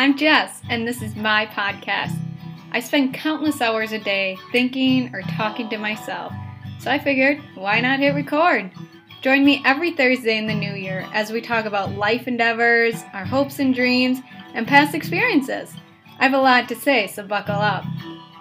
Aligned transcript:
I'm 0.00 0.16
Jess, 0.16 0.62
and 0.70 0.88
this 0.88 1.02
is 1.02 1.14
my 1.14 1.44
podcast. 1.44 2.16
I 2.72 2.80
spend 2.80 3.12
countless 3.12 3.60
hours 3.60 3.92
a 3.92 3.98
day 3.98 4.38
thinking 4.50 5.14
or 5.14 5.20
talking 5.20 5.68
to 5.68 5.76
myself, 5.76 6.32
so 6.78 6.90
I 6.90 6.98
figured, 6.98 7.38
why 7.54 7.82
not 7.82 8.00
hit 8.00 8.14
record? 8.14 8.70
Join 9.20 9.44
me 9.44 9.60
every 9.66 9.90
Thursday 9.90 10.38
in 10.38 10.46
the 10.46 10.54
new 10.54 10.72
year 10.72 11.06
as 11.12 11.30
we 11.30 11.42
talk 11.42 11.66
about 11.66 11.96
life 11.96 12.26
endeavors, 12.26 13.02
our 13.12 13.26
hopes 13.26 13.58
and 13.58 13.74
dreams, 13.74 14.20
and 14.54 14.66
past 14.66 14.94
experiences. 14.94 15.70
I 16.18 16.22
have 16.24 16.32
a 16.32 16.40
lot 16.40 16.66
to 16.70 16.76
say, 16.76 17.06
so 17.06 17.22
buckle 17.22 17.56
up. 17.56 17.84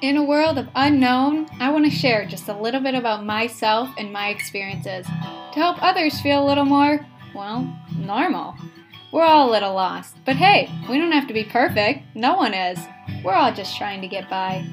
In 0.01 0.15
a 0.15 0.23
world 0.23 0.57
of 0.57 0.69
unknown, 0.75 1.49
I 1.59 1.71
want 1.71 1.83
to 1.83 1.91
share 1.91 2.25
just 2.25 2.47
a 2.47 2.57
little 2.57 2.79
bit 2.79 2.95
about 2.95 3.25
myself 3.25 3.89
and 3.97 4.13
my 4.13 4.29
experiences 4.29 5.05
to 5.07 5.59
help 5.59 5.83
others 5.83 6.21
feel 6.21 6.41
a 6.41 6.47
little 6.47 6.63
more, 6.63 7.05
well, 7.35 7.69
normal. 7.97 8.55
We're 9.11 9.23
all 9.23 9.49
a 9.49 9.51
little 9.51 9.73
lost, 9.73 10.17
but 10.23 10.35
hey, 10.35 10.69
we 10.87 10.99
don't 10.99 11.11
have 11.11 11.27
to 11.29 11.33
be 11.33 11.43
perfect. 11.43 12.03
No 12.13 12.35
one 12.35 12.53
is. 12.53 12.77
We're 13.23 13.33
all 13.33 13.51
just 13.51 13.75
trying 13.75 14.01
to 14.01 14.07
get 14.07 14.29
by. 14.29 14.63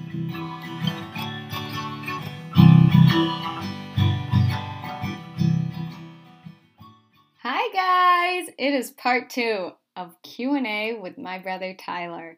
Hi 7.43 7.73
guys, 7.73 8.53
it 8.59 8.75
is 8.75 8.91
part 8.91 9.31
2 9.31 9.71
of 9.97 10.21
Q&A 10.23 10.99
with 11.01 11.17
my 11.17 11.39
brother 11.39 11.73
Tyler. 11.73 12.37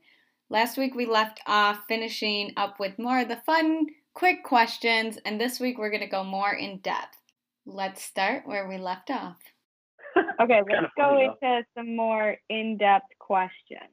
Last 0.50 0.78
week 0.78 0.94
we 0.94 1.04
left 1.04 1.40
off 1.48 1.80
finishing 1.88 2.52
up 2.56 2.78
with 2.78 2.96
more 3.00 3.18
of 3.18 3.28
the 3.28 3.42
fun, 3.44 3.86
quick 4.14 4.44
questions, 4.44 5.18
and 5.24 5.40
this 5.40 5.58
week 5.58 5.78
we're 5.78 5.90
going 5.90 6.02
to 6.02 6.06
go 6.06 6.22
more 6.22 6.52
in 6.52 6.78
depth. 6.78 7.16
Let's 7.66 8.04
start 8.04 8.46
where 8.46 8.68
we 8.68 8.78
left 8.78 9.10
off. 9.10 9.38
okay, 10.40 10.62
let's 10.68 10.92
go 10.96 11.18
into 11.18 11.64
some 11.77 11.96
more 11.96 12.36
in-depth 12.48 13.19
questions. 13.19 13.91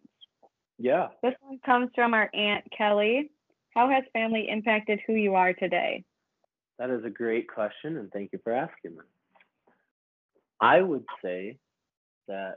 Yeah. 0.77 1.07
This 1.23 1.33
one 1.41 1.59
comes 1.65 1.89
from 1.95 2.13
our 2.13 2.29
Aunt 2.33 2.65
Kelly. 2.77 3.31
How 3.73 3.89
has 3.89 4.03
family 4.13 4.47
impacted 4.49 4.99
who 5.05 5.13
you 5.13 5.35
are 5.35 5.53
today? 5.53 6.03
That 6.79 6.89
is 6.89 7.03
a 7.05 7.09
great 7.09 7.47
question, 7.47 7.97
and 7.97 8.11
thank 8.11 8.31
you 8.33 8.39
for 8.43 8.53
asking 8.53 8.95
that. 8.95 9.05
I 10.59 10.81
would 10.81 11.05
say 11.23 11.57
that 12.27 12.55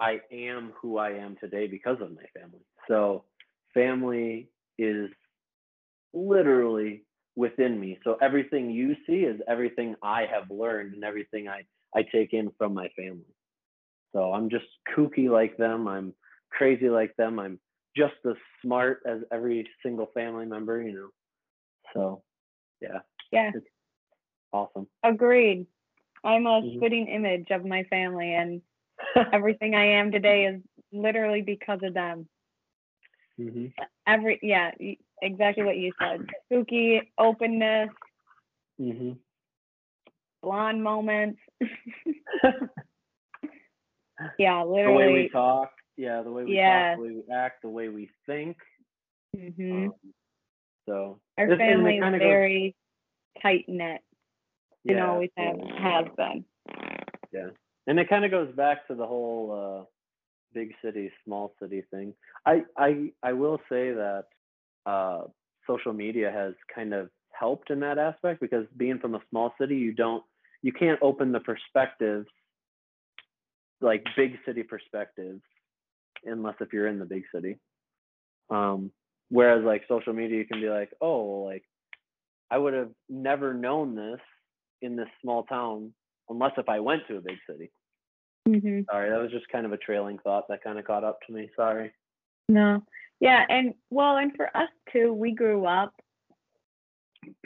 I 0.00 0.20
am 0.32 0.72
who 0.80 0.98
I 0.98 1.10
am 1.10 1.36
today 1.40 1.66
because 1.66 2.00
of 2.00 2.10
my 2.10 2.24
family. 2.38 2.64
So 2.88 3.24
family 3.72 4.48
is 4.78 5.10
literally 6.12 7.04
within 7.36 7.78
me. 7.78 7.98
So 8.04 8.16
everything 8.20 8.70
you 8.70 8.96
see 9.06 9.20
is 9.20 9.40
everything 9.48 9.94
I 10.02 10.26
have 10.32 10.50
learned 10.50 10.94
and 10.94 11.04
everything 11.04 11.48
I, 11.48 11.62
I 11.94 12.02
take 12.02 12.32
in 12.32 12.50
from 12.58 12.74
my 12.74 12.88
family. 12.96 13.34
So 14.12 14.32
I'm 14.32 14.50
just 14.50 14.66
kooky 14.94 15.28
like 15.28 15.56
them. 15.56 15.88
I'm 15.88 16.14
crazy 16.50 16.88
like 16.88 17.14
them. 17.16 17.38
I'm 17.38 17.58
just 17.96 18.14
as 18.28 18.36
smart 18.62 19.00
as 19.06 19.20
every 19.32 19.66
single 19.84 20.08
family 20.14 20.46
member, 20.46 20.82
you 20.82 20.92
know. 20.92 21.08
So 21.94 22.22
yeah. 22.80 23.00
Yeah. 23.30 23.52
It's 23.54 23.66
awesome. 24.52 24.86
Agreed. 25.02 25.66
I'm 26.24 26.46
a 26.46 26.60
mm-hmm. 26.60 26.78
spitting 26.78 27.08
image 27.08 27.48
of 27.50 27.64
my 27.64 27.84
family 27.84 28.34
and 28.34 28.62
everything 29.32 29.74
I 29.74 29.98
am 29.98 30.12
today 30.12 30.44
is 30.46 30.60
literally 30.92 31.42
because 31.42 31.80
of 31.82 31.94
them. 31.94 32.28
Mm-hmm. 33.40 33.66
Every 34.06 34.38
yeah, 34.42 34.72
exactly 35.22 35.64
what 35.64 35.76
you 35.76 35.92
said. 35.98 36.26
Spooky 36.46 37.00
openness, 37.18 37.88
mm-hmm. 38.80 39.12
blonde 40.42 40.82
moments. 40.82 41.38
yeah, 44.38 44.62
literally. 44.62 44.86
The 44.86 44.92
way 44.92 45.12
we 45.12 45.28
talk, 45.28 45.70
yeah, 45.96 46.22
the 46.22 46.30
way 46.30 46.44
we 46.44 46.56
yeah. 46.56 46.90
talk, 46.90 46.98
the 46.98 47.02
way 47.02 47.10
we 47.10 47.34
act, 47.34 47.62
the 47.62 47.68
way 47.68 47.88
we 47.88 48.10
think. 48.26 48.56
Mm-hmm. 49.36 49.86
Um, 49.86 49.94
so 50.88 51.20
our 51.38 51.56
family 51.56 51.98
is 51.98 52.14
very 52.18 52.74
goes, 53.34 53.42
tight 53.42 53.64
knit. 53.68 54.00
Yeah, 54.84 54.94
and 54.94 55.04
always 55.04 55.30
have 55.36 55.56
has 55.78 56.06
been. 56.16 56.44
Yeah, 57.32 57.48
and 57.86 57.98
it 57.98 58.08
kind 58.08 58.24
of 58.24 58.30
goes 58.30 58.54
back 58.54 58.86
to 58.88 58.94
the 58.94 59.06
whole. 59.06 59.80
uh 59.80 59.84
big 60.54 60.72
city, 60.84 61.10
small 61.24 61.54
city 61.60 61.82
thing. 61.90 62.14
I 62.46 62.62
I 62.76 63.12
I 63.22 63.32
will 63.32 63.58
say 63.68 63.92
that 63.92 64.24
uh, 64.86 65.22
social 65.66 65.92
media 65.92 66.30
has 66.30 66.54
kind 66.74 66.94
of 66.94 67.10
helped 67.38 67.70
in 67.70 67.80
that 67.80 67.98
aspect 67.98 68.40
because 68.40 68.66
being 68.76 68.98
from 68.98 69.14
a 69.14 69.22
small 69.30 69.52
city, 69.60 69.76
you 69.76 69.92
don't 69.92 70.22
you 70.62 70.72
can't 70.72 70.98
open 71.02 71.32
the 71.32 71.40
perspectives 71.40 72.26
like 73.80 74.04
big 74.16 74.38
city 74.46 74.62
perspectives 74.62 75.42
unless 76.24 76.54
if 76.60 76.72
you're 76.72 76.86
in 76.86 76.98
the 76.98 77.04
big 77.04 77.24
city. 77.34 77.58
Um, 78.48 78.92
whereas 79.28 79.64
like 79.64 79.82
social 79.88 80.12
media, 80.12 80.38
you 80.38 80.46
can 80.46 80.60
be 80.60 80.68
like, 80.68 80.90
oh, 81.00 81.42
like 81.44 81.64
I 82.50 82.58
would 82.58 82.74
have 82.74 82.90
never 83.08 83.54
known 83.54 83.96
this 83.96 84.20
in 84.80 84.96
this 84.96 85.08
small 85.20 85.42
town 85.44 85.92
unless 86.28 86.52
if 86.58 86.68
I 86.68 86.80
went 86.80 87.02
to 87.08 87.16
a 87.16 87.20
big 87.20 87.38
city. 87.50 87.70
Mm-hmm. 88.48 88.82
Sorry, 88.90 89.10
that 89.10 89.20
was 89.20 89.30
just 89.30 89.48
kind 89.48 89.66
of 89.66 89.72
a 89.72 89.76
trailing 89.76 90.18
thought 90.22 90.48
that 90.48 90.64
kind 90.64 90.78
of 90.78 90.84
caught 90.84 91.04
up 91.04 91.18
to 91.26 91.32
me. 91.32 91.50
Sorry. 91.56 91.92
No. 92.48 92.82
Yeah, 93.20 93.44
and 93.48 93.74
well, 93.90 94.16
and 94.16 94.32
for 94.36 94.54
us 94.56 94.68
too, 94.92 95.12
we 95.12 95.32
grew 95.32 95.64
up 95.64 95.94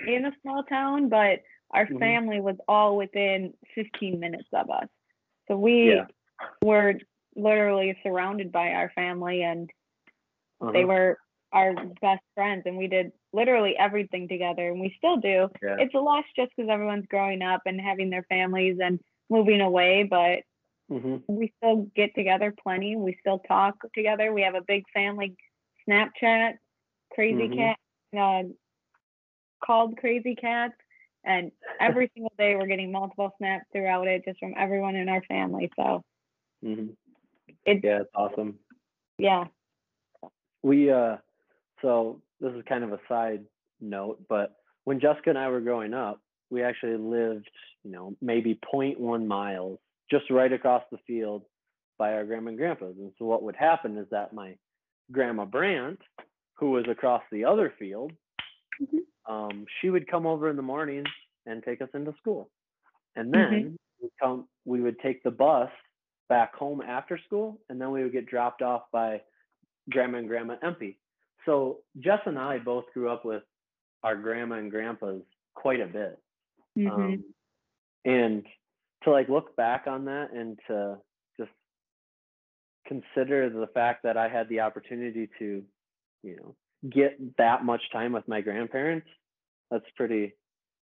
in 0.07 0.25
a 0.25 0.33
small 0.41 0.63
town, 0.63 1.11
but 1.11 1.41
our 1.71 1.87
mm-hmm. 1.87 1.99
family 1.99 2.41
was 2.41 2.57
all 2.69 2.97
within 2.97 3.55
15 3.75 4.19
minutes 4.21 4.49
of 4.53 4.71
us. 4.71 4.89
So 5.49 5.57
we 5.57 5.95
yeah. 5.95 6.07
were 6.63 6.95
literally 7.35 7.97
surrounded 8.03 8.53
by 8.53 8.71
our 8.71 8.91
family 8.95 9.43
and 9.43 9.71
uh-huh. 10.61 10.73
they 10.73 10.85
were 10.85 11.19
our 11.53 11.75
best 12.01 12.23
friends 12.35 12.63
and 12.67 12.77
we 12.77 12.89
did 12.89 13.13
literally 13.33 13.77
everything 13.79 14.29
together 14.29 14.69
and 14.71 14.81
we 14.81 14.95
still 14.99 15.17
do. 15.17 15.49
Yeah. 15.63 15.77
It's 15.79 15.95
a 15.95 15.99
loss 15.99 16.25
just 16.37 16.51
because 16.57 16.71
everyone's 16.71 17.07
growing 17.09 17.43
up 17.43 17.63
and 17.67 17.81
having 17.81 18.11
their 18.11 18.25
families 18.29 18.79
and 18.83 19.01
moving 19.29 19.61
away, 19.61 20.07
but 20.09 20.41
Mm-hmm. 20.91 21.17
We 21.27 21.53
still 21.57 21.89
get 21.97 22.15
together 22.15 22.55
plenty. 22.63 22.97
We 22.97 23.17
still 23.21 23.41
talk 23.41 23.75
together. 23.95 24.33
We 24.33 24.43
have 24.43 24.55
a 24.55 24.63
big 24.67 24.85
family 24.95 25.37
Snapchat, 25.89 26.55
Crazy 27.13 27.49
mm-hmm. 27.49 27.59
Cat, 27.59 27.77
uh, 28.19 28.49
called 29.65 29.97
Crazy 29.99 30.35
Cats. 30.35 30.75
And 31.27 31.53
every 31.81 32.11
single 32.15 32.33
day 32.39 32.55
we're 32.57 32.67
getting 32.67 32.93
multiple 32.93 33.33
snaps 33.39 33.67
throughout 33.73 34.07
it 34.07 34.25
just 34.25 34.39
from 34.39 34.55
everyone 34.57 34.97
in 34.97 35.09
our 35.09 35.23
family. 35.23 35.71
So 35.77 36.03
mm-hmm. 36.65 36.89
it's, 37.67 37.85
yeah, 37.85 38.01
it's 38.03 38.11
awesome. 38.15 38.59
Yeah. 39.19 39.45
We, 40.63 40.91
uh, 40.91 41.17
so 41.83 42.23
this 42.41 42.53
is 42.55 42.63
kind 42.69 42.85
of 42.85 42.93
a 42.93 43.01
side 43.09 43.45
note, 43.81 44.23
but 44.29 44.57
when 44.85 45.01
Jessica 45.01 45.31
and 45.31 45.39
I 45.39 45.49
were 45.49 45.61
growing 45.61 45.95
up, 45.95 46.21
we 46.51 46.63
actually 46.63 46.97
lived, 46.97 47.49
you 47.83 47.91
know, 47.91 48.17
maybe 48.23 48.59
0.1 48.73 49.27
miles 49.27 49.79
just 50.11 50.31
right 50.31 50.53
across 50.53 50.85
the 50.91 50.99
field 51.07 51.43
by 51.99 52.13
our 52.13 52.25
grandma 52.25 52.51
and 52.51 52.59
grandpa's. 52.59 52.97
And 52.99 53.13
so 53.19 53.25
what 53.25 53.43
would 53.43 53.57
happen 53.57 53.99
is 53.99 54.07
that 54.11 54.33
my 54.33 54.57
grandma 55.11 55.45
Brandt, 55.45 56.01
who 56.55 56.71
was 56.71 56.85
across 56.89 57.23
the 57.33 57.45
other 57.45 57.73
field, 57.79 58.13
mm-hmm. 58.83 59.33
um, 59.33 59.67
she 59.81 59.91
would 59.91 60.09
come 60.11 60.27
over 60.27 60.49
in 60.49 60.57
the 60.57 60.63
mornings 60.63 61.09
and 61.47 61.63
take 61.63 61.81
us 61.81 61.89
into 61.95 62.13
school. 62.21 62.51
And 63.15 63.33
then 63.33 63.41
mm-hmm. 63.41 63.75
we 64.03 64.09
come, 64.21 64.47
we 64.65 64.81
would 64.81 64.99
take 65.01 65.23
the 65.23 65.31
bus 65.31 65.71
back 66.29 66.55
home 66.55 66.83
after 66.83 67.19
school, 67.25 67.61
and 67.69 67.81
then 67.81 67.91
we 67.93 68.03
would 68.03 68.13
get 68.13 68.27
dropped 68.27 68.63
off 68.63 68.83
by 68.93 69.21
grandma 69.91 70.19
and 70.19 70.29
grandma 70.29 70.57
Empey. 70.63 70.99
So 71.45 71.79
Jess 72.01 72.21
and 72.27 72.39
I 72.39 72.59
both 72.59 72.85
grew 72.93 73.09
up 73.09 73.25
with 73.25 73.43
our 74.03 74.17
grandma 74.17 74.57
and 74.57 74.71
grandpas 74.71 75.23
quite 75.55 75.81
a 75.81 75.87
bit. 75.87 76.19
Mm-hmm. 76.77 76.91
Um, 76.91 77.25
and 78.05 78.45
to 79.05 79.11
like 79.11 79.29
look 79.29 79.57
back 79.57 79.85
on 79.87 80.05
that 80.07 80.33
and 80.33 80.59
to 80.67 80.97
just 81.39 81.51
consider 82.87 83.49
the 83.49 83.69
fact 83.69 84.03
that 84.03 84.17
I 84.17 84.29
had 84.29 84.49
the 84.49 84.61
opportunity 84.61 85.29
to, 85.39 85.63
you 86.23 86.37
know, 86.37 86.55
get 86.91 87.19
that 87.39 87.65
much 87.65 87.83
time 87.93 88.13
with 88.13 88.27
my 88.29 88.41
grandparents, 88.41 89.07
that's 89.71 89.85
pretty 89.97 90.35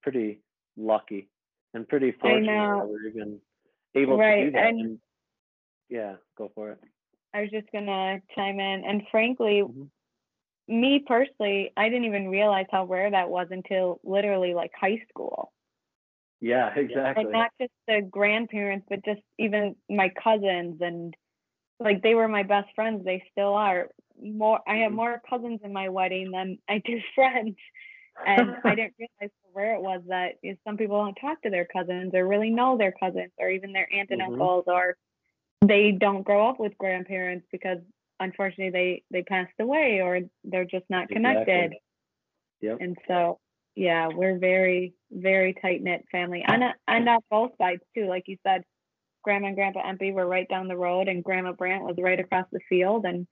pretty 0.02 0.42
lucky 0.78 1.30
and 1.74 1.88
pretty 1.88 2.14
fortunate 2.20 2.46
that 2.46 2.88
we're 2.88 3.08
even 3.08 3.40
able 3.96 4.18
right. 4.18 4.36
to 4.36 4.46
do 4.46 4.52
that. 4.52 4.68
And, 4.68 4.80
and, 4.80 5.00
yeah, 5.90 6.16
go 6.38 6.52
for 6.56 6.72
it. 6.72 6.80
I 7.34 7.42
was 7.42 7.50
just 7.52 7.68
gonna 7.72 8.22
chime 8.36 8.60
in, 8.60 8.84
and 8.86 9.04
frankly, 9.12 9.64
mm-hmm. 9.64 9.84
me 10.68 11.04
personally, 11.06 11.72
I 11.78 11.90
didn't 11.90 12.06
even 12.06 12.30
realize 12.30 12.66
how 12.72 12.86
rare 12.86 13.12
that 13.12 13.30
was 13.30 13.48
until 13.52 14.00
literally 14.04 14.54
like 14.54 14.72
high 14.80 15.02
school. 15.10 15.52
Yeah, 16.42 16.74
exactly. 16.76 17.26
Like 17.26 17.34
not 17.34 17.52
just 17.60 17.74
the 17.88 18.02
grandparents, 18.10 18.86
but 18.90 19.04
just 19.04 19.22
even 19.38 19.76
my 19.90 20.10
cousins 20.24 20.78
and 20.82 21.14
like 21.80 22.02
they 22.02 22.16
were 22.16 22.28
my 22.28 22.44
best 22.44 22.70
friends. 22.76 23.04
They 23.04 23.24
still 23.32 23.54
are. 23.54 23.90
More, 24.22 24.60
I 24.68 24.78
have 24.78 24.88
mm-hmm. 24.88 24.96
more 24.96 25.22
cousins 25.30 25.62
in 25.64 25.74
my 25.74 25.90
wedding 25.90 26.32
than 26.32 26.58
I 26.68 26.82
do 26.84 27.00
friends, 27.16 27.56
and 28.26 28.56
I 28.64 28.76
didn't 28.76 28.94
realize 29.00 29.32
how 29.44 29.50
rare 29.54 29.76
it 29.76 29.82
was 29.82 30.02
that 30.08 30.34
you 30.42 30.52
know, 30.52 30.58
some 30.66 30.78
people 30.78 31.04
don't 31.04 31.16
talk 31.16 31.42
to 31.44 31.50
their 31.50 31.66
cousins 31.66 32.12
or 32.14 32.28
really 32.28 32.50
know 32.50 32.78
their 32.78 32.92
cousins 32.92 33.32
or 33.38 33.50
even 33.50 33.74
their 33.74 33.88
aunt 33.94 34.10
and 34.12 34.22
mm-hmm. 34.22 34.34
uncles 34.34 34.66
or 34.68 34.98
they 35.66 35.92
don't 35.92 36.24
grow 36.24 36.50
up 36.50 36.60
with 36.60 36.78
grandparents 36.78 37.46
because 37.52 37.80
unfortunately 38.20 38.72
they 38.72 39.04
they 39.12 39.24
passed 39.24 39.54
away 39.60 40.02
or 40.02 40.22
they're 40.44 40.66
just 40.66 40.86
not 40.90 41.10
connected. 41.10 41.66
Exactly. 41.66 41.80
Yep. 42.62 42.78
And 42.82 42.98
so 43.08 43.40
yeah, 43.76 44.10
we're 44.14 44.38
very 44.38 44.94
very 45.12 45.56
tight 45.62 45.82
knit 45.82 46.06
family. 46.12 46.44
On 46.48 46.62
a, 46.62 46.74
on 46.88 47.08
uh, 47.08 47.18
both 47.30 47.52
sides 47.58 47.82
too, 47.96 48.08
like 48.08 48.24
you 48.28 48.38
said. 48.46 48.64
Grandma 49.22 49.48
and 49.48 49.56
Grandpa 49.58 49.86
Empey 49.86 50.14
were 50.14 50.26
right 50.26 50.48
down 50.48 50.70
the 50.70 50.78
road, 50.78 51.10
and 51.10 51.22
Grandma 51.22 51.52
Brant 51.52 51.84
was 51.84 51.98
right 52.00 52.20
across 52.20 52.46
the 52.54 52.62
field, 52.70 53.04
and 53.04 53.28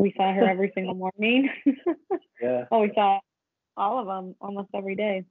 we 0.00 0.14
saw 0.16 0.32
her 0.32 0.48
every 0.48 0.72
single 0.74 0.94
morning. 0.94 1.50
Yeah. 2.42 2.64
oh, 2.70 2.80
we 2.80 2.90
saw 2.94 3.20
all 3.76 3.98
of 3.98 4.06
them 4.06 4.34
almost 4.40 4.70
every 4.74 4.94
day. 4.94 5.24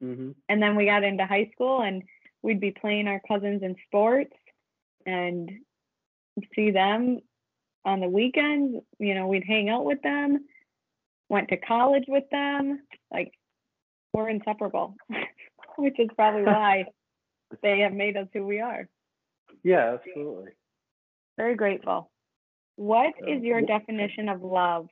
Mm-hmm. 0.00 0.30
And 0.48 0.62
then 0.62 0.76
we 0.76 0.84
got 0.84 1.02
into 1.02 1.26
high 1.26 1.50
school, 1.52 1.82
and 1.82 2.04
we'd 2.42 2.60
be 2.60 2.70
playing 2.70 3.08
our 3.08 3.20
cousins 3.26 3.64
in 3.64 3.74
sports, 3.88 4.32
and 5.04 5.50
see 6.54 6.70
them 6.70 7.18
on 7.84 7.98
the 7.98 8.08
weekends. 8.08 8.76
You 9.00 9.14
know, 9.14 9.26
we'd 9.26 9.42
hang 9.44 9.68
out 9.68 9.84
with 9.84 10.00
them. 10.02 10.46
Went 11.28 11.48
to 11.48 11.56
college 11.56 12.04
with 12.06 12.30
them. 12.30 12.82
Like 13.10 13.32
we're 14.14 14.28
inseparable, 14.28 14.94
which 15.76 15.98
is 15.98 16.08
probably 16.14 16.42
why 16.44 16.84
they 17.64 17.80
have 17.80 17.92
made 17.92 18.16
us 18.16 18.28
who 18.32 18.46
we 18.46 18.60
are. 18.60 18.88
Yeah, 19.64 19.94
absolutely. 19.94 20.52
Very 21.36 21.56
grateful. 21.56 22.12
What 22.78 23.12
is 23.26 23.40
So, 23.40 23.44
your 23.44 23.60
definition 23.60 24.28
of 24.28 24.40
love? 24.44 24.88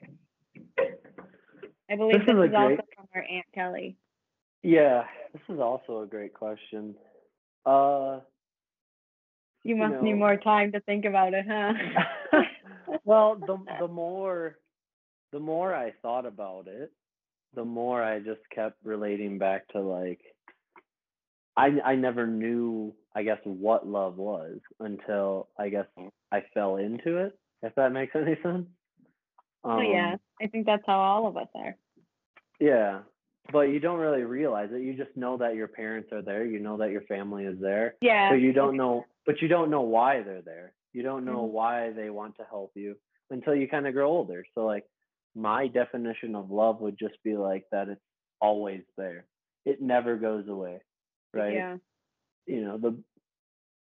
I 1.88 1.94
believe 1.96 2.18
This 2.18 2.26
this, 2.26 2.34
is 2.34 2.48
is 2.50 2.54
also 2.54 2.66
great- 2.66 2.80
from 2.96 3.06
our 3.14 3.22
Aunt 3.22 3.46
Kelly. 3.54 3.96
Yeah, 4.64 5.04
this 5.32 5.42
is 5.48 5.60
also 5.60 6.00
a 6.00 6.06
great 6.06 6.34
question. 6.34 6.96
Uh, 7.64 8.20
You 9.62 9.76
must 9.76 10.02
need 10.02 10.14
know- 10.14 10.18
more 10.18 10.36
time 10.36 10.72
to 10.72 10.80
think 10.80 11.04
about 11.04 11.32
it, 11.32 11.46
huh? 11.48 11.74
well, 13.04 13.36
the 13.36 13.56
the 13.78 13.86
more 13.88 14.58
the 15.30 15.38
more 15.38 15.72
I 15.72 15.92
thought 16.02 16.26
about 16.26 16.66
it, 16.66 16.90
the 17.54 17.64
more 17.64 18.02
I 18.02 18.18
just 18.18 18.40
kept 18.52 18.84
relating 18.84 19.38
back 19.38 19.68
to 19.68 19.80
like 19.80 20.20
I 21.56 21.78
I 21.84 21.94
never 21.94 22.26
knew 22.26 22.92
I 23.14 23.22
guess 23.22 23.38
what 23.44 23.86
love 23.86 24.16
was 24.16 24.58
until 24.80 25.48
I 25.56 25.68
guess 25.68 25.86
I 26.32 26.40
fell 26.52 26.76
into 26.78 27.18
it. 27.18 27.38
If 27.62 27.74
that 27.76 27.92
makes 27.92 28.14
any 28.14 28.36
sense. 28.42 28.66
oh 29.64 29.80
yeah, 29.80 30.12
Um, 30.14 30.20
I 30.40 30.46
think 30.46 30.66
that's 30.66 30.84
how 30.86 30.98
all 30.98 31.26
of 31.26 31.36
us 31.36 31.48
are. 31.54 31.76
Yeah, 32.60 33.00
but 33.52 33.62
you 33.70 33.80
don't 33.80 33.98
really 33.98 34.22
realize 34.22 34.70
it. 34.72 34.80
You 34.82 34.94
just 34.94 35.16
know 35.16 35.36
that 35.38 35.54
your 35.56 35.68
parents 35.68 36.10
are 36.12 36.22
there. 36.22 36.44
You 36.44 36.58
know 36.58 36.76
that 36.78 36.90
your 36.90 37.02
family 37.02 37.44
is 37.44 37.58
there. 37.60 37.94
Yeah. 38.00 38.30
but 38.30 38.36
you 38.40 38.52
don't 38.52 38.76
know 38.76 39.04
but 39.24 39.42
you 39.42 39.48
don't 39.48 39.70
know 39.70 39.82
why 39.82 40.22
they're 40.22 40.42
there 40.42 40.72
you 40.92 41.02
don't 41.02 41.24
know 41.24 41.42
Mhm. 41.46 41.50
why 41.50 41.90
they 41.90 42.10
want 42.10 42.36
to 42.36 42.44
help 42.44 42.70
you 42.76 42.96
until 43.30 43.54
you 43.56 43.68
kind 43.68 43.86
of 43.86 43.92
grow 43.92 44.08
older 44.08 44.44
so 44.54 44.64
like 44.64 44.84
my 45.34 45.66
definition 45.66 46.34
of 46.36 46.50
love 46.50 46.80
would 46.80 46.96
just 46.96 47.20
be 47.24 47.36
like 47.36 47.64
that 47.72 47.88
it's 47.88 48.00
always 48.40 48.82
there 48.96 49.26
it 49.64 49.82
never 49.82 50.16
goes 50.16 50.46
away 50.48 50.80
right 51.34 51.54
Yeah. 51.54 51.76
you 52.46 52.60
know 52.64 52.78
the 52.78 52.96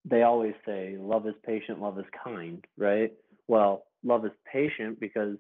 they 0.05 0.23
always 0.23 0.55
say 0.65 0.97
love 0.97 1.27
is 1.27 1.35
patient 1.45 1.81
love 1.81 1.99
is 1.99 2.07
kind 2.25 2.65
right 2.79 3.13
well 3.49 3.85
love 4.05 4.25
is 4.25 4.33
patient 4.51 4.99
because 5.01 5.37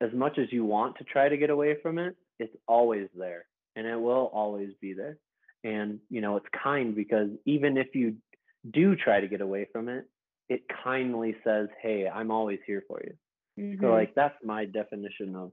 as 0.00 0.12
much 0.12 0.38
as 0.38 0.52
you 0.52 0.64
want 0.64 0.96
to 0.96 1.04
try 1.04 1.28
to 1.28 1.36
get 1.36 1.50
away 1.50 1.76
from 1.82 1.98
it 1.98 2.16
it's 2.38 2.54
always 2.66 3.08
there 3.16 3.46
and 3.76 3.86
it 3.86 4.00
will 4.00 4.30
always 4.32 4.70
be 4.80 4.92
there 4.92 5.18
and 5.64 5.98
you 6.10 6.20
know 6.20 6.36
it's 6.36 6.46
kind 6.62 6.94
because 6.94 7.28
even 7.46 7.76
if 7.76 7.94
you 7.94 8.14
do 8.72 8.96
try 8.96 9.20
to 9.20 9.28
get 9.28 9.40
away 9.40 9.66
from 9.72 9.88
it 9.88 10.06
it 10.48 10.62
kindly 10.84 11.34
says 11.44 11.68
hey 11.82 12.08
i'm 12.08 12.30
always 12.30 12.58
here 12.66 12.82
for 12.88 13.00
you 13.04 13.14
so 13.80 13.88
Mhm. 13.88 13.90
like 13.90 14.14
that's 14.14 14.36
my 14.44 14.64
definition 14.64 15.36
of 15.36 15.52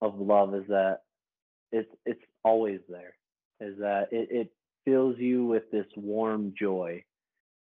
of 0.00 0.18
love 0.20 0.54
is 0.54 0.66
that 0.68 1.00
it's 1.72 1.90
it's 2.06 2.22
always 2.44 2.80
there 2.88 3.14
is 3.60 3.76
that 3.78 4.08
it, 4.12 4.28
it 4.30 4.52
fills 4.84 5.16
you 5.18 5.44
with 5.46 5.70
this 5.70 5.86
warm 5.96 6.52
joy 6.58 7.02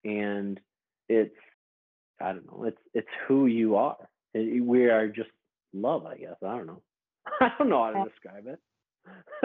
and 0.05 0.61
it's 1.09 1.35
i 2.23 2.33
don't 2.33 2.47
know 2.47 2.65
it's 2.65 2.79
it's 2.95 3.09
who 3.27 3.47
you 3.47 3.77
are. 3.77 3.97
We 4.35 4.89
are 4.89 5.09
just 5.09 5.31
love 5.75 6.07
i 6.07 6.17
guess 6.17 6.37
i 6.43 6.57
don't 6.57 6.67
know. 6.67 6.83
I 7.41 7.53
don't 7.59 7.69
know 7.69 7.85
how 7.85 7.91
to 7.93 8.05
describe 8.09 8.47
it. 8.47 8.59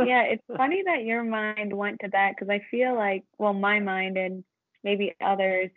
Yeah, 0.06 0.24
it's 0.32 0.44
funny 0.56 0.84
that 0.86 1.04
your 1.04 1.24
mind 1.24 1.76
went 1.76 2.00
to 2.02 2.10
that 2.12 2.34
because 2.36 2.50
I 2.50 2.62
feel 2.72 2.96
like, 2.96 3.24
well, 3.38 3.54
my 3.54 3.80
mind 3.80 4.18
and 4.18 4.44
maybe 4.84 5.16
others, 5.22 5.70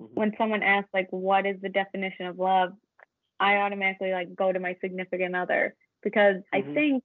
Mhm. 0.00 0.08
when 0.14 0.32
someone 0.38 0.62
asks 0.62 0.90
like, 0.94 1.08
what 1.10 1.46
is 1.46 1.60
the 1.60 1.68
definition 1.68 2.26
of 2.26 2.38
love, 2.38 2.72
I 3.40 3.56
automatically 3.56 4.12
like 4.12 4.34
go 4.34 4.52
to 4.52 4.60
my 4.60 4.76
significant 4.80 5.34
other 5.36 5.74
because 6.02 6.36
I 6.52 6.62
Mhm. 6.62 6.74
think, 6.74 7.04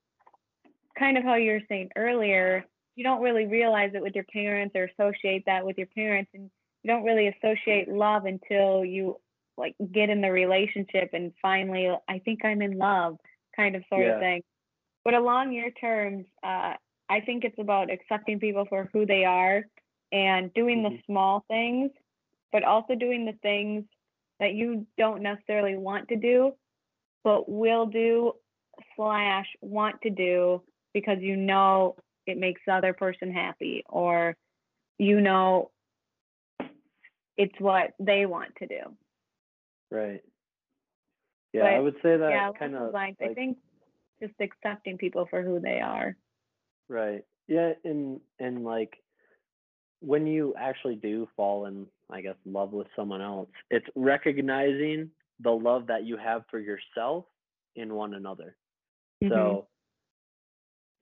kind 0.98 1.18
of 1.18 1.24
how 1.24 1.36
you 1.36 1.52
were 1.52 1.62
saying 1.70 1.90
earlier, 1.96 2.66
you 2.96 3.04
don't 3.04 3.22
really 3.22 3.46
realize 3.46 3.92
it 3.94 4.02
with 4.02 4.16
your 4.16 4.24
parents 4.26 4.76
or 4.76 4.86
associate 4.98 5.44
that 5.46 5.66
with 5.66 5.78
your 5.78 5.88
parents, 5.88 6.32
and 6.34 6.50
don't 6.88 7.06
really 7.06 7.28
associate 7.30 7.90
love 7.90 8.26
until 8.26 8.86
you 8.86 9.22
like 9.58 9.76
get 9.94 10.10
in 10.10 10.22
the 10.22 10.32
relationship 10.32 11.12
and 11.14 11.34
finally, 11.42 11.90
I 12.10 12.20
think 12.20 12.46
I'm 12.46 12.64
in 12.64 12.78
love, 12.80 13.18
kind 13.56 13.76
of 13.76 13.84
sort 13.90 14.08
Yeah. 14.08 14.14
of 14.14 14.18
thing. 14.18 14.44
But 15.06 15.16
along 15.16 15.54
your 15.54 15.72
terms, 15.72 16.26
uh, 16.44 16.76
I 17.10 17.22
think 17.26 17.46
it's 17.46 17.60
about 17.60 17.92
accepting 17.92 18.40
people 18.40 18.66
for 18.70 18.90
who 18.94 19.06
they 19.06 19.26
are 19.26 19.66
and 20.12 20.54
doing 20.54 20.84
the 20.84 20.92
Mhm. 20.92 21.04
small 21.06 21.46
things, 21.50 21.92
but 22.52 22.64
also 22.64 22.96
doing 22.96 23.26
the 23.26 23.38
things 23.44 23.86
that 24.40 24.54
you 24.54 24.88
don't 24.98 25.24
necessarily 25.24 25.78
want 25.78 26.10
to 26.10 26.18
do, 26.18 26.54
but 27.24 27.50
will 27.50 27.86
do 27.88 28.34
slash 28.96 29.48
want 29.62 30.02
to 30.04 30.10
do 30.10 30.64
because 30.94 31.18
you 31.22 31.36
know 31.38 31.96
it 32.26 32.38
makes 32.38 32.62
the 32.68 32.74
other 32.74 32.94
person 32.94 33.32
happy 33.32 33.84
or 33.88 34.36
you 35.00 35.22
know 35.22 35.72
it's 37.38 37.60
what 37.60 37.94
they 38.00 38.26
want 38.26 38.56
to 38.58 38.68
do. 38.68 38.82
right 39.92 40.22
yeah 41.54 41.64
i 41.64 41.80
would 41.80 41.96
say 42.04 42.18
that 42.18 42.30
yeah, 42.30 42.52
kind 42.60 42.76
of 42.76 42.94
lines, 42.94 43.18
I 43.22 43.34
think 43.34 43.58
just 44.20 44.34
accepting 44.40 44.98
people 44.98 45.28
for 45.30 45.42
who 45.42 45.60
they 45.60 45.80
are. 45.80 46.16
Right. 46.90 47.24
Yeah, 47.48 47.74
and 47.84 48.20
and 48.40 48.64
like 48.64 48.94
when 50.00 50.28
you 50.28 50.54
actually 50.58 50.96
do 50.96 51.28
fall 51.36 51.66
in, 51.66 51.88
I 52.10 52.22
guess, 52.22 52.36
love 52.46 52.72
with 52.72 52.88
someone 52.96 53.22
else, 53.22 53.50
it's 53.70 53.86
recognizing 53.96 55.10
the 55.40 55.52
love 55.52 55.88
that 55.88 56.06
you 56.06 56.18
have 56.18 56.44
for 56.50 56.60
yourself 56.60 57.26
in 57.76 57.94
one 57.94 58.14
another. 58.14 58.56
Mhm. 59.24 59.30
So 59.30 59.68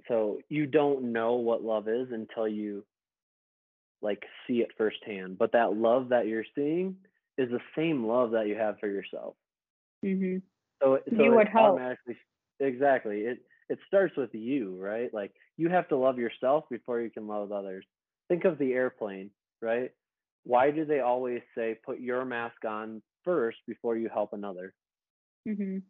so 0.07 0.39
you 0.49 0.67
don't 0.67 1.11
know 1.11 1.35
what 1.35 1.63
love 1.63 1.87
is 1.87 2.11
until 2.11 2.47
you 2.47 2.85
like 4.01 4.23
see 4.47 4.61
it 4.61 4.71
firsthand. 4.77 5.37
But 5.37 5.53
that 5.53 5.73
love 5.75 6.09
that 6.09 6.27
you're 6.27 6.45
seeing 6.55 6.97
is 7.37 7.49
the 7.49 7.61
same 7.75 8.05
love 8.05 8.31
that 8.31 8.47
you 8.47 8.55
have 8.55 8.79
for 8.79 8.87
yourself. 8.87 9.35
Mhm. 10.03 10.41
So, 10.81 10.99
so 11.17 11.23
You 11.23 11.33
would 11.35 11.47
hope. 11.49 11.75
automatically 11.75 12.17
exactly 12.59 13.21
it 13.21 13.39
it 13.69 13.79
starts 13.87 14.15
with 14.15 14.33
you, 14.33 14.77
right? 14.79 15.13
Like 15.13 15.33
you 15.57 15.69
have 15.69 15.87
to 15.89 15.97
love 15.97 16.17
yourself 16.19 16.65
before 16.69 17.01
you 17.01 17.09
can 17.09 17.27
love 17.27 17.51
others. 17.51 17.85
Think 18.29 18.45
of 18.45 18.57
the 18.57 18.73
airplane, 18.73 19.31
right? 19.61 19.91
Why 20.43 20.71
do 20.71 20.85
they 20.85 20.99
always 20.99 21.41
say 21.55 21.75
put 21.85 21.99
your 21.99 22.23
mask 22.25 22.63
on 22.65 23.01
first 23.23 23.57
before 23.67 23.97
you 23.97 24.09
help 24.09 24.33
another? 24.33 24.73
Mhm. 25.45 25.83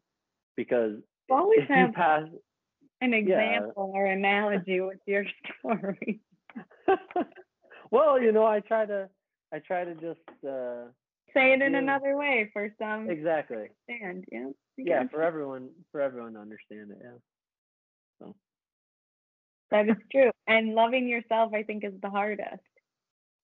Because 0.56 1.02
You 1.28 1.36
always 1.36 1.64
if 1.64 1.70
you 1.76 1.88
have 1.88 1.90
pass 1.90 2.24
an 3.02 3.14
yeah. 3.24 3.68
example 3.68 3.92
or 3.96 4.06
analogy 4.06 4.80
with 4.82 5.00
your 5.06 5.26
story. 5.60 6.22
well, 7.92 8.20
you 8.22 8.32
know, 8.32 8.46
I 8.46 8.60
try 8.60 8.86
to 8.86 9.10
I 9.54 9.60
try 9.60 9.84
to 9.86 9.94
just 9.96 10.20
uh 10.48 10.86
Say 11.34 11.54
it 11.54 11.62
in 11.62 11.74
Yeah. 11.74 11.80
another 11.80 12.16
way 12.18 12.50
for 12.54 12.74
some 12.80 13.10
exactly. 13.10 13.70
understand. 13.90 14.26
Yeah. 14.32 14.50
Yeah, 14.78 15.04
for 15.10 15.22
everyone 15.24 15.70
for 15.92 16.02
everyone 16.02 16.34
to 16.34 16.40
understand 16.40 16.92
it, 16.92 16.98
yeah. 17.02 17.18
So 18.20 18.36
That 19.72 19.90
is 19.90 19.98
true. 20.12 20.32
And 20.48 20.76
loving 20.76 21.08
yourself, 21.08 21.54
I 21.54 21.64
think, 21.64 21.84
is 21.84 21.94
the 22.02 22.10
hardest. 22.10 22.64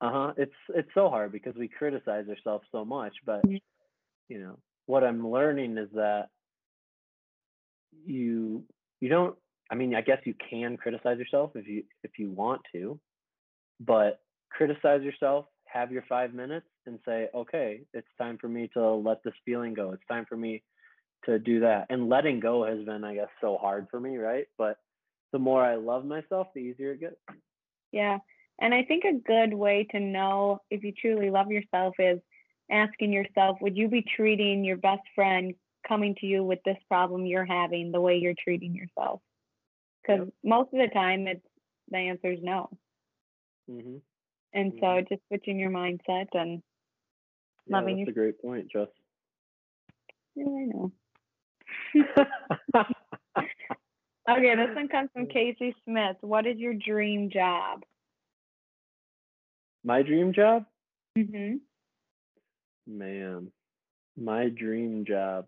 uh-huh 0.01 0.33
it's 0.37 0.59
it's 0.69 0.89
so 0.93 1.09
hard 1.09 1.31
because 1.31 1.55
we 1.55 1.67
criticize 1.67 2.27
ourselves 2.27 2.65
so 2.71 2.83
much 2.83 3.13
but 3.25 3.41
Mhm. 3.45 3.61
you 4.29 4.39
know 4.39 4.57
what 4.87 5.03
i'm 5.03 5.29
learning 5.29 5.77
is 5.77 5.89
that 5.93 6.29
you 8.05 8.63
you 8.99 9.09
don't 9.09 9.37
i 9.69 9.75
mean 9.75 9.93
i 9.95 10.01
guess 10.01 10.19
you 10.25 10.33
can 10.49 10.77
criticize 10.77 11.19
yourself 11.19 11.51
if 11.55 11.67
you 11.67 11.83
if 12.03 12.17
you 12.17 12.31
want 12.31 12.61
to 12.71 12.99
but 13.79 14.21
criticize 14.51 15.01
yourself 15.01 15.45
have 15.65 15.91
your 15.91 16.03
five 16.09 16.33
minutes 16.33 16.67
and 16.85 16.99
say 17.05 17.29
okay 17.33 17.81
it's 17.93 18.07
time 18.17 18.37
for 18.39 18.47
me 18.49 18.69
to 18.73 18.93
let 18.93 19.23
this 19.23 19.33
feeling 19.45 19.73
go 19.73 19.91
it's 19.91 20.05
time 20.09 20.25
for 20.27 20.37
me 20.37 20.61
to 21.25 21.39
do 21.39 21.59
that 21.59 21.85
and 21.89 22.09
letting 22.09 22.39
go 22.39 22.65
has 22.65 22.83
been 22.85 23.03
i 23.03 23.13
guess 23.13 23.29
so 23.39 23.57
hard 23.57 23.87
for 23.89 23.99
me 23.99 24.17
right 24.17 24.47
but 24.57 24.77
the 25.31 25.39
more 25.39 25.63
i 25.63 25.75
love 25.75 26.03
myself 26.05 26.47
the 26.53 26.59
easier 26.59 26.91
it 26.91 26.99
gets 26.99 27.15
Yeah. 27.91 28.19
And 28.59 28.73
I 28.73 28.83
think 28.83 29.03
a 29.05 29.13
good 29.13 29.53
way 29.53 29.87
to 29.91 29.99
know 29.99 30.59
if 30.69 30.83
you 30.83 30.93
truly 30.93 31.29
love 31.31 31.51
yourself 31.51 31.95
is 31.99 32.19
asking 32.69 33.11
yourself, 33.11 33.57
would 33.61 33.75
you 33.75 33.87
be 33.87 34.03
treating 34.15 34.63
your 34.63 34.77
best 34.77 35.01
friend 35.15 35.53
coming 35.87 36.15
to 36.21 36.27
you 36.27 36.43
with 36.43 36.59
this 36.63 36.77
problem 36.87 37.25
you're 37.25 37.45
having, 37.45 37.91
the 37.91 38.01
way 38.01 38.17
you're 38.17 38.35
treating 38.41 38.75
yourself. 38.75 39.19
Because 40.01 40.27
most 40.43 40.67
of 40.73 40.79
the 40.79 40.89
time, 40.93 41.27
it's 41.27 41.41
the 41.89 41.97
answer 41.97 42.31
is 42.31 42.39
no. 42.41 42.69
hmm 43.67 43.97
And 44.53 44.73
so 44.81 45.01
just 45.07 45.21
switching 45.27 45.59
your 45.59 45.71
mindset 45.71 46.27
and 46.33 46.61
Yeah, 47.67 47.77
Loving 47.77 47.97
that's 47.97 48.07
you. 48.07 48.11
a 48.11 48.15
great 48.15 48.41
point, 48.41 48.71
Jess. 48.71 48.87
yeah, 50.35 50.45
I 50.45 50.65
know. 50.65 50.91
Okay, 54.29 54.55
this 54.55 54.75
one 54.75 54.87
comes 54.87 55.09
from 55.13 55.25
Casey 55.25 55.75
Smith. 55.83 56.15
What 56.21 56.45
is 56.45 56.57
your 56.57 56.75
dream 56.75 57.29
job? 57.31 57.83
My 59.83 60.03
dream 60.03 60.31
job? 60.31 60.65
Mm-hmm. 61.17 61.55
Man, 62.87 63.51
my 64.15 64.49
dream 64.49 65.05
job. 65.07 65.47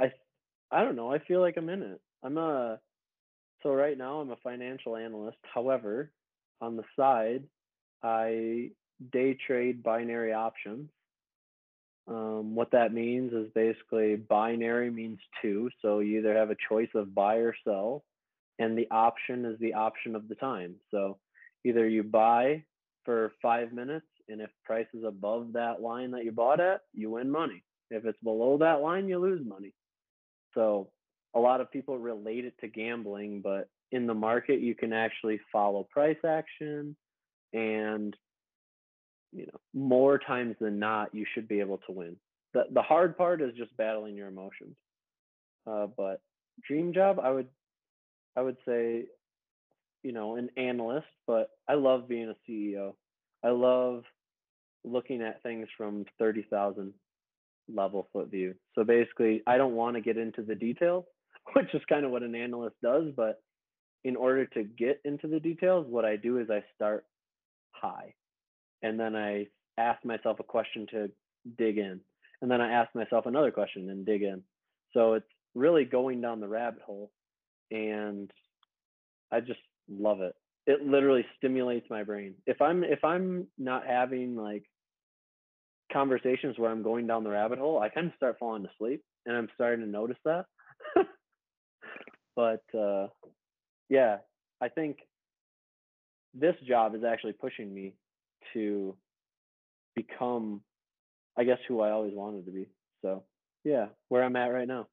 I 0.00 0.12
I 0.70 0.82
don't 0.82 0.96
know. 0.96 1.12
I 1.12 1.18
feel 1.18 1.40
like 1.40 1.56
I'm 1.58 1.68
in 1.68 1.82
it. 1.82 2.00
I'm 2.22 2.38
a 2.38 2.80
so 3.62 3.72
right 3.74 3.98
now 3.98 4.20
I'm 4.20 4.30
a 4.30 4.36
financial 4.36 4.96
analyst. 4.96 5.38
However, 5.54 6.10
on 6.60 6.76
the 6.76 6.84
side, 6.96 7.44
I 8.02 8.70
day 9.12 9.34
trade 9.46 9.82
binary 9.82 10.32
options. 10.32 10.90
Um, 12.08 12.54
what 12.54 12.72
that 12.72 12.92
means 12.92 13.32
is 13.32 13.50
basically 13.54 14.16
binary 14.16 14.90
means 14.90 15.20
two, 15.40 15.70
so 15.80 16.00
you 16.00 16.18
either 16.18 16.34
have 16.34 16.50
a 16.50 16.56
choice 16.68 16.88
of 16.94 17.14
buy 17.14 17.36
or 17.36 17.54
sell, 17.64 18.04
and 18.58 18.76
the 18.76 18.88
option 18.90 19.44
is 19.44 19.58
the 19.60 19.74
option 19.74 20.16
of 20.16 20.28
the 20.28 20.34
time. 20.34 20.74
So 20.90 21.18
either 21.64 21.88
you 21.88 22.02
buy 22.02 22.64
for 23.04 23.32
five 23.40 23.72
minutes, 23.72 24.06
and 24.28 24.40
if 24.40 24.50
price 24.64 24.86
is 24.92 25.04
above 25.04 25.52
that 25.52 25.80
line 25.80 26.10
that 26.12 26.24
you 26.24 26.32
bought 26.32 26.60
at, 26.60 26.82
you 26.92 27.10
win 27.10 27.30
money. 27.30 27.62
If 27.90 28.04
it's 28.04 28.18
below 28.22 28.58
that 28.58 28.80
line, 28.80 29.08
you 29.08 29.18
lose 29.18 29.46
money. 29.46 29.74
So 30.54 30.90
a 31.34 31.40
lot 31.40 31.60
of 31.60 31.70
people 31.70 31.98
relate 31.98 32.44
it 32.44 32.54
to 32.60 32.68
gambling, 32.68 33.40
but 33.40 33.68
in 33.92 34.06
the 34.06 34.14
market, 34.14 34.60
you 34.60 34.74
can 34.74 34.92
actually 34.92 35.40
follow 35.52 35.86
price 35.90 36.18
action, 36.26 36.96
and 37.52 38.16
you 39.32 39.46
know 39.46 39.60
more 39.74 40.18
times 40.18 40.56
than 40.60 40.78
not, 40.78 41.14
you 41.14 41.24
should 41.34 41.48
be 41.48 41.60
able 41.60 41.78
to 41.78 41.92
win. 41.92 42.16
the 42.54 42.64
The 42.72 42.82
hard 42.82 43.16
part 43.16 43.42
is 43.42 43.54
just 43.56 43.76
battling 43.76 44.16
your 44.16 44.28
emotions. 44.28 44.76
Uh, 45.66 45.86
but 45.96 46.20
dream 46.66 46.92
job, 46.92 47.18
I 47.20 47.30
would, 47.30 47.48
I 48.36 48.42
would 48.42 48.56
say, 48.66 49.04
you 50.02 50.12
know, 50.12 50.36
an 50.36 50.50
analyst. 50.56 51.06
But 51.26 51.50
I 51.68 51.74
love 51.74 52.08
being 52.08 52.30
a 52.32 52.50
CEO. 52.50 52.94
I 53.44 53.50
love 53.50 54.04
looking 54.84 55.22
at 55.22 55.42
things 55.42 55.68
from 55.76 56.04
30,000 56.18 56.92
level 57.72 58.08
foot 58.12 58.30
view. 58.30 58.54
So 58.74 58.84
basically, 58.84 59.42
I 59.46 59.56
don't 59.58 59.74
want 59.74 59.96
to 59.96 60.00
get 60.00 60.16
into 60.16 60.42
the 60.42 60.54
details, 60.54 61.04
which 61.54 61.72
is 61.74 61.82
kind 61.88 62.04
of 62.04 62.10
what 62.10 62.22
an 62.22 62.34
analyst 62.34 62.76
does. 62.82 63.12
But 63.16 63.40
in 64.04 64.16
order 64.16 64.46
to 64.46 64.64
get 64.64 65.00
into 65.04 65.28
the 65.28 65.40
details, 65.40 65.86
what 65.88 66.04
I 66.04 66.16
do 66.16 66.38
is 66.38 66.48
I 66.50 66.62
start 66.74 67.04
high 67.72 68.14
and 68.82 68.98
then 68.98 69.14
I 69.14 69.46
ask 69.78 70.04
myself 70.04 70.40
a 70.40 70.44
question 70.44 70.86
to 70.92 71.10
dig 71.58 71.78
in. 71.78 72.00
And 72.42 72.50
then 72.50 72.60
I 72.60 72.72
ask 72.72 72.94
myself 72.94 73.26
another 73.26 73.50
question 73.50 73.90
and 73.90 74.06
dig 74.06 74.22
in. 74.22 74.42
So 74.92 75.14
it's 75.14 75.26
really 75.54 75.84
going 75.84 76.20
down 76.20 76.40
the 76.40 76.48
rabbit 76.48 76.82
hole. 76.82 77.10
And 77.70 78.30
I 79.30 79.40
just 79.40 79.60
love 79.88 80.22
it 80.22 80.34
it 80.66 80.86
literally 80.86 81.24
stimulates 81.36 81.86
my 81.90 82.04
brain. 82.04 82.34
If 82.46 82.60
I'm 82.60 82.84
if 82.84 83.02
I'm 83.04 83.46
not 83.58 83.86
having 83.86 84.36
like 84.36 84.64
conversations 85.92 86.58
where 86.58 86.70
I'm 86.70 86.82
going 86.82 87.06
down 87.06 87.24
the 87.24 87.30
rabbit 87.30 87.58
hole, 87.58 87.80
I 87.80 87.88
kind 87.88 88.06
of 88.06 88.12
start 88.16 88.36
falling 88.38 88.66
asleep, 88.66 89.02
and 89.26 89.36
I'm 89.36 89.48
starting 89.54 89.84
to 89.84 89.90
notice 89.90 90.18
that. 90.24 90.44
but 92.36 92.62
uh, 92.78 93.08
yeah, 93.90 94.18
I 94.62 94.68
think 94.68 94.98
this 96.32 96.54
job 96.66 96.94
is 96.94 97.04
actually 97.04 97.32
pushing 97.34 97.74
me 97.74 97.92
to 98.54 98.96
become, 99.94 100.62
I 101.36 101.44
guess, 101.44 101.58
who 101.68 101.80
I 101.80 101.90
always 101.90 102.14
wanted 102.14 102.46
to 102.46 102.52
be. 102.52 102.68
So 103.02 103.24
yeah, 103.64 103.86
where 104.08 104.22
I'm 104.24 104.36
at 104.36 104.46
right 104.46 104.68
now. 104.68 104.86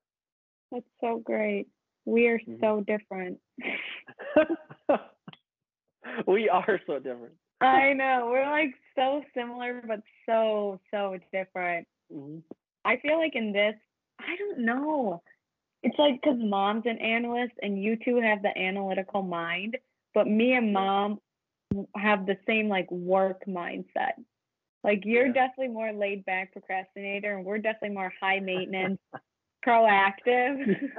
That's 0.71 0.85
so 0.99 1.19
great. 1.19 1.67
We 2.05 2.27
are 2.27 2.39
Mhm. 2.39 2.59
so 2.59 2.81
different. 2.81 3.39
we 6.27 6.49
are 6.49 6.81
so 6.85 6.99
different. 6.99 7.35
I 7.61 7.93
know. 7.93 8.27
We're 8.31 8.49
like 8.49 8.73
so 8.95 9.23
similar, 9.33 9.81
but 9.87 10.01
so, 10.25 10.79
so 10.91 11.17
different. 11.31 11.87
Mhm. 12.11 12.43
I 12.85 12.97
feel 12.97 13.17
like 13.17 13.35
in 13.35 13.51
this, 13.53 13.75
I 14.19 14.35
don't 14.37 14.59
know. 14.59 15.21
It's 15.83 15.97
like 15.99 16.21
because 16.21 16.37
mom's 16.39 16.85
an 16.85 16.97
analyst 16.97 17.53
and 17.61 17.81
you 17.81 17.97
two 18.03 18.17
have 18.17 18.41
the 18.41 18.57
analytical 18.57 19.21
mind, 19.21 19.77
but 20.13 20.27
me 20.27 20.53
and 20.53 20.73
mom 20.73 21.19
have 21.95 22.25
the 22.25 22.37
same 22.47 22.67
like 22.67 22.89
work 22.91 23.43
mindset. 23.47 24.13
Like 24.83 25.01
you're 25.05 25.27
Yeah. 25.27 25.33
definitely 25.33 25.73
more 25.73 25.91
laid 25.91 26.25
back 26.25 26.51
procrastinator, 26.53 27.35
and 27.35 27.45
we're 27.45 27.57
definitely 27.59 27.95
more 27.95 28.11
high 28.19 28.39
maintenance, 28.39 28.99
proactive. 29.65 30.89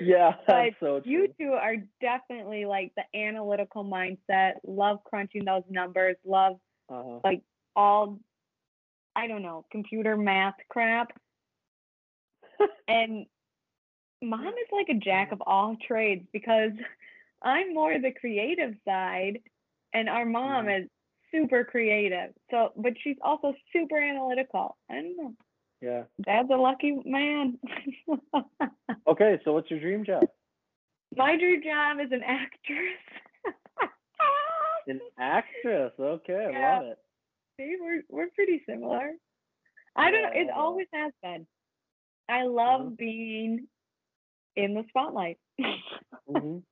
yeah, 0.00 0.32
that's 0.46 0.74
But 0.80 0.86
so 0.86 1.00
true. 1.00 1.10
you 1.12 1.34
two 1.40 1.52
are 1.52 1.76
definitely 2.00 2.66
like 2.66 2.92
the 2.96 3.18
analytical 3.18 3.84
mindset, 3.84 4.54
love 4.64 5.02
crunching 5.04 5.44
those 5.44 5.64
numbers, 5.70 6.16
love 6.24 6.58
uh-huh. 6.88 7.20
like 7.24 7.42
all 7.74 8.20
I 9.16 9.26
don't 9.26 9.42
know, 9.42 9.64
computer 9.72 10.16
math 10.16 10.54
crap. 10.68 11.10
and 12.88 13.26
mom 14.22 14.46
is 14.48 14.68
like 14.72 14.88
a 14.88 14.94
jack 14.98 15.32
of 15.32 15.42
all 15.46 15.76
trades 15.86 16.26
because 16.32 16.72
I'm 17.42 17.74
more 17.74 17.98
the 17.98 18.12
creative 18.12 18.74
side 18.84 19.40
and 19.94 20.08
our 20.08 20.24
mom 20.26 20.66
Mhm. 20.66 20.82
is 20.84 20.90
super 21.30 21.64
creative. 21.64 22.32
So 22.50 22.72
but 22.76 22.94
she's 23.02 23.16
also 23.22 23.54
super 23.72 23.96
analytical. 23.98 24.76
I 24.90 24.94
don't 25.02 25.16
know. 25.16 25.34
Yeah. 25.80 26.04
Dad's 26.24 26.50
a 26.50 26.56
lucky 26.56 27.00
man. 27.04 27.58
Okay, 29.06 29.40
so 29.44 29.52
what's 29.54 29.70
your 29.70 29.80
dream 29.80 30.04
job? 30.04 30.28
My 31.16 31.36
dream 31.36 31.62
job 31.62 31.98
is 32.00 32.12
an 32.12 32.22
actress. 32.22 33.00
An 34.86 35.00
actress. 35.18 35.92
Okay, 35.98 36.46
I 36.46 36.50
Yeah. 36.50 36.74
love 36.78 36.84
it. 36.86 36.98
See, 37.58 37.76
we're 37.80 38.02
we're 38.08 38.28
pretty 38.30 38.62
similar. 38.66 39.12
I 39.96 40.10
don't 40.10 40.22
know. 40.22 40.30
It 40.34 40.50
always 40.50 40.86
has 40.92 41.12
been. 41.22 41.46
I 42.28 42.44
love 42.44 42.82
Mhm. 42.92 42.96
being 42.98 43.68
in 44.58 44.74
the 44.74 44.84
spotlight. 44.88 45.38
hmm 46.28 46.58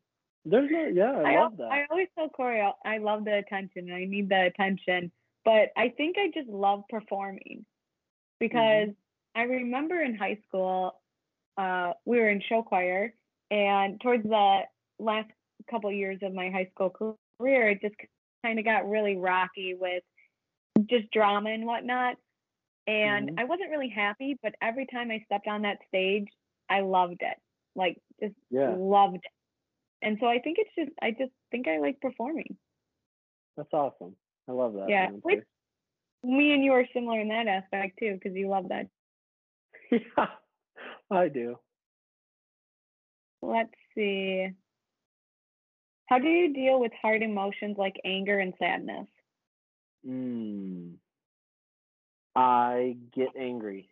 There's 0.48 0.70
no, 0.70 0.86
yeah, 0.94 1.22
I, 1.24 1.34
I, 1.34 1.40
love 1.40 1.56
that. 1.56 1.72
I 1.72 1.86
always 1.90 2.06
tell 2.16 2.28
Corey 2.28 2.62
I- 2.84 2.98
love 2.98 3.24
the 3.24 3.36
attention 3.36 3.88
and 3.88 3.94
I 3.94 4.04
need 4.04 4.28
the 4.28 4.44
attention, 4.46 5.10
but 5.44 5.70
I 5.76 5.88
think 5.96 6.16
I 6.18 6.30
just 6.32 6.48
love 6.48 6.84
performing 6.88 7.66
because 8.38 8.90
I 9.34 9.42
remember 9.42 10.00
in 10.00 10.14
high 10.14 10.38
school, 10.46 11.00
uh, 11.58 11.94
we 12.04 12.18
were 12.18 12.28
in 12.28 12.40
show 12.48 12.62
choir, 12.62 13.12
and 13.50 14.00
towards 14.00 14.22
the 14.22 14.60
last 15.00 15.30
couple 15.68 15.90
years 15.90 16.20
of 16.22 16.32
my 16.32 16.48
high 16.50 16.70
school 16.72 17.16
career, 17.40 17.70
it 17.70 17.80
just 17.80 17.96
kind 18.44 18.60
of 18.60 18.64
got 18.64 18.88
really 18.88 19.16
rocky 19.16 19.74
with 19.74 20.04
just 20.88 21.10
drama 21.10 21.50
and 21.50 21.66
whatnot. 21.66 22.16
And 22.86 23.30
Mhm. 23.30 23.40
I 23.40 23.44
wasn't 23.44 23.70
really 23.70 23.88
happy, 23.88 24.38
but 24.42 24.54
every 24.62 24.86
time 24.86 25.10
I 25.10 25.18
stepped 25.26 25.48
on 25.48 25.62
that 25.62 25.78
stage, 25.88 26.28
I 26.68 26.80
loved 26.80 27.22
it. 27.22 27.36
Like 27.76 27.98
just 28.20 28.34
yeah, 28.50 28.74
loved 28.76 29.16
it. 29.16 29.22
And 30.02 30.18
so 30.20 30.26
I 30.26 30.38
think 30.40 30.58
it's 30.58 30.74
just 30.76 30.90
I 31.00 31.10
just 31.10 31.32
think 31.50 31.68
I 31.68 31.78
like 31.78 32.00
performing. 32.00 32.56
that's 33.56 33.72
awesome. 33.72 34.16
I 34.48 34.52
love 34.52 34.74
that. 34.74 34.88
Yeah, 34.88 35.08
which- 35.22 35.44
Me 36.24 36.52
and 36.52 36.64
you 36.64 36.72
are 36.72 36.84
similar 36.92 37.20
in 37.20 37.28
that 37.28 37.46
aspect 37.46 37.98
too, 38.00 38.14
because 38.14 38.36
you 38.36 38.48
love 38.48 38.68
that. 38.70 38.86
yeah, 39.90 40.26
I 41.10 41.28
do. 41.28 41.58
Let's 43.42 43.74
see. 43.94 44.48
How 46.06 46.18
do 46.18 46.28
you 46.28 46.52
deal 46.54 46.80
with 46.80 46.92
hard 47.02 47.22
emotions 47.22 47.76
like 47.78 47.96
anger 48.04 48.38
and 48.38 48.54
sadness? 48.58 49.06
Mm. 50.06 50.94
I 52.34 52.96
get 53.14 53.28
angry 53.38 53.88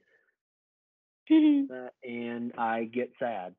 uh, 1.30 1.88
and 2.04 2.52
I 2.58 2.84
get 2.84 3.10
sad. 3.18 3.54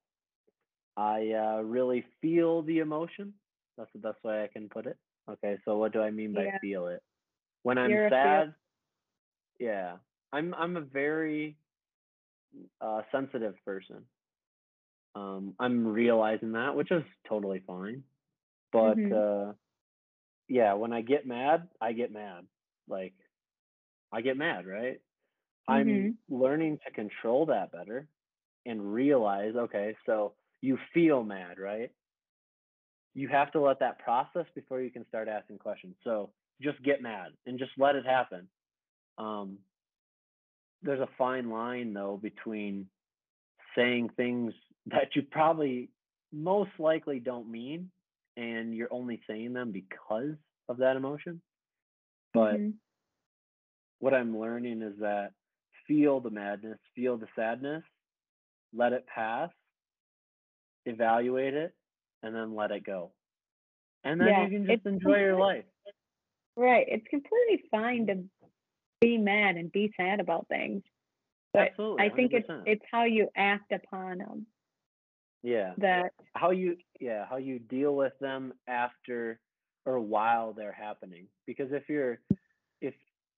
I 0.98 1.32
uh, 1.32 1.62
really 1.62 2.06
feel 2.22 2.64
the 2.64 2.80
emotion. 2.80 3.34
That's 3.78 3.92
the 3.94 4.00
best 4.00 4.24
way 4.24 4.44
I 4.44 4.48
can 4.48 4.70
put 4.70 4.86
it. 4.88 4.98
Okay, 5.30 5.58
so 5.66 5.78
what 5.78 5.94
do 5.94 6.02
I 6.02 6.12
mean 6.12 6.34
by 6.34 6.50
Yeah. 6.50 6.60
feel 6.62 6.88
it? 6.88 7.02
When 7.64 7.78
I'm 7.78 8.00
You're 8.00 8.10
sad, 8.10 8.56
yeah, 9.60 9.98
I'm 10.32 10.54
I'm 10.54 10.78
a 10.78 10.82
very 10.82 11.58
uh, 12.82 13.02
sensitive 13.12 13.56
person. 13.66 14.06
Um, 15.16 15.56
I'm 15.60 15.88
realizing 15.88 16.54
that, 16.54 16.76
which 16.76 16.92
is 16.92 17.04
totally 17.28 17.64
fine. 17.66 18.04
But 18.72 19.00
Mhm. 19.00 19.12
uh, 19.12 19.54
yeah, 20.48 20.74
when 20.74 20.94
I 20.94 21.02
get 21.02 21.28
mad, 21.28 21.70
I 21.82 21.94
get 21.94 22.12
mad. 22.12 22.48
Like 22.88 23.16
I 24.12 24.22
get 24.22 24.38
mad, 24.38 24.66
right? 24.66 25.00
I'm 25.68 26.10
Mhm. 26.10 26.18
learning 26.30 26.80
to 26.86 26.92
control 26.94 27.48
that 27.48 27.72
better 27.72 28.08
and 28.66 28.94
realize, 28.94 29.56
okay, 29.56 29.96
so 30.06 30.36
you 30.62 30.78
feel 30.94 31.24
mad, 31.24 31.60
right? 31.60 31.92
You 33.14 33.30
have 33.30 33.52
to 33.54 33.62
let 33.62 33.80
that 33.80 34.00
process 34.00 34.46
before 34.56 34.82
you 34.82 34.92
can 34.92 35.08
start 35.08 35.28
asking 35.28 35.60
questions. 35.60 35.96
So 36.04 36.32
just 36.62 36.82
get 36.84 37.02
mad 37.02 37.32
and 37.46 37.60
just 37.60 37.72
let 37.78 37.96
it 37.96 38.06
happen. 38.06 38.48
Um, 39.18 39.60
there's 40.82 41.00
a 41.00 41.10
fine 41.18 41.50
line 41.50 41.94
though 41.94 42.20
between 42.22 42.88
saying 43.76 44.10
things 44.16 44.54
that 44.88 45.16
you 45.16 45.24
probably 45.24 45.90
most 46.32 46.72
likely 46.80 47.20
don't 47.20 47.50
mean 47.50 47.90
and 48.38 48.76
you're 48.76 48.94
only 48.94 49.22
saying 49.28 49.54
them 49.54 49.72
because 49.72 50.36
of 50.68 50.78
that 50.78 50.98
emotion. 50.98 51.42
But 52.34 52.60
Mhm. 52.60 52.74
what 54.00 54.14
I'm 54.14 54.38
learning 54.38 54.82
is 54.82 55.00
that 55.00 55.32
feel 55.88 56.20
the 56.20 56.30
madness, 56.30 56.80
feel 56.96 57.18
the 57.18 57.28
sadness, 57.36 57.84
let 58.74 58.94
it 58.94 59.06
pass, 59.08 59.52
evaluate 60.86 61.54
it, 61.54 61.74
and 62.24 62.36
then 62.36 62.56
let 62.56 62.72
it 62.72 62.86
go. 62.86 63.12
And 64.04 64.20
then 64.20 64.28
Yeah, 64.28 64.44
you 64.46 64.50
can 64.50 64.66
just 64.68 64.86
enjoy 64.86 65.18
your 65.18 65.40
life. 65.40 65.66
Right. 66.56 66.86
It's 66.88 67.06
completely 67.10 67.64
fine 67.70 68.08
to 68.08 68.24
be 69.02 69.18
mad 69.18 69.58
and 69.58 69.72
be 69.72 69.92
sad 69.98 70.20
about 70.20 70.48
things. 70.48 70.84
But 71.54 71.70
Absolutely. 71.70 72.06
I 72.06 72.10
think 72.10 72.34
it's 72.34 72.50
it's 72.66 72.84
how 72.92 73.06
you 73.06 73.30
act 73.36 73.72
upon 73.72 74.20
them 74.20 74.46
yeah. 75.46 75.74
that 75.78 76.12
How 76.34 76.50
you 76.50 76.78
yeah, 77.00 77.26
how 77.30 77.38
you 77.38 77.60
deal 77.60 77.96
with 77.96 78.14
them 78.20 78.54
after 78.68 79.40
or 79.86 80.00
while 80.00 80.54
they're 80.54 80.74
happening. 80.74 81.28
Because 81.46 81.72
if 81.72 81.88
you're 81.88 82.20
if 82.82 82.96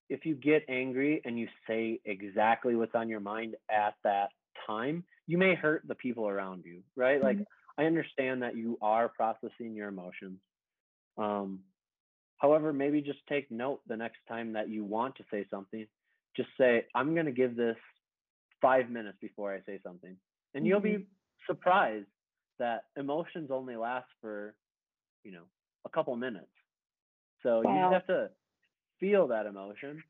if 0.09 0.25
you 0.25 0.33
get 0.33 0.63
angry 0.69 1.21
and 1.25 1.37
you 1.37 1.49
say 1.67 1.99
exactly 2.05 2.75
what's 2.75 2.95
on 2.95 3.09
your 3.09 3.19
mind 3.19 3.55
at 3.69 3.95
that 4.05 4.29
time, 4.67 5.03
you 5.27 5.37
may 5.37 5.55
hurt 5.55 5.83
the 5.87 5.95
people 5.95 6.27
around 6.27 6.65
you, 6.65 6.83
right? 6.95 7.21
Like 7.21 7.39
Mhm. 7.39 7.47
I 7.77 7.85
understand 7.85 8.41
that 8.43 8.55
you 8.55 8.77
are 8.81 9.09
processing 9.09 9.75
your 9.75 9.89
emotions. 9.89 10.39
Um, 11.17 11.63
however, 12.37 12.73
maybe 12.73 13.01
just 13.01 13.25
take 13.27 13.49
note 13.51 13.81
the 13.87 13.97
next 13.97 14.19
time 14.27 14.53
that 14.53 14.69
you 14.69 14.83
want 14.83 15.15
to 15.17 15.25
say 15.31 15.45
something. 15.49 15.87
Just 16.35 16.49
say, 16.57 16.85
I'm 16.95 17.13
going 17.13 17.25
to 17.25 17.31
give 17.31 17.55
this 17.55 17.77
five 18.61 18.89
minutes 18.89 19.17
before 19.21 19.53
I 19.53 19.61
say 19.65 19.79
something. 19.83 20.15
And 20.53 20.65
you'll 20.67 20.79
be 20.79 21.07
surprised 21.47 22.07
that 22.59 22.85
emotions 22.97 23.51
only 23.51 23.75
last 23.75 24.07
for, 24.21 24.55
you 25.23 25.31
know, 25.31 25.43
a 25.85 25.89
couple 25.89 26.15
minutes. 26.15 26.47
So 27.43 27.61
you 27.61 27.79
just 27.79 27.93
have 27.93 28.07
to 28.07 28.29
feel 28.99 29.27
that 29.27 29.45
emotion, 29.45 30.03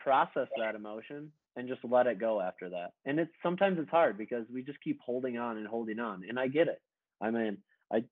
process 0.00 0.48
that 0.56 0.74
emotion, 0.74 1.32
and 1.56 1.68
just 1.68 1.84
let 1.84 2.06
it 2.06 2.18
go 2.18 2.40
after 2.40 2.68
that. 2.70 2.92
And 3.06 3.18
it's 3.18 3.32
sometimes 3.42 3.78
it's 3.78 3.90
hard 3.90 4.18
because 4.18 4.46
we 4.52 4.62
just 4.62 4.80
keep 4.82 5.00
holding 5.00 5.38
on 5.38 5.56
and 5.58 5.66
holding 5.66 5.98
on. 5.98 6.22
And 6.28 6.38
I 6.38 6.48
get 6.48 6.68
it. 6.68 6.80
I 7.20 7.30
mean, 7.30 7.58
I 7.92 8.04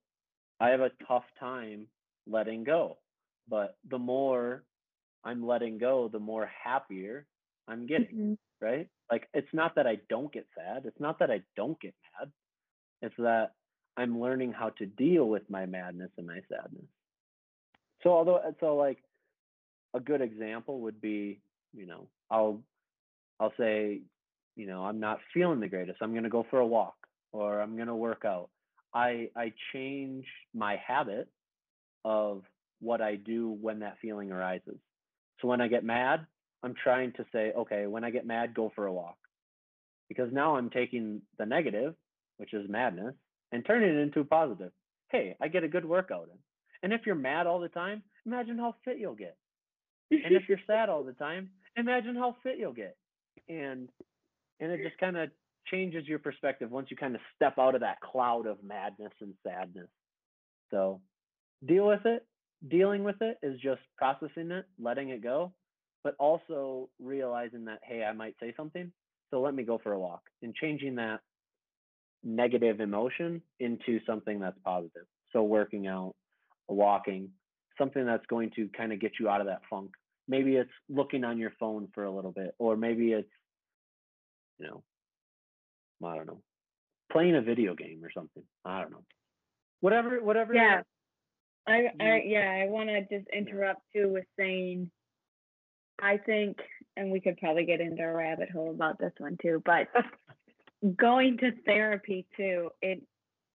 I 0.60 0.70
have 0.70 0.80
a 0.80 0.90
tough 1.06 1.24
time 1.38 1.86
letting 2.26 2.64
go. 2.64 2.98
But 3.48 3.76
the 3.90 3.98
more 3.98 4.64
I'm 5.24 5.46
letting 5.46 5.78
go, 5.78 6.08
the 6.08 6.18
more 6.20 6.46
happier 6.46 7.26
I'm 7.68 7.86
getting, 7.86 8.16
Mhm. 8.16 8.38
right? 8.60 8.88
Like 9.10 9.28
it's 9.34 9.52
not 9.52 9.74
that 9.76 9.86
I 9.86 9.96
don't 10.08 10.32
get 10.32 10.46
sad, 10.54 10.86
it's 10.86 11.00
not 11.00 11.18
that 11.20 11.30
I 11.30 11.42
don't 11.56 11.78
get 11.80 11.94
mad. 12.20 12.32
It's 13.02 13.16
that 13.18 13.54
I'm 13.96 14.20
learning 14.20 14.52
how 14.52 14.70
to 14.70 14.86
deal 14.86 15.28
with 15.28 15.48
my 15.50 15.66
madness 15.66 16.10
and 16.18 16.26
my 16.26 16.40
sadness. 16.48 16.86
So 18.02 18.10
although 18.10 18.40
so 18.60 18.76
like 18.76 18.98
a 19.94 20.00
good 20.00 20.20
example 20.20 20.80
would 20.80 21.00
be, 21.00 21.40
you 21.72 21.86
know, 21.86 22.08
I'll 22.30 22.62
I'll 23.40 23.52
say, 23.58 24.02
you 24.56 24.66
know, 24.66 24.84
I'm 24.84 25.00
not 25.00 25.18
feeling 25.32 25.60
the 25.60 25.68
greatest. 25.68 25.98
I'm 26.00 26.12
going 26.12 26.24
to 26.24 26.30
go 26.30 26.46
for 26.50 26.60
a 26.60 26.66
walk 26.66 26.94
or 27.32 27.60
I'm 27.60 27.76
going 27.76 27.88
to 27.88 27.94
work 27.94 28.24
out. 28.24 28.50
I 28.94 29.28
I 29.36 29.52
change 29.72 30.24
my 30.54 30.76
habit 30.86 31.28
of 32.04 32.42
what 32.80 33.00
I 33.00 33.16
do 33.16 33.50
when 33.60 33.80
that 33.80 33.96
feeling 34.00 34.30
arises. 34.30 34.78
So 35.40 35.48
when 35.48 35.60
I 35.60 35.68
get 35.68 35.84
mad, 35.84 36.26
I'm 36.62 36.74
trying 36.82 37.12
to 37.14 37.26
say, 37.32 37.52
okay, 37.56 37.86
when 37.86 38.04
I 38.04 38.10
get 38.10 38.26
mad, 38.26 38.54
go 38.54 38.72
for 38.74 38.86
a 38.86 38.92
walk. 38.92 39.16
Because 40.08 40.32
now 40.32 40.56
I'm 40.56 40.70
taking 40.70 41.22
the 41.38 41.46
negative, 41.46 41.94
which 42.36 42.54
is 42.54 42.68
madness, 42.68 43.14
and 43.52 43.64
turning 43.66 43.90
it 43.90 44.00
into 44.00 44.20
a 44.20 44.24
positive. 44.24 44.70
Hey, 45.10 45.36
I 45.40 45.48
get 45.48 45.64
a 45.64 45.68
good 45.68 45.84
workout 45.84 46.28
in. 46.32 46.38
And 46.82 46.92
if 46.92 47.02
you're 47.06 47.14
mad 47.14 47.46
all 47.46 47.60
the 47.60 47.68
time, 47.68 48.02
imagine 48.26 48.58
how 48.58 48.76
fit 48.84 48.98
you'll 48.98 49.14
get. 49.14 49.36
And 50.10 50.34
if 50.36 50.48
you're 50.48 50.58
sad 50.66 50.88
all 50.88 51.02
the 51.02 51.12
time, 51.12 51.50
imagine 51.76 52.16
how 52.16 52.36
fit 52.42 52.58
you'll 52.58 52.72
get. 52.72 52.96
And 53.48 53.88
and 54.60 54.72
it 54.72 54.80
just 54.82 54.98
kind 54.98 55.16
of 55.16 55.30
changes 55.66 56.06
your 56.06 56.18
perspective 56.18 56.70
once 56.70 56.88
you 56.90 56.96
kind 56.96 57.14
of 57.14 57.20
step 57.34 57.58
out 57.58 57.74
of 57.74 57.80
that 57.80 58.00
cloud 58.00 58.46
of 58.46 58.62
madness 58.62 59.12
and 59.20 59.34
sadness. 59.46 59.88
So 60.70 61.00
deal 61.66 61.86
with 61.86 62.04
it. 62.04 62.26
Dealing 62.68 63.04
with 63.04 63.20
it 63.20 63.38
is 63.42 63.60
just 63.60 63.80
processing 63.98 64.50
it, 64.50 64.64
letting 64.78 65.10
it 65.10 65.22
go, 65.22 65.52
but 66.02 66.14
also 66.18 66.88
realizing 66.98 67.66
that, 67.66 67.80
hey, 67.82 68.02
I 68.02 68.12
might 68.12 68.34
say 68.40 68.54
something. 68.56 68.90
So 69.30 69.40
let 69.40 69.54
me 69.54 69.64
go 69.64 69.78
for 69.82 69.92
a 69.92 69.98
walk 69.98 70.22
and 70.42 70.54
changing 70.54 70.94
that 70.96 71.20
negative 72.22 72.80
emotion 72.80 73.42
into 73.60 74.00
something 74.06 74.40
that's 74.40 74.58
positive. 74.64 75.04
So 75.32 75.42
working 75.42 75.86
out, 75.86 76.14
walking, 76.68 77.30
something 77.76 78.06
that's 78.06 78.24
going 78.26 78.50
to 78.56 78.68
kind 78.76 78.92
of 78.92 79.00
get 79.00 79.12
you 79.20 79.28
out 79.28 79.40
of 79.40 79.46
that 79.48 79.62
funk. 79.68 79.90
Maybe 80.26 80.56
it's 80.56 80.70
looking 80.88 81.24
on 81.24 81.38
your 81.38 81.52
phone 81.60 81.88
for 81.94 82.04
a 82.04 82.10
little 82.10 82.32
bit, 82.32 82.54
or 82.58 82.76
maybe 82.76 83.12
it's, 83.12 83.28
you 84.58 84.66
know, 84.66 84.82
I 86.06 86.16
don't 86.16 86.26
know, 86.26 86.40
playing 87.12 87.36
a 87.36 87.42
video 87.42 87.74
game 87.74 88.00
or 88.02 88.10
something. 88.10 88.42
I 88.64 88.80
don't 88.80 88.90
know. 88.90 89.04
Whatever, 89.80 90.22
whatever. 90.22 90.54
Yeah. 90.54 90.82
I, 91.66 91.90
I 91.98 92.22
yeah, 92.26 92.62
I 92.62 92.68
want 92.68 92.90
to 92.90 93.00
just 93.02 93.28
interrupt 93.30 93.80
too 93.94 94.12
with 94.12 94.24
saying 94.38 94.90
I 96.00 96.18
think 96.18 96.58
and 96.96 97.10
we 97.10 97.20
could 97.20 97.38
probably 97.38 97.64
get 97.64 97.80
into 97.80 98.02
a 98.02 98.12
rabbit 98.12 98.50
hole 98.50 98.70
about 98.70 98.98
this 98.98 99.12
one 99.18 99.38
too, 99.40 99.62
but 99.64 99.88
going 100.96 101.38
to 101.38 101.52
therapy 101.64 102.26
too, 102.36 102.70
it 102.82 103.02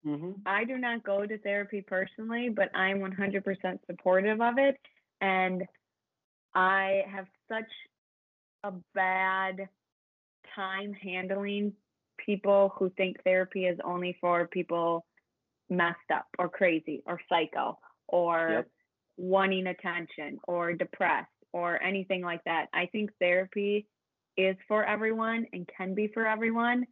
hmm 0.05 0.31
I 0.45 0.65
do 0.65 0.77
not 0.77 1.03
go 1.03 1.25
to 1.25 1.37
therapy 1.39 1.81
personally, 1.81 2.49
but 2.49 2.69
I'm 2.75 2.99
100% 2.99 3.79
supportive 3.87 4.41
of 4.41 4.57
it. 4.57 4.77
And 5.19 5.63
I 6.55 7.03
have 7.13 7.27
such 7.49 7.71
a 8.63 8.73
bad 8.95 9.69
time 10.55 10.93
handling 10.93 11.73
people 12.17 12.73
who 12.77 12.89
think 12.91 13.17
therapy 13.23 13.65
is 13.65 13.79
only 13.83 14.17
for 14.21 14.47
people 14.47 15.05
messed 15.69 16.11
up 16.13 16.27
or 16.39 16.49
crazy 16.49 17.03
or 17.05 17.19
psycho 17.29 17.77
or 18.07 18.47
Yep. 18.47 18.67
wanting 19.17 19.67
attention 19.67 20.39
or 20.47 20.73
depressed 20.73 21.29
or 21.53 21.81
anything 21.81 22.21
like 22.21 22.43
that. 22.45 22.67
I 22.73 22.87
think 22.87 23.11
therapy 23.19 23.87
is 24.37 24.55
for 24.67 24.85
everyone 24.85 25.45
and 25.53 25.69
can 25.77 25.93
be 25.95 26.07
for 26.13 26.25
everyone. 26.27 26.85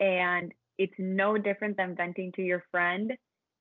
And 0.00 0.52
it's 0.78 0.94
no 0.98 1.36
different 1.38 1.76
than 1.76 1.96
venting 1.96 2.32
to 2.36 2.42
your 2.42 2.64
friend. 2.70 3.12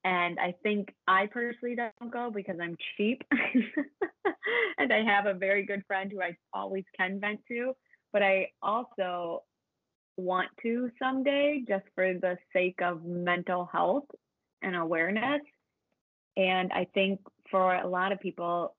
And 0.03 0.39
I 0.39 0.53
think 0.63 0.93
I 1.07 1.27
personally 1.27 1.75
don't 1.75 2.11
go 2.11 2.31
because 2.33 2.57
I'm 2.61 2.77
cheap. 2.95 3.21
and 4.77 4.93
I 4.93 5.03
have 5.03 5.25
a 5.25 5.33
very 5.33 5.65
good 5.65 5.83
friend 5.87 6.11
who 6.11 6.21
I 6.21 6.37
always 6.53 6.85
can 6.97 7.19
vent 7.19 7.41
to. 7.49 7.73
But 8.13 8.23
I 8.23 8.47
also 8.61 9.43
want 10.17 10.49
to 10.61 10.89
someday 10.99 11.63
just 11.67 11.85
for 11.95 12.13
the 12.13 12.37
sake 12.53 12.79
of 12.81 13.03
mental 13.03 13.69
health 13.71 14.05
and 14.61 14.75
awareness. 14.75 15.41
And 16.37 16.71
I 16.71 16.87
think 16.93 17.19
for 17.51 17.75
a 17.75 17.87
lot 17.87 18.11
of 18.11 18.19
people, 18.19 18.75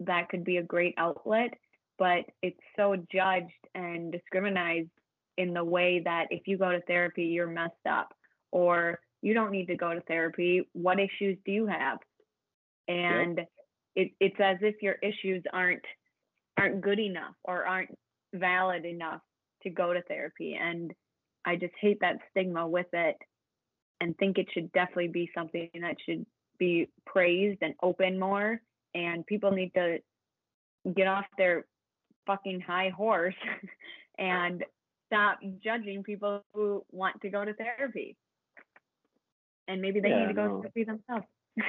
that 0.00 0.28
could 0.28 0.44
be 0.44 0.56
a 0.56 0.62
great 0.62 0.94
outlet, 0.98 1.54
but 1.98 2.24
it's 2.42 2.58
so 2.76 2.96
judged 3.12 3.50
and 3.74 4.12
discriminated 4.12 4.90
in 5.38 5.54
the 5.54 5.64
way 5.64 6.00
that 6.04 6.26
if 6.30 6.42
you 6.46 6.58
go 6.58 6.70
to 6.70 6.80
therapy, 6.82 7.24
you're 7.24 7.46
messed 7.46 7.74
up, 7.88 8.12
or 8.50 9.00
you 9.22 9.34
don't 9.34 9.52
need 9.52 9.66
to 9.66 9.76
go 9.76 9.94
to 9.94 10.00
therapy. 10.02 10.68
What 10.72 10.98
issues 10.98 11.38
do 11.46 11.52
you 11.52 11.66
have? 11.66 11.98
And 12.88 13.40
it, 13.94 14.12
it's 14.20 14.40
as 14.40 14.58
if 14.60 14.82
your 14.82 14.96
issues 15.02 15.42
aren't 15.52 15.84
aren't 16.58 16.82
good 16.82 16.98
enough 16.98 17.34
or 17.44 17.64
aren't 17.64 17.96
valid 18.34 18.84
enough 18.84 19.20
to 19.62 19.70
go 19.70 19.94
to 19.94 20.02
therapy. 20.02 20.58
And 20.60 20.92
I 21.46 21.56
just 21.56 21.72
hate 21.80 21.98
that 22.00 22.18
stigma 22.30 22.66
with 22.68 22.86
it 22.92 23.16
and 24.00 24.16
think 24.18 24.36
it 24.38 24.48
should 24.52 24.70
definitely 24.72 25.08
be 25.08 25.30
something 25.34 25.70
that 25.80 25.96
should 26.04 26.26
be 26.58 26.88
praised 27.06 27.58
and 27.62 27.74
open 27.82 28.18
more. 28.18 28.60
And 28.94 29.24
people 29.26 29.50
need 29.52 29.72
to 29.74 29.98
get 30.94 31.06
off 31.06 31.24
their 31.38 31.64
fucking 32.26 32.60
high 32.60 32.90
horse 32.90 33.34
and 34.18 34.64
stop 35.06 35.38
judging 35.62 36.02
people 36.02 36.44
who 36.52 36.84
want 36.90 37.20
to 37.22 37.30
go 37.30 37.44
to 37.44 37.54
therapy. 37.54 38.16
And 39.68 39.80
maybe 39.80 40.00
they 40.00 40.08
Yeah, 40.10 40.18
need 40.22 40.28
to 40.28 40.34
go 40.34 40.48
no. 40.48 40.56
to 40.56 40.62
therapy 40.62 40.84
themselves. 40.84 41.26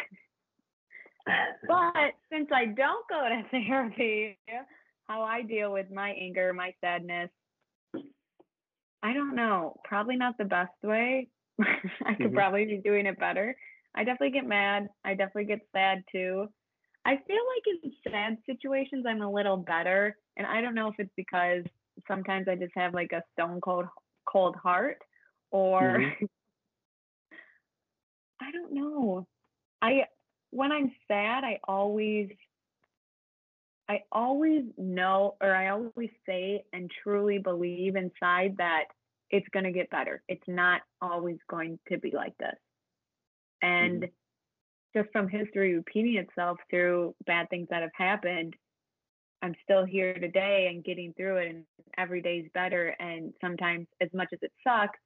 but 1.67 2.13
since 2.32 2.49
I 2.53 2.65
don't 2.65 3.08
go 3.10 3.27
to 3.29 3.43
therapy, 3.51 4.38
how 5.08 5.21
I 5.21 5.41
deal 5.43 5.71
with 5.71 5.89
my 5.91 6.12
anger, 6.12 6.53
my 6.53 6.73
sadness. 6.82 7.29
I 9.03 9.13
don't 9.13 9.36
know. 9.36 9.75
Probably 9.84 10.15
not 10.15 10.38
the 10.38 10.45
best 10.45 10.71
way. 10.84 11.29
I 12.06 12.15
could 12.15 12.34
Mhm. 12.34 12.34
probably 12.34 12.65
be 12.65 12.77
doing 12.77 13.06
it 13.06 13.19
better. 13.19 13.56
I 13.95 14.03
definitely 14.03 14.32
get 14.32 14.47
mad. 14.47 14.88
I 15.03 15.12
definitely 15.13 15.45
get 15.45 15.67
sad 15.71 16.03
too. 16.12 16.47
I 17.06 17.17
feel 17.27 17.38
like 17.56 17.82
in 17.84 17.91
sad 18.12 18.38
situations 18.45 19.06
I'm 19.08 19.21
a 19.21 19.32
little 19.32 19.58
better, 19.58 20.17
and 20.38 20.47
I 20.47 20.62
don't 20.62 20.73
know 20.73 20.88
if 20.88 20.95
it's 20.99 21.12
because 21.17 21.63
sometimes 22.08 22.47
I 22.47 22.56
just 22.56 22.73
have 22.75 22.93
like 22.93 23.12
a 23.12 23.23
stone 23.34 23.60
cold 23.62 23.86
cold 24.25 24.56
heart 24.56 24.99
or 25.51 26.01
Mhm. 26.01 26.27
I 28.43 28.51
don't 28.51 28.73
know. 28.73 29.27
I 29.82 30.06
when 30.51 30.71
I'm 30.71 30.91
sad, 31.08 31.43
I 31.43 31.60
always 31.67 32.29
I 33.89 34.01
always 34.12 34.63
know 34.77 35.36
or 35.41 35.53
I 35.53 35.69
always 35.69 36.10
say 36.27 36.63
and 36.73 36.89
truly 37.03 37.38
believe 37.38 37.95
inside 37.95 38.56
that 38.58 38.86
it's 39.29 39.47
going 39.51 39.65
to 39.65 39.71
get 39.71 39.89
better. 39.89 40.21
It's 40.27 40.47
not 40.47 40.82
always 41.01 41.38
going 41.49 41.79
to 41.91 41.97
be 41.97 42.12
like 42.12 42.38
this. 42.38 42.56
And 43.62 44.03
mm-hmm. 44.03 44.99
just 44.99 45.12
from 45.12 45.27
history 45.27 45.75
repeating 45.75 46.17
itself 46.17 46.60
through 46.69 47.15
bad 47.25 47.49
things 47.49 47.67
that 47.71 47.82
have 47.82 47.91
happened, 47.95 48.56
I'm 49.41 49.56
still 49.63 49.86
here 49.86 50.13
today 50.13 50.67
and 50.69 50.84
getting 50.84 51.13
through 51.17 51.38
it 51.38 51.49
and 51.49 51.63
every 51.97 52.21
day's 52.21 52.47
better 52.53 52.95
and 52.99 53.34
sometimes 53.41 53.88
as 54.01 54.10
much 54.13 54.29
as 54.32 54.39
it 54.41 54.51
sucks, 54.65 54.99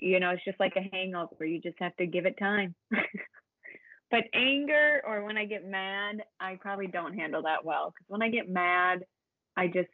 you 0.00 0.20
know, 0.20 0.30
it's 0.30 0.44
just 0.44 0.60
like 0.60 0.76
a 0.76 0.88
hangover. 0.94 1.44
You 1.44 1.60
just 1.60 1.78
have 1.80 1.96
to 1.96 2.06
give 2.06 2.26
it 2.26 2.38
time. 2.38 2.74
but 4.10 4.24
anger 4.34 5.02
or 5.06 5.24
when 5.24 5.36
I 5.36 5.44
get 5.44 5.64
mad, 5.66 6.22
I 6.40 6.56
probably 6.60 6.88
don't 6.88 7.14
handle 7.14 7.42
that 7.42 7.64
well 7.64 7.90
because 7.90 8.06
when 8.08 8.22
I 8.22 8.30
get 8.30 8.48
mad, 8.48 9.04
I 9.56 9.66
just 9.68 9.88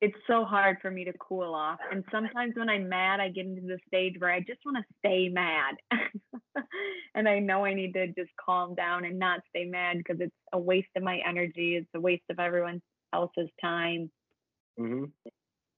it's 0.00 0.16
so 0.26 0.44
hard 0.44 0.78
for 0.80 0.90
me 0.90 1.04
to 1.04 1.12
cool 1.18 1.54
off. 1.54 1.78
And 1.90 2.04
sometimes 2.10 2.54
when 2.56 2.68
I'm 2.68 2.88
mad, 2.88 3.20
I 3.20 3.30
get 3.30 3.46
into 3.46 3.62
the 3.62 3.78
stage 3.86 4.14
where 4.18 4.30
I 4.30 4.40
just 4.40 4.60
want 4.64 4.76
to 4.76 4.84
stay 4.98 5.28
mad. 5.28 5.74
and 7.14 7.28
I 7.28 7.40
know 7.40 7.64
I 7.64 7.74
need 7.74 7.94
to 7.94 8.06
just 8.08 8.30
calm 8.44 8.74
down 8.74 9.04
and 9.04 9.18
not 9.18 9.40
stay 9.48 9.64
mad 9.64 9.98
because 9.98 10.20
it's 10.20 10.34
a 10.52 10.58
waste 10.58 10.88
of 10.96 11.02
my 11.02 11.20
energy. 11.26 11.76
It's 11.76 11.88
a 11.94 12.00
waste 12.00 12.24
of 12.30 12.38
everyone 12.38 12.80
else's 13.12 13.48
time. 13.60 14.10
Mhm. 14.78 15.10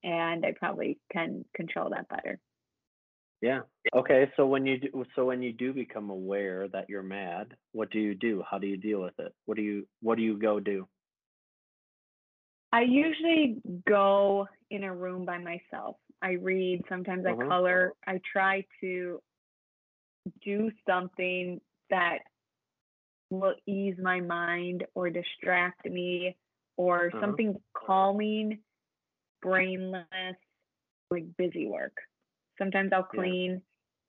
And 0.03 0.45
I 0.45 0.53
probably 0.53 0.99
can 1.11 1.45
control 1.53 1.89
that 1.91 2.09
better. 2.09 2.39
Yeah. 3.41 3.61
Okay. 3.95 4.31
So 4.37 4.45
when 4.45 4.65
you 4.65 4.79
do, 4.79 5.05
so 5.15 5.25
when 5.25 5.41
you 5.41 5.51
do 5.51 5.73
become 5.73 6.09
aware 6.09 6.67
that 6.69 6.89
you're 6.89 7.03
mad, 7.03 7.55
what 7.71 7.89
do 7.91 7.99
you 7.99 8.13
do? 8.15 8.43
How 8.49 8.59
do 8.59 8.67
you 8.67 8.77
deal 8.77 9.01
with 9.01 9.17
it? 9.19 9.33
What 9.45 9.57
do 9.57 9.63
you 9.63 9.87
What 10.01 10.17
do 10.17 10.23
you 10.23 10.37
go 10.37 10.59
do? 10.59 10.87
I 12.71 12.81
usually 12.83 13.61
go 13.87 14.47
in 14.69 14.83
a 14.83 14.95
room 14.95 15.25
by 15.25 15.37
myself. 15.39 15.97
I 16.21 16.33
read, 16.33 16.83
sometimes 16.87 17.25
I 17.25 17.31
Uh-huh. 17.31 17.47
color. 17.49 17.93
I 18.07 18.19
try 18.31 18.63
to 18.81 19.21
do 20.45 20.71
something 20.87 21.59
that 21.89 22.19
will 23.29 23.55
ease 23.65 23.97
my 24.01 24.21
mind 24.21 24.85
or 24.93 25.09
distract 25.09 25.85
me 25.85 26.37
or 26.77 27.07
Uh-huh. 27.07 27.19
something 27.21 27.55
calming, 27.73 28.59
brainless, 29.41 30.37
like 31.11 31.35
busy 31.37 31.67
work. 31.67 31.97
Sometimes 32.57 32.91
I'll 32.93 33.03
Yeah. 33.11 33.33
clean, 33.33 33.63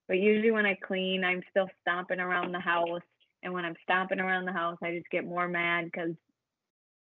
but 0.09 0.19
usually 0.19 0.51
when 0.53 0.67
I 0.67 0.77
clean, 0.77 1.25
I'm 1.25 1.43
still 1.51 1.69
stomping 1.81 2.21
around 2.21 2.53
the 2.53 2.61
house. 2.61 3.03
And 3.43 3.53
when 3.53 3.65
I'm 3.65 3.77
stomping 3.83 4.21
around 4.21 4.47
the 4.47 4.53
house, 4.53 4.79
I 4.83 4.93
just 4.97 5.11
get 5.11 5.25
more 5.25 5.49
mad 5.49 5.87
because, 5.87 6.13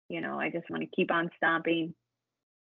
you 0.09 0.21
know, 0.21 0.39
I 0.39 0.49
just 0.49 0.69
want 0.69 0.83
to 0.83 0.89
keep 0.95 1.11
on 1.11 1.31
stomping. 1.37 1.95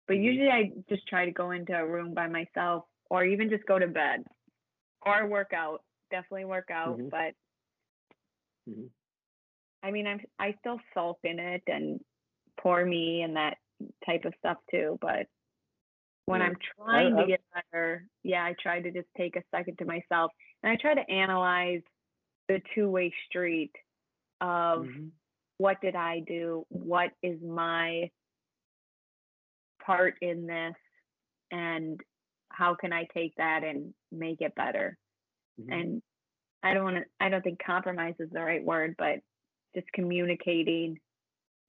But 0.08 0.16
Mhm. 0.16 0.20
usually 0.20 0.50
I 0.50 0.72
just 0.90 1.08
try 1.08 1.26
to 1.26 1.32
go 1.32 1.52
into 1.52 1.74
a 1.74 1.88
room 1.88 2.14
by 2.14 2.28
myself 2.28 2.86
or 3.10 3.26
even 3.26 3.50
just 3.50 3.66
go 3.68 3.80
to 3.80 3.88
bed 3.88 4.26
or 5.06 5.28
work 5.28 5.54
out. 5.54 5.84
Definitely 6.12 6.46
work 6.46 6.70
out. 6.72 7.02
Mhm. 7.02 7.12
But 7.12 7.36
Mhm. 8.68 8.90
I 9.84 9.92
mean, 9.92 10.08
I'm 10.08 10.22
I 10.40 10.56
still 10.60 10.80
sulk 10.94 11.20
in 11.24 11.40
it 11.40 11.64
and 11.68 12.02
poor 12.60 12.86
me 12.86 13.22
and 13.22 13.36
that 13.36 13.58
type 14.06 14.26
of 14.26 14.34
stuff 14.40 14.58
too. 14.72 14.98
But 15.02 15.28
when 16.28 16.42
Yeah. 16.42 16.48
I'm 16.48 16.56
trying 16.58 17.16
to 17.16 17.26
get 17.26 17.42
better, 17.54 18.08
yeah, 18.24 18.44
I 18.44 18.54
try 18.62 18.82
to 18.82 18.92
just 18.92 19.08
take 19.16 19.36
a 19.38 19.44
second 19.50 19.78
to 19.80 19.86
myself 19.86 20.32
and 20.62 20.72
I 20.72 20.76
try 20.76 20.94
to 20.94 21.10
analyze 21.10 21.82
the 22.48 22.62
two 22.76 22.90
way 22.90 23.12
street 23.26 23.74
of 24.42 24.86
Mhm. 24.86 25.12
what 25.58 25.80
did 25.82 25.96
I 25.96 26.20
do? 26.20 26.66
What 26.70 27.14
is 27.24 27.42
my 27.42 28.12
part 29.80 30.18
in 30.22 30.46
this? 30.46 30.76
And 31.50 32.04
how 32.50 32.76
can 32.76 32.92
I 32.92 33.06
take 33.06 33.34
that 33.36 33.64
and 33.64 33.96
make 34.12 34.42
it 34.42 34.54
better? 34.56 34.98
Mhm. 35.60 35.72
and 35.74 36.04
I 36.62 36.74
don't 36.74 36.84
want 36.84 36.98
to, 36.98 37.06
I 37.20 37.30
don't 37.30 37.42
think 37.42 37.60
compromise 37.64 38.20
is 38.20 38.30
the 38.30 38.44
right 38.44 38.64
word, 38.64 38.96
but 38.98 39.24
just 39.74 39.92
communicating 39.94 41.00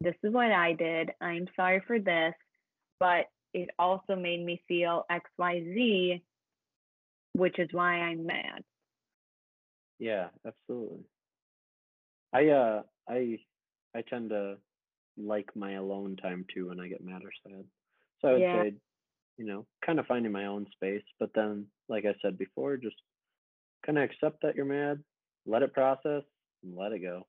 this 0.01 0.17
is 0.23 0.33
what 0.33 0.51
I 0.53 0.73
did. 0.75 1.15
I'm 1.21 1.49
sorry 1.55 1.81
for 1.81 1.99
this, 1.99 2.35
but 2.99 3.31
it 3.59 3.71
also 3.79 4.17
made 4.17 4.45
me 4.45 4.63
feel 4.69 5.05
XYZ, 5.11 6.23
which 7.35 7.59
is 7.59 7.69
why 7.73 7.95
I'm 7.95 8.27
mad. 8.27 8.65
Yeah, 9.99 10.29
absolutely. 10.47 11.05
I 12.33 12.49
uh 12.49 12.83
I 13.09 13.39
I 13.95 14.03
tend 14.03 14.31
to 14.31 14.59
like 15.17 15.55
my 15.57 15.73
alone 15.73 16.17
time 16.17 16.47
too 16.55 16.69
when 16.69 16.81
I 16.81 16.89
get 16.89 17.05
mad 17.05 17.23
or 17.25 17.33
sad. 17.43 17.65
So 18.21 18.29
I 18.29 18.33
would 18.33 18.43
Yeah. 18.43 18.63
say, 18.65 18.75
you 19.37 19.47
know, 19.47 19.67
kind 19.85 19.99
of 19.99 20.07
finding 20.07 20.33
my 20.33 20.47
own 20.47 20.67
space, 20.73 21.03
but 21.19 21.31
then 21.35 21.67
like 21.89 22.05
I 22.05 22.15
said 22.23 22.39
before, 22.39 22.77
just 22.77 22.97
kind 23.85 23.99
of 23.99 24.05
accept 24.05 24.43
that 24.43 24.55
you're 24.55 24.65
mad, 24.65 25.03
let 25.47 25.63
it 25.63 25.73
process, 25.73 26.23
and 26.63 26.77
let 26.77 26.93
it 26.93 27.01
go. 27.01 27.27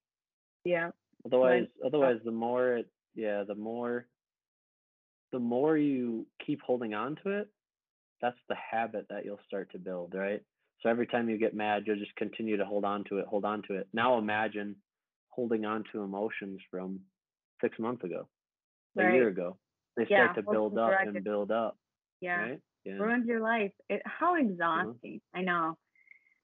Yeah. 0.65 0.91
Otherwise, 1.25 1.67
otherwise, 1.85 2.19
the 2.23 2.31
more 2.31 2.77
it, 2.77 2.87
yeah, 3.15 3.43
the 3.43 3.55
more, 3.55 4.07
the 5.31 5.39
more 5.39 5.77
you 5.77 6.25
keep 6.45 6.61
holding 6.61 6.93
on 6.93 7.17
to 7.23 7.29
it, 7.39 7.49
that's 8.21 8.37
the 8.49 8.55
habit 8.55 9.07
that 9.09 9.25
you'll 9.25 9.39
start 9.47 9.71
to 9.71 9.79
build, 9.79 10.13
right? 10.13 10.41
So 10.81 10.89
every 10.89 11.07
time 11.07 11.29
you 11.29 11.37
get 11.37 11.53
mad, 11.53 11.83
you'll 11.85 11.97
just 11.99 12.15
continue 12.15 12.57
to 12.57 12.65
hold 12.65 12.85
on 12.85 13.03
to 13.05 13.17
it, 13.19 13.25
hold 13.27 13.45
on 13.45 13.61
to 13.63 13.75
it. 13.75 13.87
Now 13.93 14.17
imagine 14.17 14.75
holding 15.29 15.65
on 15.65 15.83
to 15.91 16.01
emotions 16.01 16.59
from 16.71 17.01
six 17.61 17.77
months 17.79 18.03
ago, 18.03 18.27
a 18.97 19.03
year 19.03 19.27
ago. 19.27 19.57
They 19.95 20.05
Yeah, 20.09 20.31
start 20.31 20.35
to 20.35 20.51
build 20.51 20.77
up 20.77 20.89
directed. 20.89 21.15
and 21.15 21.23
build 21.23 21.51
up, 21.51 21.77
Yeah. 22.21 22.39
right? 22.39 22.61
Yeah. 22.85 22.93
Ruins 22.99 23.27
your 23.27 23.41
life. 23.41 23.71
It, 23.89 24.01
how 24.05 24.35
exhausting. 24.35 25.21
I 25.33 25.41
know. 25.41 25.77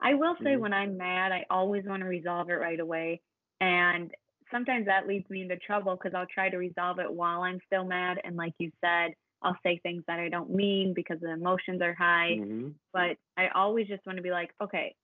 I 0.01 0.13
will 0.15 0.35
say 0.43 0.55
Mhm. 0.55 0.59
when 0.59 0.73
I'm 0.73 0.97
mad, 0.97 1.31
I 1.31 1.45
always 1.49 1.85
want 1.85 2.01
to 2.01 2.07
resolve 2.07 2.49
it 2.49 2.53
right 2.53 2.79
away. 2.79 3.21
And 3.61 4.13
sometimes 4.51 4.85
that 4.85 5.07
leads 5.07 5.29
me 5.29 5.41
into 5.41 5.57
trouble 5.57 5.95
because 5.95 6.15
I'll 6.15 6.27
try 6.27 6.49
to 6.49 6.57
resolve 6.57 6.99
it 6.99 7.11
while 7.11 7.41
I'm 7.41 7.59
still 7.65 7.83
mad. 7.85 8.19
And 8.23 8.35
like 8.35 8.53
you 8.59 8.71
said, 8.83 9.13
I'll 9.41 9.57
say 9.63 9.79
things 9.83 10.03
that 10.07 10.19
I 10.19 10.29
don't 10.29 10.49
mean 10.49 10.93
because 10.95 11.19
the 11.21 11.31
emotions 11.31 11.81
are 11.81 11.93
high. 11.93 12.35
hmm 12.37 12.69
But 12.93 13.17
I 13.37 13.49
always 13.53 13.87
just 13.87 14.05
want 14.05 14.17
to 14.17 14.23
be 14.23 14.31
like, 14.31 14.51
okay, 14.61 14.95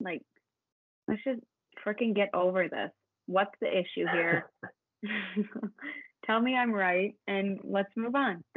like, 0.00 0.22
let's 1.08 1.22
just 1.24 1.40
freaking 1.86 2.14
get 2.14 2.30
over 2.34 2.68
this. 2.68 2.90
What's 3.26 3.54
the 3.60 3.68
issue 3.68 4.06
here? 4.12 4.50
Tell 6.26 6.40
me 6.40 6.56
I'm 6.56 6.72
right 6.72 7.14
and 7.26 7.60
let's 7.62 7.90
move 7.96 8.14
on. 8.14 8.42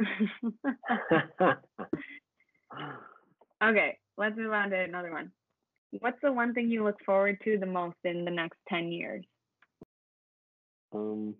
okay, 3.62 3.98
let's 4.16 4.36
move 4.36 4.52
on 4.52 4.70
to 4.70 4.76
another 4.78 5.12
one. 5.12 5.30
What's 6.00 6.18
the 6.22 6.32
one 6.32 6.54
thing 6.54 6.70
you 6.70 6.84
look 6.84 6.96
forward 7.04 7.38
to 7.44 7.58
the 7.58 7.66
most 7.66 7.96
in 8.04 8.24
the 8.24 8.30
next 8.30 8.58
10 8.68 8.88
years? 8.92 9.24
Um, 10.92 11.34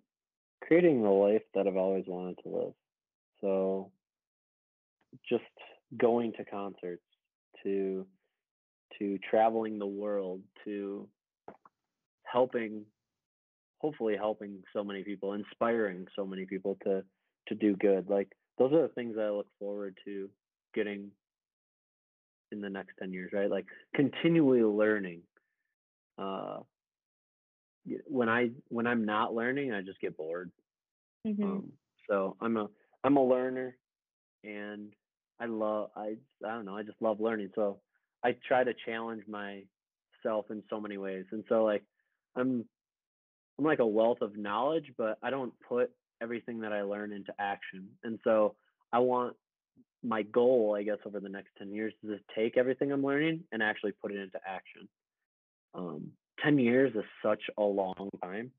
creating 0.62 1.02
the 1.02 1.08
life 1.08 1.42
that 1.54 1.66
I've 1.66 1.76
always 1.76 2.04
wanted 2.06 2.38
to 2.42 2.48
live. 2.48 2.72
So 3.40 3.90
just 5.28 5.44
going 5.96 6.32
to 6.34 6.44
concerts, 6.44 7.02
to 7.62 8.06
to 8.98 9.18
traveling 9.30 9.78
the 9.78 9.86
world, 9.86 10.40
to 10.64 11.08
helping 12.24 12.84
hopefully 13.78 14.16
helping 14.16 14.62
so 14.72 14.82
many 14.82 15.04
people, 15.04 15.34
inspiring 15.34 16.06
so 16.16 16.26
many 16.26 16.44
people 16.44 16.76
to 16.84 17.02
to 17.48 17.54
do 17.54 17.76
good. 17.76 18.08
Like 18.08 18.28
those 18.58 18.72
are 18.72 18.82
the 18.82 18.94
things 18.94 19.16
I 19.18 19.30
look 19.30 19.46
forward 19.58 19.96
to 20.04 20.28
getting 20.74 21.10
in 22.50 22.60
the 22.60 22.70
next 22.70 22.94
10 22.98 23.12
years, 23.12 23.30
right? 23.32 23.50
Like 23.50 23.66
continually 23.94 24.62
learning. 24.62 25.22
Uh 26.18 26.58
when 28.06 28.28
I 28.28 28.50
when 28.68 28.86
I'm 28.86 29.04
not 29.04 29.34
learning, 29.34 29.72
I 29.72 29.82
just 29.82 30.00
get 30.00 30.16
bored. 30.16 30.52
Mhm. 31.26 31.42
Um, 31.42 31.72
so 32.08 32.36
I'm 32.40 32.56
a 32.56 32.68
I'm 33.04 33.16
a 33.16 33.24
learner, 33.24 33.78
and 34.44 34.94
I 35.40 35.46
love 35.46 35.90
I 35.96 36.18
I 36.44 36.48
don't 36.48 36.64
know 36.66 36.76
I 36.76 36.82
just 36.82 37.00
love 37.02 37.20
learning. 37.20 37.50
So 37.54 37.80
I 38.24 38.32
try 38.46 38.64
to 38.64 38.74
challenge 38.86 39.24
myself 39.28 40.50
in 40.50 40.62
so 40.70 40.80
many 40.80 40.98
ways, 40.98 41.26
and 41.32 41.44
so 41.48 41.64
like 41.64 41.84
I'm 42.36 42.68
I'm 43.58 43.64
like 43.64 43.80
a 43.80 43.86
wealth 43.86 44.22
of 44.22 44.36
knowledge, 44.36 44.92
but 44.96 45.18
I 45.22 45.30
don't 45.30 45.54
put 45.60 45.90
everything 46.20 46.60
that 46.60 46.72
I 46.72 46.82
learn 46.82 47.12
into 47.12 47.34
action. 47.38 47.98
And 48.04 48.18
so 48.24 48.56
I 48.92 49.00
want 49.00 49.36
my 50.02 50.22
goal, 50.22 50.76
I 50.78 50.82
guess, 50.84 50.98
over 51.06 51.20
the 51.20 51.28
next 51.28 51.50
10 51.58 51.72
years 51.72 51.92
is 52.04 52.10
to 52.10 52.34
take 52.34 52.56
everything 52.56 52.92
I'm 52.92 53.04
learning 53.04 53.44
and 53.52 53.62
actually 53.62 53.92
put 53.92 54.12
it 54.12 54.18
into 54.18 54.40
action. 54.46 54.88
Um, 55.74 56.12
10 56.42 56.58
years 56.58 56.92
is 56.94 57.04
such 57.22 57.42
a 57.58 57.62
long 57.62 58.10
time. 58.22 58.52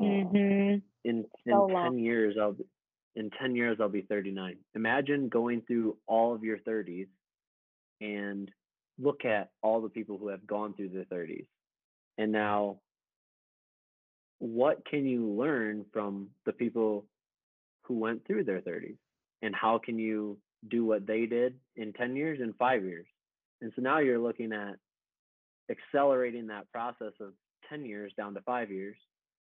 Um, 0.00 0.42
Mhm. 0.42 0.82
in 1.04 1.26
in 1.46 1.64
So 1.64 1.66
10 1.80 1.98
long. 1.98 1.98
years 1.98 2.36
I'll 2.40 2.52
be- 2.54 2.68
in 3.16 3.30
10 3.30 3.56
years 3.56 3.78
I'll 3.80 3.88
be 3.88 4.02
39. 4.02 4.64
Imagine 4.74 5.28
going 5.28 5.62
through 5.62 5.98
all 6.06 6.34
of 6.34 6.44
your 6.44 6.58
30s 6.58 7.08
and 8.00 8.52
look 8.98 9.24
at 9.24 9.50
all 9.62 9.82
the 9.82 9.90
people 9.90 10.18
who 10.18 10.28
have 10.28 10.46
gone 10.46 10.74
through 10.74 10.90
their 10.90 11.04
30s. 11.06 11.46
And 12.18 12.32
now 12.32 12.82
what 14.38 14.84
can 14.86 15.06
you 15.06 15.26
learn 15.32 15.86
from 15.92 16.30
the 16.44 16.52
people 16.52 17.06
who 17.84 17.98
went 17.98 18.26
through 18.26 18.44
their 18.44 18.60
30s? 18.62 18.98
And 19.42 19.54
how 19.54 19.78
can 19.78 19.98
you 19.98 20.40
do 20.68 20.84
what 20.84 21.06
they 21.06 21.26
did 21.26 21.60
in 21.76 21.92
10 21.92 22.16
years 22.16 22.40
and 22.40 22.56
5 22.56 22.84
years? 22.84 23.06
And 23.60 23.72
so 23.76 23.82
now 23.82 23.98
you're 23.98 24.18
looking 24.20 24.52
at 24.52 24.76
accelerating 25.70 26.46
that 26.48 26.70
process 26.72 27.12
of 27.20 27.32
10 27.68 27.84
years 27.84 28.12
down 28.16 28.34
to 28.34 28.40
5 28.42 28.70
years 28.70 28.96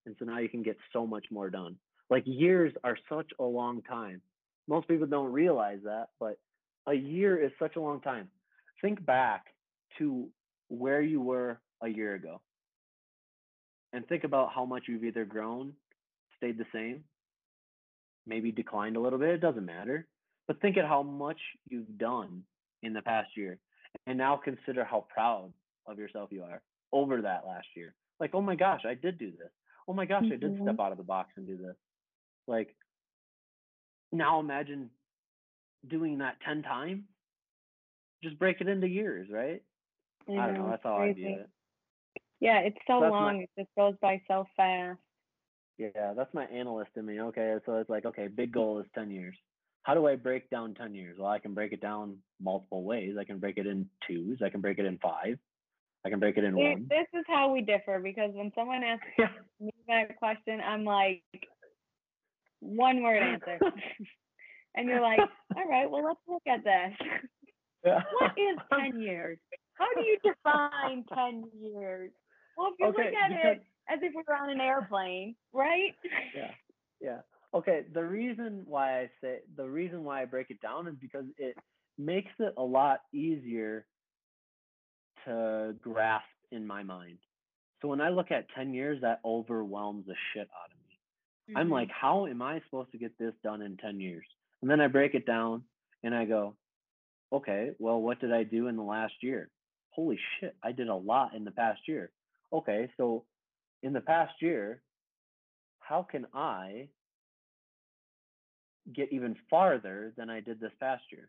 and 0.06 0.14
so 0.18 0.24
now 0.24 0.38
you 0.38 0.48
can 0.48 0.62
get 0.62 0.76
so 0.92 1.06
much 1.06 1.26
more 1.30 1.50
done. 1.50 1.76
Like 2.08 2.22
years 2.24 2.72
are 2.84 2.96
such 3.08 3.30
a 3.38 3.44
long 3.44 3.82
time. 3.82 4.22
Most 4.68 4.88
people 4.88 5.06
don't 5.06 5.32
realize 5.32 5.80
that, 5.84 6.08
but 6.18 6.38
a 6.86 6.94
year 6.94 7.36
is 7.36 7.50
such 7.58 7.76
a 7.76 7.80
long 7.80 8.00
time. 8.00 8.28
Think 8.80 9.04
back 9.04 9.46
to 9.98 10.28
where 10.68 11.02
you 11.02 11.20
were 11.20 11.60
a 11.82 11.88
year 11.88 12.14
ago 12.14 12.40
and 13.92 14.06
think 14.06 14.24
about 14.24 14.52
how 14.54 14.64
much 14.64 14.84
you've 14.88 15.04
either 15.04 15.24
grown, 15.24 15.72
stayed 16.36 16.58
the 16.58 16.66
same, 16.72 17.02
maybe 18.26 18.52
declined 18.52 18.96
a 18.96 19.00
little 19.00 19.18
bit. 19.18 19.30
It 19.30 19.40
doesn't 19.40 19.66
matter. 19.66 20.06
But 20.46 20.60
think 20.60 20.76
at 20.76 20.84
how 20.84 21.02
much 21.02 21.38
you've 21.68 21.98
done 21.98 22.42
in 22.82 22.92
the 22.92 23.02
past 23.02 23.30
year. 23.36 23.58
And 24.06 24.18
now 24.18 24.36
consider 24.36 24.84
how 24.84 25.06
proud 25.12 25.52
of 25.86 25.98
yourself 25.98 26.30
you 26.32 26.42
are 26.42 26.62
over 26.92 27.22
that 27.22 27.46
last 27.46 27.66
year. 27.76 27.94
Like, 28.20 28.30
oh 28.34 28.40
my 28.42 28.56
gosh, 28.56 28.82
I 28.86 28.94
did 28.94 29.18
do 29.18 29.30
this 29.30 29.50
oh 29.88 29.92
my 29.92 30.04
gosh, 30.04 30.24
I 30.24 30.30
did 30.36 30.42
Mhm. 30.54 30.62
step 30.62 30.80
out 30.80 30.90
of 30.90 30.98
the 30.98 31.04
box 31.04 31.32
and 31.36 31.46
do 31.46 31.56
this. 31.56 31.76
Like 32.48 32.74
now 34.12 34.40
imagine 34.40 34.90
doing 35.86 36.18
that 36.18 36.40
10 36.40 36.62
times. 36.62 37.04
Just 38.22 38.38
break 38.38 38.60
it 38.60 38.68
into 38.68 38.88
years, 38.88 39.28
right? 39.30 39.62
I 40.28 40.32
don't 40.34 40.54
know. 40.54 40.70
That's 40.70 40.82
how 40.82 40.96
I 40.96 41.12
view 41.12 41.38
it. 41.40 41.50
Yeah, 42.40 42.58
it's 42.60 42.76
so 42.86 43.00
That's 43.00 43.10
my- 43.12 43.20
long. 43.32 43.42
It 43.42 43.50
just 43.56 43.74
goes 43.76 43.96
by 43.98 44.20
so 44.26 44.44
fast. 44.56 45.00
Yeah, 45.78 46.14
that's 46.14 46.32
my 46.34 46.46
analyst 46.46 46.96
in 46.96 47.06
me. 47.06 47.20
Okay, 47.20 47.58
so 47.64 47.78
it's 47.78 47.90
like, 47.90 48.06
okay, 48.06 48.26
big 48.28 48.50
goal 48.52 48.80
is 48.80 48.90
10 48.94 49.10
years. 49.10 49.38
How 49.82 49.94
do 49.94 50.06
I 50.08 50.16
break 50.16 50.50
down 50.50 50.74
10 50.74 50.94
years? 50.94 51.18
Well, 51.18 51.28
I 51.28 51.38
can 51.38 51.54
break 51.54 51.72
it 51.72 51.80
down 51.80 52.22
multiple 52.40 52.82
ways. 52.82 53.16
I 53.16 53.24
can 53.24 53.38
break 53.38 53.58
it 53.58 53.66
in 53.66 53.88
twos. 54.00 54.42
I 54.42 54.48
can 54.50 54.60
break 54.60 54.78
it 54.78 54.86
in 54.86 54.98
five. 54.98 55.38
I 56.04 56.10
can 56.10 56.20
break 56.20 56.36
it 56.36 56.44
in 56.44 56.54
See, 56.54 56.62
one. 56.62 56.86
this 56.88 57.06
is 57.14 57.24
how 57.26 57.52
we 57.52 57.62
differ 57.62 57.98
because 57.98 58.30
when 58.34 58.52
someone 58.54 58.82
asks 58.84 59.04
Yeah. 59.18 59.28
me 59.60 59.70
that 59.88 60.16
question, 60.18 60.60
I'm 60.60 60.84
like, 60.84 61.22
one 62.60 63.02
word 63.02 63.22
answer. 63.22 63.58
and 64.76 64.88
you're 64.88 65.00
like, 65.00 65.20
all 65.56 65.68
right, 65.68 65.90
well, 65.90 66.04
let's 66.04 66.20
look 66.28 66.42
at 66.48 66.64
this. 66.64 67.08
Yeah. 67.84 68.00
what 68.18 68.32
is 68.36 68.58
10 68.92 69.00
years? 69.00 69.38
How 69.74 69.86
do 69.94 70.00
you 70.02 70.16
define 70.24 71.04
10 71.14 71.44
years? 71.60 72.10
Well, 72.56 72.72
if 72.72 72.74
you 72.80 72.86
Okay, 72.86 73.04
look 73.04 73.14
at 73.14 73.28
because- 73.28 73.56
it 73.58 73.62
as 73.88 73.98
if 74.02 74.12
we 74.16 74.22
were 74.26 74.34
on 74.34 74.50
an 74.50 74.60
airplane, 74.60 75.36
right? 75.52 75.94
yeah 76.34 76.50
yeah 77.00 77.18
okay 77.54 77.84
the 77.94 78.02
reason 78.02 78.62
why 78.66 79.02
i 79.02 79.10
say 79.20 79.38
the 79.56 79.68
reason 79.68 80.02
why 80.02 80.22
i 80.22 80.24
break 80.24 80.50
it 80.50 80.60
down 80.60 80.88
is 80.88 80.94
because 81.00 81.26
it 81.38 81.54
makes 81.98 82.32
it 82.40 82.52
a 82.56 82.62
lot 82.62 83.02
easier 83.12 83.86
to 85.26 85.74
grasp 85.82 86.24
in 86.50 86.66
my 86.66 86.82
mind. 86.82 87.18
So 87.82 87.88
when 87.88 88.00
i 88.00 88.08
look 88.08 88.30
at 88.30 88.46
10 88.54 88.72
years 88.72 89.00
that 89.02 89.20
overwhelms 89.24 90.06
the 90.06 90.14
shit 90.32 90.48
out 90.48 90.70
of 90.70 90.78
me. 90.88 91.56
I'm 91.56 91.66
mm-hmm. 91.66 91.72
like 91.74 91.90
how 91.90 92.26
am 92.26 92.42
i 92.42 92.60
supposed 92.64 92.92
to 92.92 92.98
get 92.98 93.18
this 93.18 93.34
done 93.44 93.62
in 93.62 93.76
10 93.76 94.00
years? 94.00 94.26
And 94.62 94.70
then 94.70 94.80
i 94.80 94.86
break 94.86 95.14
it 95.14 95.26
down 95.26 95.62
and 96.02 96.14
i 96.14 96.24
go 96.24 96.54
okay 97.32 97.72
well 97.78 98.00
what 98.00 98.20
did 98.20 98.32
i 98.32 98.42
do 98.42 98.68
in 98.68 98.76
the 98.76 98.82
last 98.82 99.14
year? 99.20 99.50
Holy 99.90 100.18
shit 100.40 100.56
i 100.62 100.72
did 100.72 100.88
a 100.88 100.94
lot 100.94 101.34
in 101.34 101.44
the 101.44 101.50
past 101.50 101.80
year. 101.86 102.10
Okay 102.52 102.88
so 102.96 103.24
in 103.82 103.92
the 103.92 104.00
past 104.00 104.34
year 104.40 104.82
how 105.80 106.02
can 106.02 106.26
I 106.34 106.88
get 108.92 109.12
even 109.12 109.36
farther 109.48 110.12
than 110.16 110.30
I 110.30 110.40
did 110.40 110.60
this 110.60 110.72
past 110.80 111.04
year? 111.10 111.28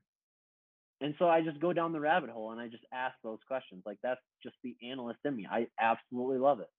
And 1.01 1.13
so 1.19 1.29
I 1.29 1.41
just 1.41 1.59
go 1.59 1.73
down 1.73 1.91
the 1.93 1.99
rabbit 1.99 2.29
hole 2.31 2.51
and 2.51 2.59
I 2.59 2.67
just 2.67 2.83
ask 2.91 3.15
those 3.23 3.39
questions. 3.47 3.83
Like 3.85 3.97
that's 4.01 4.21
just 4.41 4.55
the 4.63 4.75
analyst 4.83 5.19
in 5.25 5.35
me. 5.35 5.47
I 5.49 5.67
absolutely 5.79 6.39
love 6.39 6.59
it. 6.59 6.69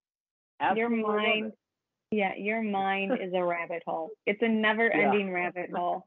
your 0.61 0.71
Absolutely 0.71 1.03
love 1.03 1.17
mind, 1.17 1.47
it. 1.47 1.59
yeah, 2.17 2.35
your 2.37 2.63
mind 2.81 3.13
is 3.23 3.33
a 3.35 3.45
rabbit 3.45 3.83
hole. 3.87 4.11
It's 4.27 4.43
a 4.43 4.49
never 4.49 4.91
ending 4.91 5.33
rabbit 5.33 5.71
hole. 5.75 6.07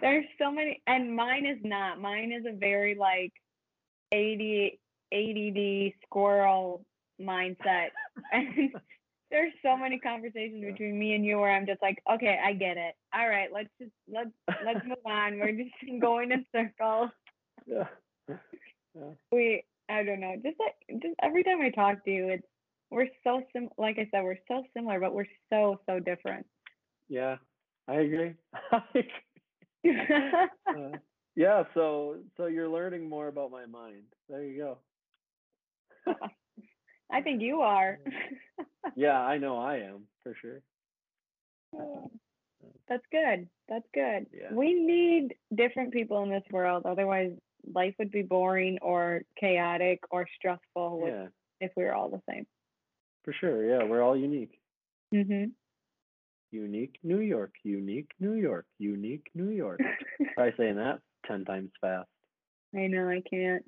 There's 0.00 0.24
so 0.40 0.50
many, 0.50 0.82
and 0.88 1.14
mine 1.14 1.46
is 1.46 1.58
not. 1.62 2.00
Mine 2.00 2.32
is 2.32 2.44
a 2.46 2.52
very 2.56 2.96
like 2.96 3.32
80, 4.12 4.78
ADD 5.12 5.92
squirrel 6.04 6.84
mindset. 7.20 7.88
And 8.32 8.72
there's 9.30 9.52
so 9.64 9.76
many 9.76 9.98
conversations 9.98 10.62
Yeah. 10.62 10.70
between 10.72 10.98
me 10.98 11.14
and 11.14 11.24
you 11.24 11.38
where 11.40 11.50
I'm 11.50 11.66
just 11.66 11.82
like, 11.82 12.00
okay, 12.12 12.38
I 12.44 12.52
get 12.52 12.76
it. 12.76 12.94
All 13.14 13.28
right, 13.28 13.48
let's 13.52 13.68
just 13.80 13.92
let's 14.12 14.30
let's 14.64 14.84
move 14.86 14.98
on. 15.06 15.38
We're 15.38 15.52
just 15.52 15.74
going 16.00 16.32
in 16.32 16.44
circles. 16.52 17.10
Yeah. 17.66 17.88
Yeah. 18.96 19.10
We 19.32 19.64
I 19.88 20.04
don't 20.04 20.20
know. 20.20 20.36
Just 20.36 20.56
like 20.60 21.02
just 21.02 21.16
every 21.20 21.42
time 21.42 21.60
I 21.60 21.70
talk 21.70 22.04
to 22.04 22.10
you, 22.12 22.28
it's 22.28 22.46
we're 22.92 23.08
so 23.24 23.42
sim 23.52 23.68
like 23.76 23.98
I 23.98 24.08
said, 24.12 24.22
we're 24.22 24.38
so 24.46 24.62
similar, 24.72 25.00
but 25.00 25.12
we're 25.12 25.26
so 25.50 25.80
so 25.84 25.98
different. 25.98 26.46
Yeah. 27.08 27.38
I 27.88 27.94
agree. 27.94 28.34
Uh, 30.66 30.96
yeah, 31.36 31.64
so 31.74 32.16
so 32.36 32.46
you're 32.46 32.68
learning 32.68 33.08
more 33.08 33.28
about 33.28 33.50
my 33.50 33.66
mind. 33.66 34.04
There 34.28 34.42
you 34.44 34.78
go. 36.06 36.14
I 37.12 37.20
think 37.20 37.42
you 37.42 37.60
are. 37.60 37.98
Yeah, 38.96 39.18
I 39.20 39.38
know 39.38 39.58
I 39.58 39.76
am 39.78 40.04
for 40.22 40.34
sure. 40.40 40.62
That's 42.88 43.04
good. 43.10 43.48
That's 43.68 43.86
good. 43.94 44.26
Yeah. 44.32 44.52
We 44.52 44.74
need 44.74 45.34
different 45.54 45.92
people 45.92 46.22
in 46.22 46.30
this 46.30 46.44
world. 46.50 46.84
Otherwise, 46.86 47.32
life 47.72 47.94
would 47.98 48.10
be 48.10 48.22
boring 48.22 48.78
or 48.82 49.22
chaotic 49.38 50.00
or 50.10 50.26
stressful 50.36 51.00
with- 51.00 51.12
Yeah, 51.14 51.28
if 51.60 51.72
we 51.76 51.84
were 51.84 51.94
all 51.94 52.08
the 52.10 52.22
same. 52.28 52.46
for 53.24 53.32
sure. 53.32 53.64
Yeah, 53.64 53.84
we're 53.84 54.02
all 54.02 54.16
unique. 54.16 54.58
hmm 55.12 55.44
Unique 56.50 56.98
New 57.02 57.18
York, 57.20 57.52
unique 57.64 58.10
New 58.20 58.34
York, 58.34 58.66
unique 58.78 59.26
New 59.34 59.50
York. 59.50 59.80
Try 60.34 60.52
saying 60.56 60.76
that 60.76 61.00
10 61.26 61.44
times 61.44 61.70
fast. 61.80 62.08
I 62.74 62.86
know 62.86 63.08
I 63.08 63.22
can't. 63.28 63.64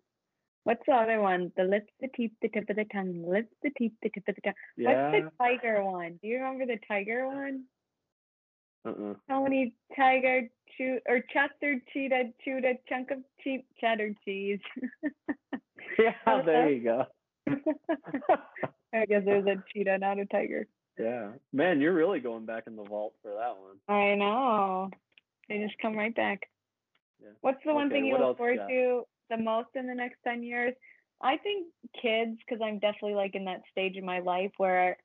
What's 0.65 0.83
the 0.87 0.95
other 0.95 1.21
one? 1.21 1.53
The 1.57 1.65
lips, 1.65 1.91
the 2.01 2.09
teeth, 2.09 2.33
the 2.43 2.49
tip 2.49 2.69
of 2.71 2.77
the 2.77 2.85
tongue. 2.93 3.25
Lips, 3.27 3.53
the 3.63 3.71
teeth, 3.79 3.93
the 4.03 4.11
tip 4.11 4.25
of 4.29 4.35
the 4.37 4.41
tongue. 4.41 4.55
Yeah. 4.77 5.11
What's 5.11 5.25
the 5.25 5.31
tiger 5.45 5.85
one? 5.85 6.19
Do 6.23 6.29
you 6.29 6.37
remember 6.39 6.67
the 6.67 6.79
tiger 6.87 7.27
one? 7.29 7.65
Uh-uh. 8.87 9.15
Tony 9.29 9.75
Tiger 9.97 10.49
chew 10.77 10.99
or 11.09 11.21
Chester 11.33 11.81
cheetah 11.93 12.25
chewed 12.45 12.65
a 12.65 12.75
chunk 12.89 13.11
of 13.11 13.19
cheap 13.43 13.67
cheddar 13.81 14.13
cheese. 14.25 14.61
Yeah, 15.99 16.43
there 16.45 16.71
you 16.71 16.83
go. 16.83 17.05
I 17.49 19.07
guess 19.07 19.23
it 19.27 19.45
was 19.45 19.47
a 19.47 19.63
cheetah, 19.73 19.99
not 19.99 20.19
a 20.19 20.27
tiger. 20.27 20.67
Yeah. 20.99 21.31
Man, 21.53 21.81
you're 21.81 21.95
really 21.95 22.21
going 22.21 22.45
back 22.45 22.65
in 22.67 22.77
the 22.77 22.83
vault 22.83 23.15
for 23.23 23.31
that 23.33 23.57
one. 23.57 23.77
I 23.89 24.15
know. 24.15 24.91
They 25.49 25.59
just 25.59 25.79
come 25.81 25.97
right 25.97 26.15
back. 26.15 26.43
Yeah. 27.23 27.31
What's 27.41 27.61
the 27.65 27.73
one 27.73 27.87
Okay, 27.87 27.97
thing 27.97 28.07
you 28.07 28.19
look 28.19 28.37
forward 28.37 28.61
you 28.69 29.05
to 29.31 29.37
the 29.37 29.43
most 29.43 29.69
in 29.75 29.87
the 29.87 29.95
next 29.95 30.17
10 30.25 30.43
years? 30.43 30.75
I 31.23 31.37
think 31.39 31.69
kids, 32.03 32.39
because 32.47 32.61
I'm 32.63 32.79
definitely 32.79 33.15
like 33.15 33.35
in 33.35 33.45
that 33.47 33.63
stage 33.71 33.97
in 33.97 34.05
my 34.05 34.19
life 34.19 34.53
where 34.59 34.99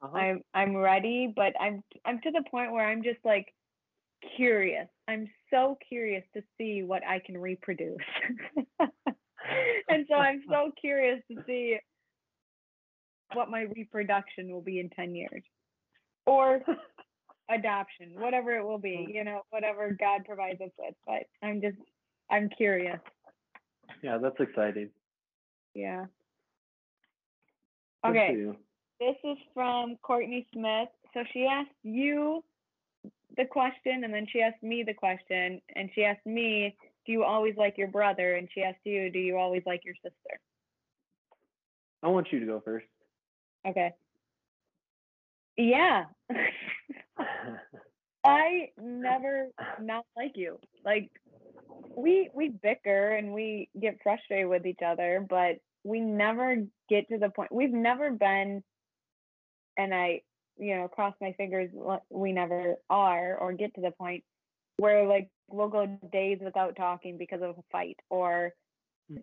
Uh-huh. 0.00 0.16
I'm 0.16 0.42
I'm 0.54 0.76
ready, 0.76 1.32
but 1.34 1.54
I'm 1.60 1.82
I'm 2.04 2.20
to 2.20 2.30
the 2.30 2.44
point 2.50 2.72
where 2.72 2.86
I'm 2.86 3.02
just 3.02 3.18
like 3.24 3.46
curious. 4.36 4.88
I'm 5.06 5.28
so 5.50 5.76
curious 5.88 6.24
to 6.34 6.42
see 6.56 6.82
what 6.82 7.02
I 7.06 7.20
can 7.24 7.36
reproduce. 7.38 7.96
and 8.78 10.06
so 10.08 10.14
I'm 10.14 10.42
so 10.50 10.70
curious 10.80 11.20
to 11.30 11.42
see 11.46 11.78
what 13.34 13.50
my 13.50 13.62
reproduction 13.76 14.50
will 14.52 14.62
be 14.62 14.80
in 14.80 14.90
10 14.90 15.14
years. 15.14 15.42
Or 16.26 16.60
adoption, 17.50 18.12
whatever 18.14 18.56
it 18.56 18.64
will 18.64 18.78
be, 18.78 19.08
you 19.12 19.24
know, 19.24 19.42
whatever 19.50 19.96
God 19.98 20.24
provides 20.26 20.60
us 20.60 20.70
with. 20.78 20.94
But 21.06 21.24
I'm 21.42 21.60
just 21.60 21.78
I'm 22.30 22.48
curious. 22.50 23.00
yeah, 24.02 24.18
that's 24.18 24.38
exciting. 24.38 24.90
Yeah. 25.74 26.06
Good 28.04 28.10
Okay. 28.10 28.58
This 29.00 29.16
is 29.24 29.38
from 29.54 29.96
Courtney 30.02 30.46
Smith. 30.52 30.88
So 31.14 31.22
she 31.32 31.46
asked 31.46 31.70
you 31.82 32.42
the 33.36 33.44
question 33.44 34.02
and 34.04 34.12
then 34.12 34.26
she 34.30 34.40
asked 34.40 34.62
me 34.62 34.82
the 34.82 34.94
question 34.94 35.60
and 35.76 35.90
she 35.94 36.04
asked 36.04 36.26
me, 36.26 36.76
Do 37.06 37.12
you 37.12 37.24
always 37.24 37.56
like 37.56 37.78
your 37.78 37.88
brother? 37.88 38.34
And 38.34 38.48
she 38.52 38.62
asked 38.62 38.84
you, 38.84 39.10
Do 39.10 39.18
you 39.18 39.36
always 39.36 39.62
like 39.66 39.84
your 39.84 39.94
sister? 40.02 40.40
I 42.02 42.08
want 42.08 42.28
you 42.32 42.40
to 42.40 42.46
go 42.46 42.60
first. 42.64 42.86
Okay. 43.66 43.92
Yeah. 45.56 46.04
I 48.24 48.70
never 48.80 49.48
not 49.80 50.04
like 50.16 50.32
you. 50.36 50.58
Like 50.84 51.10
we 51.96 52.30
we 52.34 52.48
bicker 52.48 53.12
and 53.14 53.32
we 53.32 53.68
get 53.80 53.98
frustrated 54.02 54.48
with 54.48 54.66
each 54.66 54.82
other, 54.84 55.24
but 55.28 55.56
we 55.84 56.00
never 56.00 56.56
get 56.88 57.08
to 57.08 57.18
the 57.18 57.30
point. 57.30 57.52
We've 57.52 57.72
never 57.72 58.10
been 58.10 58.62
and 59.78 59.94
I, 59.94 60.20
you 60.58 60.76
know, 60.76 60.88
cross 60.88 61.14
my 61.20 61.32
fingers 61.32 61.70
we 62.10 62.32
never 62.32 62.76
are 62.90 63.36
or 63.36 63.52
get 63.52 63.74
to 63.76 63.80
the 63.80 63.92
point 63.92 64.24
where 64.76 65.06
like 65.06 65.30
we'll 65.48 65.68
go 65.68 65.86
days 66.12 66.38
without 66.42 66.76
talking 66.76 67.16
because 67.16 67.40
of 67.42 67.50
a 67.50 67.62
fight 67.72 67.96
or 68.10 68.52
mm. 69.10 69.22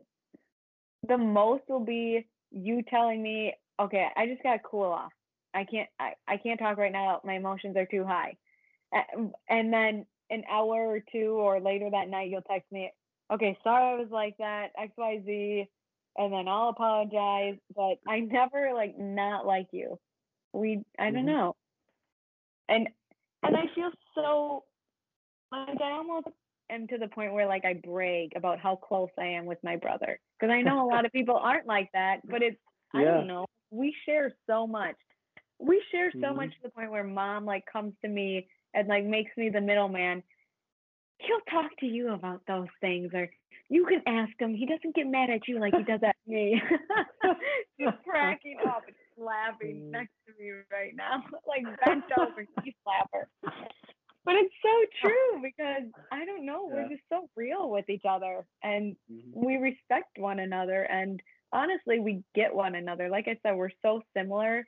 the 1.08 1.18
most 1.18 1.64
will 1.70 1.86
be 1.86 2.26
you 2.52 2.82
telling 2.90 3.22
me, 3.22 3.54
"Okay, 3.80 4.08
I 4.16 4.26
just 4.26 4.42
got 4.42 4.64
cool 4.64 4.92
off. 4.92 5.12
I 5.54 5.66
can't 5.66 5.90
I, 6.00 6.14
I 6.28 6.38
can't 6.38 6.60
talk 6.60 6.78
right 6.78 6.92
now. 6.92 7.22
My 7.24 7.36
emotions 7.36 7.78
are 7.78 7.86
too 7.86 8.04
high." 8.06 8.38
and 9.50 9.74
then 9.74 10.06
an 10.30 10.44
hour 10.50 10.88
or 10.88 11.00
two 11.12 11.34
or 11.34 11.60
later 11.60 11.90
that 11.92 12.10
night 12.10 12.30
you'll 12.30 12.42
text 12.42 12.72
me 12.72 12.92
okay 13.32 13.58
sorry 13.64 13.94
i 13.94 14.00
was 14.00 14.10
like 14.12 14.36
that 14.38 14.70
xyz 14.80 15.68
and 16.18 16.34
then 16.34 16.48
i'll 16.48 16.70
apologize 16.70 17.56
but 17.76 17.96
i 18.08 18.20
never 18.32 18.72
like 18.74 18.98
not 18.98 19.46
like 19.46 19.68
you 19.72 20.00
we 20.56 20.84
i 21.00 21.12
don't 21.12 21.26
Mhm. 21.26 21.26
know. 21.26 21.56
And 22.70 22.88
and 23.44 23.58
i 23.58 23.64
feel 23.76 23.92
so 24.16 24.66
like 25.52 25.82
i 25.82 25.92
almost 25.92 26.28
am 26.70 26.88
to 26.88 26.98
the 26.98 27.08
point 27.08 27.34
where 27.34 27.48
like 27.48 27.66
i 27.66 27.74
brag 27.74 28.32
about 28.36 28.60
how 28.60 28.76
close 28.76 29.10
i 29.20 29.26
am 29.26 29.46
with 29.46 29.60
my 29.64 29.76
brother. 29.78 30.20
Because 30.40 30.54
i 30.54 30.62
know 30.62 30.86
a 30.86 30.90
lot 30.90 31.06
of 31.06 31.12
people 31.14 31.38
aren't 31.38 31.68
like 31.68 31.90
that 31.94 32.22
but 32.30 32.42
it's 32.44 32.60
i 32.94 33.06
don't 33.06 33.28
know 33.28 33.46
we 33.72 33.96
share 34.06 34.34
so 34.48 34.68
much. 34.68 34.96
We 35.60 35.84
share 35.92 36.14
so 36.22 36.34
Mhm. 36.34 36.36
much 36.36 36.50
to 36.50 36.64
the 36.64 36.70
point 36.70 36.92
where 36.92 37.04
mom 37.04 37.46
like 37.46 37.66
comes 37.72 37.94
to 38.04 38.10
me 38.10 38.50
and 38.74 38.88
like 38.88 39.06
makes 39.06 39.32
me 39.38 39.50
the 39.50 39.62
middleman. 39.62 40.24
He'll 41.20 41.42
talk 41.52 41.72
to 41.80 41.86
you 41.86 42.14
about 42.14 42.42
those 42.48 42.68
things 42.82 43.12
or 43.14 43.30
you 43.70 43.86
can 43.86 44.02
ask 44.08 44.32
him. 44.40 44.54
He 44.54 44.66
doesn't 44.66 44.96
get 44.96 45.08
mad 45.08 45.30
at 45.30 45.48
you 45.48 45.60
like 45.60 45.76
he 45.76 45.84
does 45.84 46.02
at 46.04 46.16
me. 46.28 46.62
She's 47.80 47.88
cracking 48.04 48.60
up 48.66 48.84
laughing 49.18 49.82
Mm. 49.82 49.92
next 49.92 50.14
to 50.28 50.34
me 50.40 50.52
right 50.72 50.94
now 50.96 51.24
like 51.48 51.64
bent 51.86 52.06
over 52.12 52.46
he 52.64 52.76
slap 52.84 53.08
her 53.14 53.28
but 54.26 54.36
it's 54.36 54.54
so 54.62 54.86
true 55.02 55.42
because 55.42 55.84
i 56.12 56.26
don't 56.26 56.46
know 56.46 56.68
Yeah. 56.68 56.74
we're 56.74 56.84
just 56.90 57.04
so 57.10 57.30
real 57.36 57.70
with 57.70 57.90
each 57.90 58.06
other 58.08 58.46
and 58.64 58.96
Mhm. 59.12 59.34
we 59.34 59.56
respect 59.58 60.18
one 60.18 60.40
another 60.40 60.84
and 60.84 61.22
honestly 61.54 62.00
we 62.00 62.24
get 62.36 62.54
one 62.54 62.76
another 62.76 63.10
like 63.10 63.28
i 63.28 63.38
said 63.44 63.56
we're 63.56 63.70
so 63.82 64.02
similar 64.16 64.68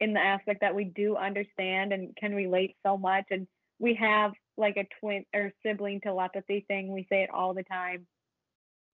in 0.00 0.12
the 0.12 0.20
aspect 0.20 0.60
that 0.60 0.74
we 0.74 0.84
do 0.84 1.16
understand 1.16 1.92
and 1.92 2.14
can 2.16 2.34
relate 2.34 2.76
so 2.84 2.96
much 2.96 3.24
and 3.30 3.46
we 3.78 3.94
have 3.94 4.32
like 4.56 4.76
a 4.76 4.86
twin 5.00 5.24
or 5.34 5.52
sibling 5.64 6.00
telepathy 6.00 6.64
thing 6.68 6.92
we 6.92 7.06
say 7.10 7.22
it 7.22 7.30
all 7.30 7.54
the 7.54 7.62
time 7.64 8.06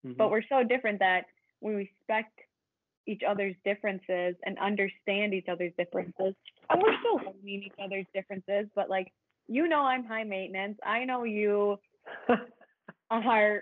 Mhm. 0.05 0.17
but 0.19 0.31
we're 0.31 0.43
so 0.49 0.63
different 0.63 0.99
that 1.01 1.25
we 1.61 1.75
respect 1.75 2.39
each 3.07 3.23
other's 3.27 3.55
differences 3.65 4.35
and 4.45 4.59
understand 4.59 5.35
each 5.35 5.49
other's 5.49 5.73
differences 5.79 6.35
and 6.71 6.83
we're 6.83 6.97
still 7.01 7.17
learning 7.17 7.63
each 7.65 7.75
other's 7.83 8.07
differences 8.15 8.67
but 8.75 8.89
like 8.89 9.13
you 9.49 9.69
know 9.69 9.81
i'm 9.83 10.05
high 10.05 10.25
maintenance 10.25 10.79
i 10.85 11.05
know 11.05 11.25
you 11.25 11.79
are 13.11 13.61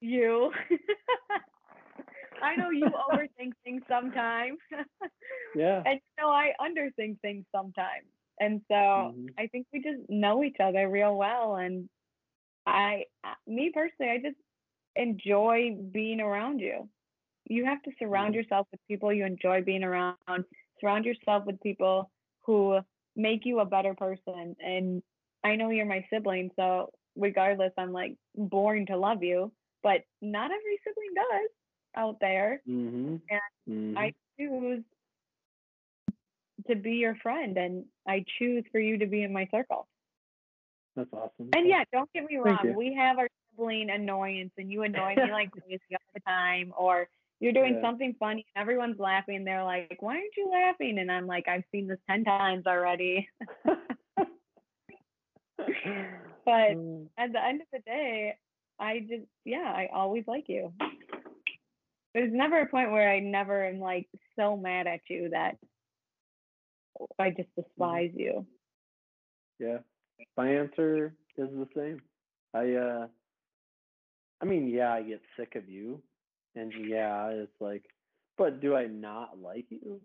you 0.00 0.50
i 2.42 2.56
know 2.56 2.70
you 2.70 2.92
overthink 3.10 3.52
things 3.64 3.82
sometimes 3.88 4.58
yeah. 5.54 5.82
and 5.84 6.00
you 6.00 6.22
know 6.22 6.30
I 6.30 6.52
underthink 6.60 7.20
things 7.20 7.44
sometimes. 7.54 8.06
And 8.40 8.60
so 8.68 8.74
Mhm. 8.74 9.28
I 9.38 9.46
think 9.46 9.66
we 9.72 9.80
just 9.82 10.08
know 10.08 10.42
each 10.44 10.60
other 10.60 10.88
real 10.88 11.16
well 11.16 11.56
and 11.56 11.88
I- 12.66 13.06
me 13.46 13.70
personally 13.72 14.12
I 14.12 14.18
just 14.18 14.36
enjoy 14.96 15.76
being 15.92 16.20
around 16.20 16.60
you. 16.60 16.88
You 17.48 17.64
have 17.64 17.82
to 17.82 17.92
surround 17.98 18.34
Mhm. 18.34 18.36
yourself 18.36 18.66
with 18.70 18.80
people 18.88 19.12
you 19.12 19.24
enjoy 19.24 19.62
being 19.62 19.84
around. 19.84 20.16
Surround 20.80 21.04
yourself 21.04 21.44
with 21.46 21.60
people 21.62 22.10
who 22.42 22.80
make 23.16 23.46
you 23.46 23.60
a 23.60 23.64
better 23.64 23.94
person 23.94 24.56
and 24.60 25.02
I 25.42 25.56
know 25.56 25.70
you're 25.70 25.86
my 25.86 26.04
sibling 26.10 26.50
so 26.56 26.90
regardless 27.16 27.72
I'm 27.78 27.92
like 27.92 28.16
born 28.34 28.86
to 28.86 28.96
love 28.96 29.22
you, 29.22 29.52
but 29.82 30.02
not 30.20 30.50
every 30.50 30.78
sibling 30.84 31.14
does 31.14 31.50
out 31.96 32.18
there. 32.20 32.62
Mhm. 32.66 33.20
Mhm. 33.68 33.96
I 33.96 34.12
choose 34.38 34.84
to 36.68 36.74
be 36.74 36.92
your 36.92 37.14
friend 37.16 37.56
and 37.56 37.84
I 38.06 38.24
choose 38.38 38.64
for 38.72 38.80
you 38.80 38.98
to 38.98 39.06
be 39.06 39.22
in 39.22 39.32
my 39.32 39.46
circle. 39.50 39.86
That's 40.96 41.12
awesome. 41.12 41.50
And 41.52 41.66
yeah, 41.68 41.84
don't 41.92 42.12
get 42.12 42.24
me 42.24 42.36
wrong, 42.38 42.74
we 42.74 42.94
have 42.94 43.18
our 43.18 43.28
sibling 43.50 43.90
annoyance 43.90 44.52
and 44.58 44.70
you 44.70 44.82
annoy 44.82 45.14
me 45.24 45.30
like 45.32 45.50
crazy 45.52 45.80
all 45.92 45.98
the 46.14 46.20
time 46.20 46.72
or 46.76 47.08
you're 47.40 47.52
doing 47.52 47.74
Yeah. 47.74 47.80
something 47.80 48.14
funny 48.18 48.46
and 48.54 48.62
everyone's 48.62 48.98
laughing. 48.98 49.44
They're 49.44 49.64
like, 49.64 49.96
Why 50.00 50.14
aren't 50.16 50.36
you 50.36 50.50
laughing? 50.50 50.98
And 50.98 51.10
I'm 51.10 51.26
like, 51.26 51.48
I've 51.48 51.64
seen 51.72 51.86
this 51.86 51.98
ten 52.08 52.24
times 52.24 52.66
already. 52.66 53.28
But 56.44 56.76
Mm. 56.76 57.08
at 57.18 57.32
the 57.32 57.42
end 57.44 57.60
of 57.62 57.66
the 57.72 57.80
day, 57.80 58.34
I 58.78 59.00
just 59.00 59.26
yeah, 59.44 59.72
I 59.74 59.88
always 59.92 60.24
like 60.26 60.44
you. 60.48 60.72
There's 62.14 62.32
never 62.32 62.60
a 62.60 62.66
point 62.66 62.92
where 62.92 63.10
I 63.10 63.20
never 63.20 63.64
am 63.66 63.80
like 63.80 64.08
so 64.38 64.56
mad 64.56 64.86
at 64.86 65.00
you 65.08 65.30
that 65.30 65.56
I 67.18 67.30
just 67.30 67.48
despise 67.56 68.12
you. 68.14 68.46
Yeah. 69.58 69.78
My 70.36 70.48
answer 70.48 71.14
is 71.36 71.48
the 71.50 71.68
same. 71.74 72.00
I 72.54 72.72
uh 72.74 73.06
I 74.40 74.44
mean, 74.44 74.68
yeah, 74.68 74.92
I 74.92 75.02
get 75.02 75.20
sick 75.36 75.54
of 75.56 75.68
you. 75.68 76.02
And 76.56 76.72
yeah, 76.88 77.28
it's 77.28 77.60
like 77.60 77.84
but 78.36 78.60
do 78.60 78.74
I 78.74 78.86
not 78.86 79.38
like 79.38 79.66
you? 79.70 80.00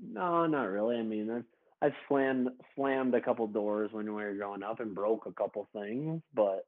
No, 0.00 0.46
not 0.46 0.64
really. 0.64 0.96
I 0.96 1.02
mean, 1.02 1.30
I've 1.30 1.44
I've 1.82 1.94
slammed 2.08 2.48
slammed 2.74 3.14
a 3.14 3.20
couple 3.20 3.46
doors 3.48 3.92
when 3.92 4.06
we 4.06 4.22
were 4.22 4.34
growing 4.34 4.62
up 4.62 4.80
and 4.80 4.94
broke 4.94 5.26
a 5.26 5.32
couple 5.32 5.68
things, 5.72 6.22
but 6.34 6.66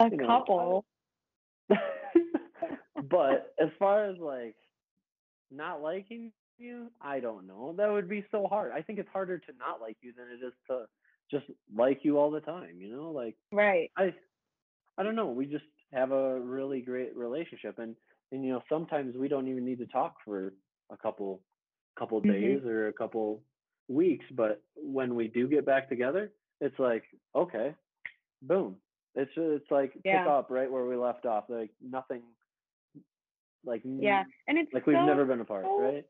A 0.00 0.10
You 0.10 0.18
know, 0.18 0.44
couple. 0.50 0.84
but 3.10 3.54
as 3.60 3.68
far 3.78 4.06
as 4.10 4.18
like 4.18 4.56
not 5.50 5.82
liking 5.82 6.32
you, 6.58 6.90
I 7.00 7.20
don't 7.20 7.46
know. 7.46 7.74
That 7.76 7.90
would 7.90 8.08
be 8.08 8.24
so 8.30 8.46
hard. 8.46 8.72
I 8.72 8.82
think 8.82 8.98
it's 8.98 9.08
harder 9.10 9.38
to 9.38 9.52
not 9.58 9.80
like 9.80 9.98
you 10.02 10.12
than 10.16 10.28
it 10.28 10.44
is 10.44 10.52
to 10.68 10.86
just 11.30 11.46
like 11.74 12.00
you 12.04 12.18
all 12.18 12.30
the 12.30 12.40
time, 12.40 12.80
you 12.80 12.90
know? 12.94 13.10
Like 13.10 13.36
Right. 13.52 13.90
I 13.96 14.14
I 14.98 15.02
don't 15.02 15.16
know. 15.16 15.30
We 15.30 15.46
just 15.46 15.64
have 15.92 16.12
a 16.12 16.40
really 16.40 16.80
great 16.82 17.16
relationship 17.16 17.78
and 17.78 17.96
and 18.32 18.44
you 18.44 18.52
know, 18.52 18.62
sometimes 18.68 19.16
we 19.16 19.28
don't 19.28 19.48
even 19.48 19.64
need 19.64 19.78
to 19.78 19.86
talk 19.86 20.16
for 20.24 20.54
a 20.90 20.96
couple 20.96 21.40
couple 21.96 22.20
Mhm. 22.22 22.28
days 22.28 22.64
or 22.64 22.88
a 22.88 22.92
couple 22.92 23.42
weeks, 23.88 24.24
but 24.32 24.62
when 24.76 25.14
we 25.14 25.28
do 25.28 25.48
get 25.48 25.64
back 25.66 25.88
together, 25.88 26.32
it's 26.60 26.78
like, 26.78 27.04
okay, 27.34 27.74
boom. 28.42 28.80
It's 29.14 29.30
it's 29.36 29.70
like 29.70 29.92
pick 30.04 30.26
up 30.26 30.50
right 30.50 30.70
where 30.70 30.84
we 30.86 30.96
left 30.96 31.26
off. 31.26 31.50
Like 31.50 31.70
nothing 31.80 32.22
like 33.64 33.82
Yeah. 33.84 34.24
And 34.46 34.56
it's 34.58 34.72
like 34.72 34.86
we've 34.86 34.96
never 34.96 35.24
been 35.24 35.40
apart, 35.40 35.66
so- 35.66 35.78
right? 35.82 36.06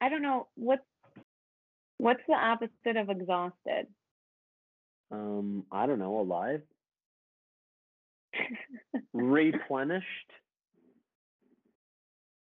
I 0.00 0.08
don't 0.08 0.22
know 0.22 0.48
what's 0.54 0.86
what's 1.98 2.22
the 2.26 2.34
opposite 2.34 2.96
of 2.96 3.10
exhausted? 3.10 3.86
Um, 5.10 5.66
I 5.70 5.86
don't 5.86 5.98
know, 5.98 6.20
alive, 6.20 6.62
replenished, 9.12 10.32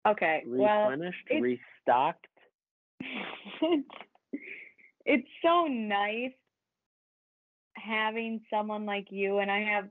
okay. 0.08 0.44
Well, 0.46 0.90
replenished, 0.90 1.28
it's- 1.30 1.60
restocked. 1.88 2.28
it's 5.06 5.28
so 5.44 5.66
nice 5.66 6.32
having 7.76 8.42
someone 8.50 8.86
like 8.86 9.08
you 9.12 9.38
and 9.38 9.52
I 9.52 9.60
have 9.60 9.90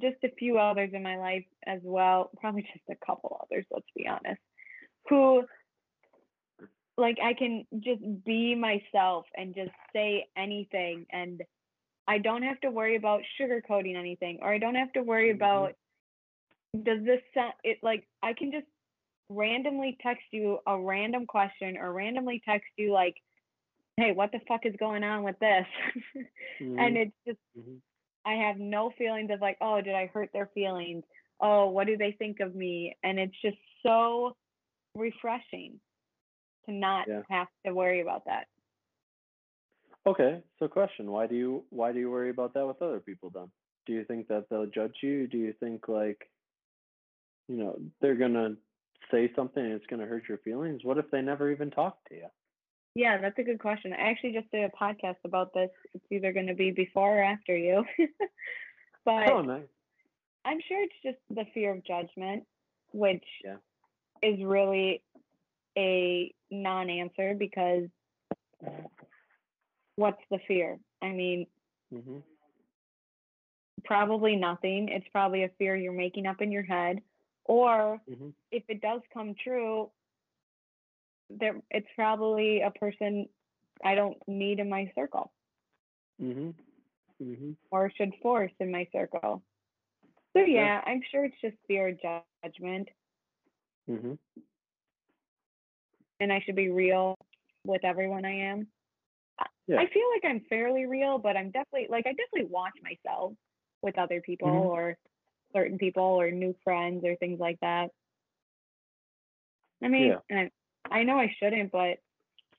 just 0.00 0.22
a 0.22 0.30
few 0.38 0.58
others 0.58 0.90
in 0.92 1.02
my 1.02 1.18
life 1.18 1.44
as 1.66 1.80
well, 1.82 2.30
probably 2.40 2.62
just 2.62 2.84
a 2.90 3.04
couple 3.04 3.36
others, 3.42 3.64
let's 3.72 3.86
be 3.96 4.06
honest, 4.06 4.40
who 5.08 5.42
like 6.96 7.18
I 7.22 7.32
can 7.34 7.66
just 7.80 8.02
be 8.24 8.54
myself 8.54 9.24
and 9.36 9.54
just 9.54 9.70
say 9.92 10.28
anything 10.36 11.06
and 11.10 11.42
I 12.06 12.18
don't 12.18 12.42
have 12.42 12.60
to 12.60 12.70
worry 12.70 12.96
about 12.96 13.22
sugarcoating 13.40 13.96
anything 13.96 14.38
or 14.42 14.52
I 14.52 14.58
don't 14.58 14.74
have 14.74 14.92
to 14.92 15.02
worry 15.02 15.30
Mhm. 15.30 15.36
about 15.36 15.76
does 16.82 17.02
this 17.02 17.20
sound 17.34 17.54
it 17.64 17.82
like 17.82 18.06
I 18.22 18.32
can 18.34 18.52
just 18.52 18.66
randomly 19.30 19.96
text 20.02 20.24
you 20.32 20.58
a 20.66 20.78
random 20.78 21.26
question 21.26 21.78
or 21.78 21.92
randomly 21.92 22.42
text 22.44 22.68
you 22.76 22.92
like 22.92 23.14
hey, 23.96 24.12
what 24.12 24.32
the 24.32 24.40
fuck 24.48 24.64
is 24.64 24.74
going 24.78 25.04
on 25.04 25.22
with 25.22 25.38
this? 25.40 25.66
Mhm, 26.60 26.78
and 26.78 26.96
it's 26.96 27.16
just 27.26 27.38
mhm. 27.58 27.80
I 28.24 28.34
have 28.34 28.58
no 28.58 28.90
feelings 28.96 29.30
of 29.30 29.40
like, 29.40 29.58
oh, 29.60 29.80
did 29.80 29.94
I 29.94 30.06
hurt 30.06 30.30
their 30.32 30.50
feelings? 30.54 31.04
Oh, 31.40 31.70
what 31.70 31.86
do 31.86 31.96
they 31.96 32.12
think 32.12 32.40
of 32.40 32.54
me? 32.54 32.96
And 33.02 33.18
it's 33.18 33.34
just 33.42 33.56
so 33.86 34.36
refreshing 34.94 35.80
to 36.66 36.72
not 36.72 37.08
Yeah. 37.08 37.22
have 37.30 37.48
to 37.66 37.74
worry 37.74 38.00
about 38.00 38.24
that. 38.26 38.46
Okay, 40.06 40.42
so 40.58 40.66
question: 40.68 41.10
Why 41.10 41.26
do 41.26 41.34
you 41.34 41.64
why 41.70 41.92
do 41.92 41.98
you 41.98 42.10
worry 42.10 42.30
about 42.30 42.54
that 42.54 42.66
with 42.66 42.80
other 42.80 43.00
people? 43.00 43.30
Then, 43.30 43.50
do 43.86 43.92
you 43.92 44.04
think 44.04 44.28
that 44.28 44.48
they'll 44.48 44.66
judge 44.66 44.96
you? 45.02 45.26
Do 45.26 45.36
you 45.38 45.52
think 45.60 45.88
like, 45.88 46.30
you 47.48 47.56
know, 47.56 47.78
they're 48.00 48.16
gonna 48.16 48.56
say 49.10 49.30
something 49.34 49.62
and 49.62 49.72
it's 49.72 49.86
gonna 49.86 50.06
hurt 50.06 50.28
your 50.28 50.38
feelings? 50.38 50.80
What 50.84 50.98
if 50.98 51.10
they 51.10 51.20
never 51.22 51.50
even 51.50 51.70
talk 51.70 51.98
to 52.08 52.14
you? 52.14 52.26
Yeah, 52.94 53.18
that's 53.20 53.38
a 53.38 53.42
good 53.42 53.60
question. 53.60 53.92
I 53.92 54.10
actually 54.10 54.32
just 54.32 54.50
did 54.50 54.64
a 54.64 54.68
podcast 54.84 55.16
about 55.24 55.54
this. 55.54 55.70
It's 55.94 56.04
either 56.10 56.32
going 56.32 56.48
to 56.48 56.54
be 56.54 56.72
before 56.72 57.18
or 57.18 57.22
after 57.22 57.56
you. 57.56 57.84
but 59.04 59.28
Oh, 59.30 59.42
nice. 59.42 59.68
I'm 60.44 60.58
sure 60.66 60.82
it's 60.82 60.92
just 61.04 61.18
the 61.30 61.44
fear 61.54 61.72
of 61.72 61.84
judgment, 61.84 62.44
which 62.92 63.24
Yeah. 63.44 63.56
is 64.22 64.42
really 64.42 65.02
a 65.78 66.34
non 66.50 66.90
answer 66.90 67.34
because 67.38 67.84
what's 69.96 70.20
the 70.30 70.38
fear? 70.48 70.78
I 71.00 71.10
mean, 71.10 71.46
hmm 71.92 72.18
probably 73.84 74.36
nothing. 74.36 74.88
It's 74.88 75.06
probably 75.12 75.44
a 75.44 75.50
fear 75.58 75.76
you're 75.76 75.92
making 75.92 76.26
up 76.26 76.40
in 76.40 76.52
your 76.52 76.62
head. 76.64 77.00
Or 77.44 78.00
hmm 78.08 78.30
if 78.52 78.64
it 78.68 78.80
does 78.80 79.00
come 79.12 79.34
true, 79.42 79.90
there 81.30 81.60
it's 81.70 81.86
probably 81.94 82.62
a 82.62 82.70
person 82.70 83.28
I 83.84 83.94
don't 83.94 84.16
need 84.26 84.58
in 84.58 84.68
my 84.68 84.90
circle 84.94 85.32
hmm 86.20 86.50
hmm 87.18 87.52
or 87.70 87.90
should 87.96 88.12
force 88.22 88.52
in 88.60 88.70
my 88.70 88.86
circle. 88.92 89.42
So 90.36 90.42
yeah, 90.42 90.80
I'm 90.84 91.00
sure 91.10 91.24
it's 91.24 91.40
just 91.40 91.56
fear 91.66 91.88
of 91.88 91.98
judgment 92.44 92.88
hmm 93.86 94.14
and 96.20 96.32
I 96.32 96.40
should 96.44 96.56
be 96.56 96.68
real 96.68 97.16
with 97.64 97.84
everyone 97.84 98.24
I 98.24 98.36
am. 98.50 98.66
Yeah. 99.66 99.78
I 99.80 99.86
feel 99.86 100.02
like 100.14 100.24
I'm 100.24 100.40
fairly 100.48 100.86
real, 100.86 101.18
but 101.18 101.36
I'm 101.36 101.50
definitely 101.50 101.86
like 101.88 102.06
I 102.06 102.10
definitely 102.10 102.50
watch 102.50 102.74
myself 102.82 103.32
with 103.82 103.98
other 103.98 104.20
people 104.20 104.48
Mhm. 104.48 104.64
or 104.66 104.98
certain 105.52 105.78
people 105.78 106.02
or 106.02 106.30
new 106.30 106.54
friends 106.64 107.04
or 107.04 107.16
things 107.16 107.40
like 107.40 107.58
that. 107.60 107.90
I 109.82 109.88
mean, 109.88 110.16
Yeah. 110.30 110.36
I, 110.38 110.50
I 111.00 111.02
know 111.04 111.18
I 111.18 111.34
shouldn't, 111.38 111.72
but 111.72 111.98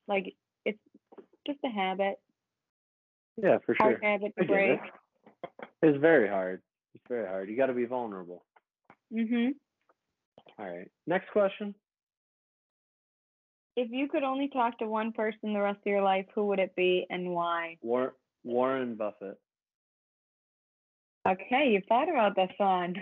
like 0.07 0.35
it's 0.65 0.79
just 1.47 1.59
a 1.65 1.69
habit, 1.69 2.19
Yeah, 3.37 3.57
for 3.65 3.75
sure. 3.75 3.85
hard 3.91 4.03
habit 4.03 4.33
to 4.37 4.45
break. 4.45 4.79
it. 4.79 5.59
It's 5.83 5.97
very 5.99 6.27
hard. 6.27 6.61
It's 6.95 7.03
very 7.07 7.27
hard. 7.27 7.49
You 7.49 7.57
got 7.57 7.67
to 7.67 7.73
be 7.73 7.85
vulnerable. 7.85 8.43
Mhm. 9.13 9.55
All 10.59 10.65
right. 10.65 10.89
Next 11.07 11.29
question. 11.31 11.73
If 13.75 13.89
you 13.89 14.09
could 14.09 14.23
only 14.23 14.49
talk 14.49 14.77
to 14.79 14.85
one 14.87 15.11
person 15.13 15.53
the 15.53 15.61
rest 15.61 15.77
of 15.79 15.85
your 15.85 16.01
life, 16.01 16.25
who 16.35 16.47
would 16.47 16.59
it 16.59 16.75
be 16.75 17.05
and 17.09 17.31
why? 17.33 17.77
War- 17.81 18.15
Warren 18.43 18.95
Buffett. 18.95 19.39
Okay, 21.28 21.69
you 21.69 21.82
thought 21.88 22.09
about 22.09 22.36
this 22.36 22.51
one. 22.57 22.95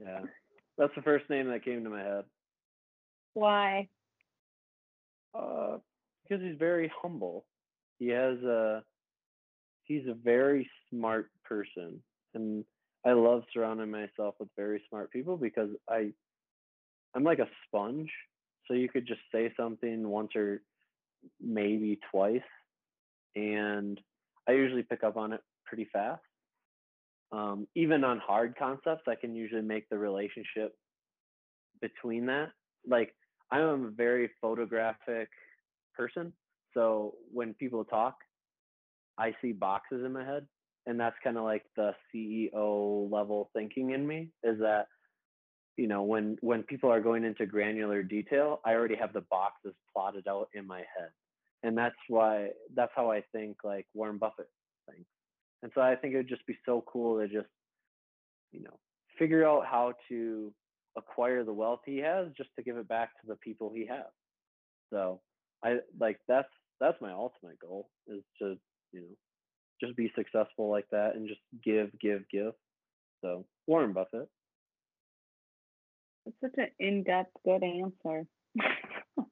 Yeah, 0.00 0.20
that's 0.76 0.94
the 0.96 1.02
first 1.02 1.28
name 1.30 1.48
that 1.48 1.64
came 1.64 1.84
to 1.84 1.90
my 1.90 2.02
head. 2.02 2.24
why? 3.34 3.88
Uh, 5.34 5.78
because 6.22 6.44
he's 6.44 6.58
very 6.58 6.90
humble. 7.00 7.44
He 7.98 8.08
has 8.08 8.38
a 8.42 8.82
he's 9.84 10.06
a 10.08 10.14
very 10.14 10.68
smart 10.90 11.30
person, 11.44 12.00
and 12.34 12.64
I 13.04 13.12
love 13.12 13.42
surrounding 13.52 13.90
myself 13.90 14.34
with 14.38 14.48
very 14.56 14.82
smart 14.88 15.12
people 15.12 15.36
because 15.36 15.70
I 15.88 16.12
I'm 17.14 17.24
like 17.24 17.38
a 17.38 17.48
sponge. 17.66 18.10
So 18.66 18.74
you 18.74 18.88
could 18.88 19.06
just 19.06 19.20
say 19.32 19.52
something 19.56 20.08
once 20.08 20.36
or 20.36 20.60
maybe 21.40 21.98
twice, 22.10 22.40
and 23.34 23.98
I 24.48 24.52
usually 24.52 24.82
pick 24.82 25.02
up 25.04 25.16
on 25.16 25.32
it 25.32 25.40
pretty 25.64 25.88
fast. 25.92 26.22
Um, 27.30 27.66
even 27.74 28.04
on 28.04 28.18
hard 28.18 28.54
concepts, 28.58 29.02
I 29.06 29.14
can 29.14 29.34
usually 29.34 29.62
make 29.62 29.88
the 29.88 29.98
relationship 29.98 30.74
between 31.80 32.26
that. 32.26 32.50
Like 32.86 33.14
I'm 33.50 33.84
a 33.84 33.90
very 33.90 34.30
photographic 34.40 35.28
person. 35.96 36.32
So 36.74 37.14
when 37.32 37.54
people 37.54 37.84
talk, 37.84 38.16
I 39.18 39.34
see 39.42 39.52
boxes 39.52 40.04
in 40.04 40.12
my 40.12 40.24
head. 40.24 40.46
And 40.86 40.98
that's 40.98 41.16
kind 41.22 41.36
of 41.36 41.44
like 41.44 41.64
the 41.76 41.92
CEO 42.14 43.10
level 43.10 43.50
thinking 43.54 43.90
in 43.90 44.06
me 44.06 44.30
is 44.42 44.58
that, 44.60 44.86
you 45.76 45.86
know, 45.86 46.02
when 46.02 46.38
when 46.40 46.62
people 46.62 46.90
are 46.90 47.00
going 47.00 47.24
into 47.24 47.44
granular 47.44 48.02
detail, 48.02 48.60
I 48.64 48.72
already 48.72 48.96
have 48.96 49.12
the 49.12 49.24
boxes 49.30 49.74
plotted 49.92 50.26
out 50.26 50.48
in 50.54 50.66
my 50.66 50.78
head. 50.78 51.10
And 51.62 51.76
that's 51.76 51.96
why 52.08 52.50
that's 52.74 52.92
how 52.96 53.10
I 53.10 53.22
think 53.32 53.58
like 53.64 53.86
Warren 53.92 54.16
Buffett 54.16 54.48
thinks. 54.88 55.10
And 55.62 55.72
so 55.74 55.80
I 55.80 55.96
think 55.96 56.14
it 56.14 56.18
would 56.18 56.28
just 56.28 56.46
be 56.46 56.56
so 56.64 56.84
cool 56.90 57.20
to 57.20 57.26
just, 57.26 57.48
you 58.52 58.62
know, 58.62 58.78
figure 59.18 59.46
out 59.46 59.66
how 59.66 59.94
to 60.08 60.52
acquire 60.96 61.44
the 61.44 61.52
wealth 61.52 61.80
he 61.84 61.98
has 61.98 62.28
just 62.36 62.50
to 62.56 62.62
give 62.62 62.76
it 62.76 62.88
back 62.88 63.10
to 63.20 63.26
the 63.26 63.36
people 63.36 63.72
he 63.74 63.86
has. 63.86 64.06
So 64.92 65.20
I 65.64 65.78
like 65.98 66.18
that's 66.28 66.48
that's 66.80 67.00
my 67.00 67.12
ultimate 67.12 67.58
goal 67.60 67.88
is 68.06 68.22
to, 68.40 68.56
you 68.92 69.00
know, 69.00 69.06
just 69.80 69.96
be 69.96 70.12
successful 70.16 70.70
like 70.70 70.86
that 70.90 71.14
and 71.14 71.28
just 71.28 71.40
give, 71.64 71.90
give, 72.00 72.22
give. 72.30 72.52
So 73.22 73.46
Warren 73.66 73.92
Buffett. 73.92 74.28
That's 76.24 76.36
such 76.40 76.58
an 76.58 76.68
in-depth, 76.78 77.32
good 77.44 77.62
answer. 77.62 78.26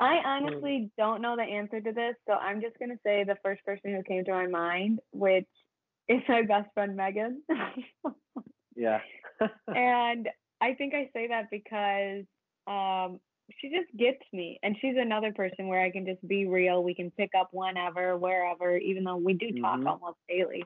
I 0.00 0.22
honestly 0.24 0.90
don't 0.96 1.20
know 1.20 1.36
the 1.36 1.42
answer 1.42 1.80
to 1.80 1.92
this, 1.92 2.14
so 2.26 2.34
I'm 2.34 2.60
just 2.60 2.78
gonna 2.78 2.98
say 3.04 3.24
the 3.24 3.36
first 3.42 3.64
person 3.64 3.94
who 3.94 4.02
came 4.02 4.24
to 4.24 4.32
my 4.32 4.46
mind, 4.46 5.00
which 5.12 5.46
is 6.08 6.22
my 6.28 6.42
best 6.42 6.72
friend 6.74 6.96
Megan. 6.96 7.42
Yeah. 8.76 9.00
and 9.68 10.28
I 10.60 10.74
think 10.74 10.94
I 10.94 11.10
say 11.12 11.28
that 11.28 11.50
because 11.50 12.24
um, 12.66 13.20
she 13.58 13.68
just 13.68 13.94
gets 13.96 14.22
me, 14.32 14.58
and 14.62 14.76
she's 14.80 14.94
another 14.96 15.32
person 15.32 15.68
where 15.68 15.82
I 15.82 15.90
can 15.90 16.06
just 16.06 16.26
be 16.26 16.46
real. 16.46 16.82
We 16.82 16.94
can 16.94 17.10
pick 17.10 17.30
up 17.38 17.50
whenever, 17.52 18.16
wherever, 18.16 18.76
even 18.76 19.04
though 19.04 19.16
we 19.16 19.34
do 19.34 19.50
talk 19.60 19.80
Mhm. 19.80 19.86
almost 19.86 20.18
daily. 20.28 20.64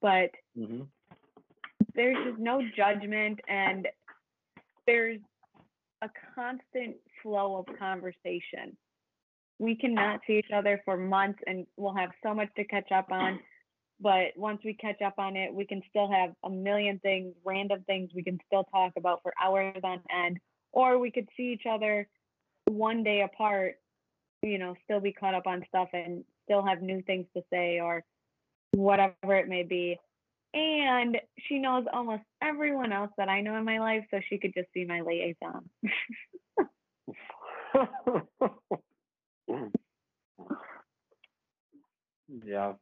But 0.00 0.30
hmm 0.56 0.82
there's 1.94 2.18
just 2.26 2.38
no 2.38 2.60
judgment 2.76 3.40
and 3.48 3.88
there's 4.86 5.18
a 6.02 6.10
constant 6.34 6.96
flow 7.26 7.56
of 7.56 7.78
conversation. 7.78 8.76
We 9.58 9.74
cannot 9.74 10.20
see 10.26 10.34
each 10.34 10.52
other 10.54 10.80
for 10.84 10.96
months 10.96 11.40
and 11.46 11.66
we'll 11.76 11.94
have 11.94 12.10
so 12.22 12.32
much 12.32 12.48
to 12.56 12.64
catch 12.64 12.92
up 12.92 13.10
on. 13.10 13.40
But 13.98 14.36
once 14.36 14.60
we 14.64 14.74
catch 14.74 15.02
up 15.02 15.14
on 15.18 15.36
it, 15.36 15.52
we 15.52 15.66
can 15.66 15.82
still 15.90 16.08
have 16.10 16.30
a 16.44 16.50
million 16.50 17.00
things, 17.00 17.34
random 17.44 17.82
things 17.86 18.10
we 18.14 18.22
can 18.22 18.38
still 18.46 18.64
talk 18.64 18.92
about 18.96 19.22
for 19.22 19.32
hours 19.42 19.80
on 19.82 20.02
end. 20.14 20.38
Or 20.72 20.98
we 20.98 21.10
could 21.10 21.28
see 21.36 21.52
each 21.54 21.64
other 21.68 22.06
one 22.66 23.02
day 23.02 23.22
apart, 23.22 23.76
you 24.42 24.58
know, 24.58 24.76
still 24.84 25.00
be 25.00 25.12
caught 25.12 25.34
up 25.34 25.46
on 25.46 25.64
stuff 25.68 25.88
and 25.94 26.22
still 26.44 26.64
have 26.64 26.80
new 26.80 27.02
things 27.02 27.26
to 27.34 27.42
say 27.50 27.80
or 27.80 28.04
whatever 28.72 29.34
it 29.34 29.48
may 29.48 29.62
be 29.62 29.98
and 30.56 31.18
she 31.46 31.58
knows 31.58 31.84
almost 31.92 32.22
everyone 32.42 32.90
else 32.90 33.10
that 33.18 33.28
I 33.28 33.42
know 33.42 33.56
in 33.56 33.64
my 33.64 33.78
life, 33.78 34.04
so 34.10 34.20
she 34.26 34.38
could 34.38 34.54
just 34.54 34.72
be 34.72 34.86
my 34.86 35.02
liaison. 35.02 35.68
yeah. 42.44 42.72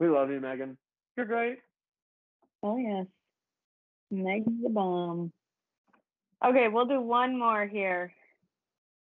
We 0.00 0.08
love 0.08 0.30
you, 0.30 0.40
Megan. 0.40 0.76
You're 1.16 1.26
great. 1.26 1.58
oh 2.62 2.76
yes, 2.76 3.06
Meg's 4.10 4.46
the 4.62 4.68
bomb. 4.68 5.32
Okay, 6.44 6.68
we'll 6.68 6.86
do 6.86 7.00
one 7.00 7.38
more 7.38 7.66
here. 7.66 8.12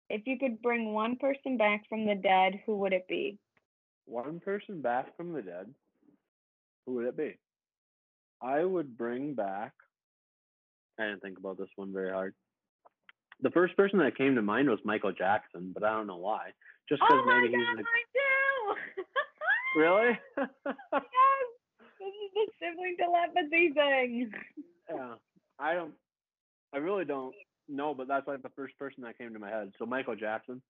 If 0.10 0.22
you 0.26 0.40
could 0.40 0.62
bring 0.62 0.94
one 0.94 1.18
person 1.18 1.58
back 1.58 1.84
from 1.90 2.06
the 2.06 2.16
dead, 2.16 2.62
who 2.66 2.78
would 2.78 2.94
it 2.94 3.08
be? 3.10 3.38
One 4.06 4.40
person 4.40 4.82
back 4.82 5.18
from 5.18 5.34
the 5.34 5.42
dead. 5.42 5.68
Who 6.86 6.94
would 6.96 7.08
it 7.08 7.18
be? 7.18 7.38
I 8.42 8.64
would 8.64 8.98
bring 8.98 9.34
back. 9.34 9.74
I 10.98 11.08
didn't 11.08 11.22
think 11.22 11.38
about 11.38 11.58
this 11.58 11.68
one 11.76 11.92
very 11.92 12.12
hard. 12.12 12.34
The 13.42 13.52
first 13.52 13.78
person 13.78 14.00
that 14.00 14.18
came 14.18 14.36
to 14.36 14.42
mind 14.42 14.70
was 14.70 14.80
Michael 14.84 15.12
Jackson, 15.12 15.72
but 15.74 15.84
I 15.84 15.92
don't 15.92 16.08
know 16.08 16.18
why. 16.18 16.50
Just 16.90 17.02
because 17.02 17.22
Oh 17.24 17.26
maybe 17.26 17.54
god, 17.54 17.60
he's 17.60 17.76
mine 17.78 18.10
too! 18.16 19.04
really. 19.80 20.20
yes, 20.38 21.48
this 22.00 22.14
is 22.14 22.32
the 22.34 22.48
sibling 22.60 22.96
telepathy 22.98 23.72
thing. 23.74 24.32
yeah, 24.90 25.14
I 25.60 25.74
don't. 25.74 25.94
I 26.74 26.78
really 26.78 27.06
don't 27.06 27.36
know, 27.70 27.94
but 27.94 28.08
that's 28.08 28.28
like 28.28 28.42
the 28.42 28.52
first 28.56 28.78
person 28.80 29.04
that 29.04 29.18
came 29.18 29.34
to 29.34 29.40
my 29.40 29.50
head. 29.50 29.72
So 29.78 29.86
Michael 29.86 30.16
Jackson. 30.16 30.62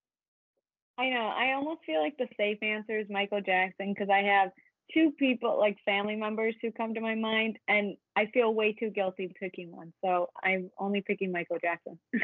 I 0.97 1.09
know. 1.09 1.27
I 1.27 1.53
almost 1.53 1.81
feel 1.85 2.01
like 2.01 2.17
the 2.17 2.27
safe 2.37 2.57
answer 2.61 2.97
is 2.99 3.05
Michael 3.09 3.41
Jackson 3.41 3.93
because 3.93 4.09
I 4.09 4.23
have 4.23 4.49
two 4.93 5.11
people, 5.19 5.57
like 5.59 5.77
family 5.85 6.15
members, 6.15 6.55
who 6.61 6.71
come 6.71 6.93
to 6.95 7.01
my 7.01 7.13
mind, 7.15 7.59
and 7.67 7.95
I 8.15 8.25
feel 8.33 8.53
way 8.53 8.73
too 8.73 8.89
guilty 8.89 9.31
picking 9.39 9.71
one. 9.71 9.93
So 10.03 10.29
I'm 10.43 10.71
only 10.79 11.01
picking 11.01 11.31
Michael 11.31 11.57
Jackson. 11.61 11.99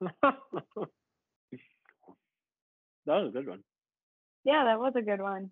that 0.22 0.34
was 3.06 3.30
a 3.34 3.38
good 3.38 3.48
one. 3.48 3.62
Yeah, 4.44 4.64
that 4.64 4.78
was 4.78 4.92
a 4.96 5.02
good 5.02 5.20
one. 5.20 5.50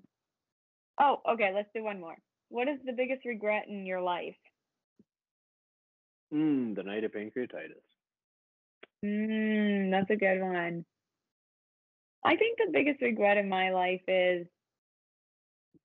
Oh, 1.00 1.20
okay. 1.32 1.52
Let's 1.54 1.68
do 1.74 1.82
one 1.82 2.00
more. 2.00 2.16
What 2.48 2.68
is 2.68 2.78
the 2.84 2.92
biggest 2.92 3.24
regret 3.24 3.64
in 3.68 3.84
your 3.86 4.00
life? 4.00 4.36
Mm, 6.32 6.74
the 6.74 6.82
night 6.82 7.04
of 7.04 7.12
pancreatitis. 7.12 7.82
Mm, 9.04 9.90
that's 9.90 10.10
a 10.10 10.16
good 10.16 10.40
one. 10.40 10.84
I 12.24 12.36
think 12.36 12.58
the 12.58 12.72
biggest 12.72 13.00
regret 13.02 13.36
in 13.36 13.48
my 13.48 13.70
life 13.70 14.02
is 14.08 14.46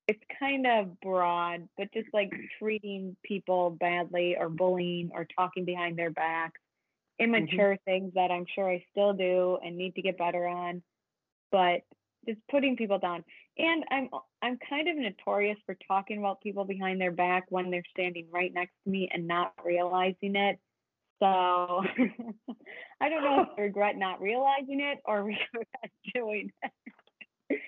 it's 0.08 0.24
kind 0.40 0.66
of 0.66 1.00
broad, 1.00 1.68
but 1.78 1.94
just 1.94 2.08
like 2.14 2.32
treating 2.60 3.16
people 3.24 3.70
badly 3.80 4.36
or 4.38 4.50
bullying 4.50 5.12
or 5.14 5.28
talking 5.38 5.66
behind 5.66 5.98
their 5.98 6.10
backs, 6.10 6.60
immature 7.20 7.76
mm-hmm. 7.76 7.92
things 7.92 8.14
that 8.16 8.32
I'm 8.32 8.46
sure 8.54 8.70
I 8.70 8.84
still 8.92 9.14
do 9.14 9.58
and 9.64 9.78
need 9.78 9.96
to 9.96 10.02
get 10.02 10.18
better 10.18 10.48
on, 10.48 10.82
but 11.52 11.82
just 12.28 12.40
putting 12.50 12.76
people 12.76 13.00
down. 13.00 13.24
And 13.58 13.84
I'm 13.92 14.10
I'm 14.42 14.58
kind 14.70 14.88
of 14.88 14.96
notorious 14.98 15.58
for 15.66 15.78
talking 15.88 16.18
about 16.18 16.42
people 16.42 16.66
behind 16.66 17.00
their 17.00 17.12
back 17.12 17.46
when 17.50 17.70
they're 17.70 17.84
standing 17.92 18.28
right 18.32 18.52
next 18.54 18.74
to 18.84 18.90
me 18.90 19.10
and 19.14 19.28
not 19.28 19.54
realizing 19.64 20.36
it. 20.36 20.60
So 21.20 21.28
I 23.02 23.10
don't 23.10 23.24
know 23.24 23.42
if 23.42 23.48
I 23.58 23.62
regret 23.62 23.98
not 23.98 24.22
realizing 24.22 24.80
it 24.82 25.00
or 25.06 25.24
regret 25.24 25.92
doing 26.14 26.52
it. 26.64 27.60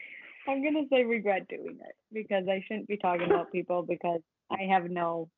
I'm 0.47 0.63
gonna 0.63 0.87
say 0.91 1.03
regret 1.03 1.47
doing 1.47 1.79
it 1.79 1.95
because 2.11 2.45
I 2.49 2.63
shouldn't 2.67 2.87
be 2.87 2.97
talking 2.97 3.25
about 3.25 3.51
people 3.51 3.83
because 3.83 4.21
I 4.51 4.63
have 4.71 4.89
no 4.89 5.29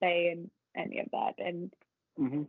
say 0.00 0.30
in 0.30 0.50
any 0.76 1.00
of 1.00 1.06
that. 1.12 1.34
And 1.38 1.72
mm-hmm. 2.18 2.42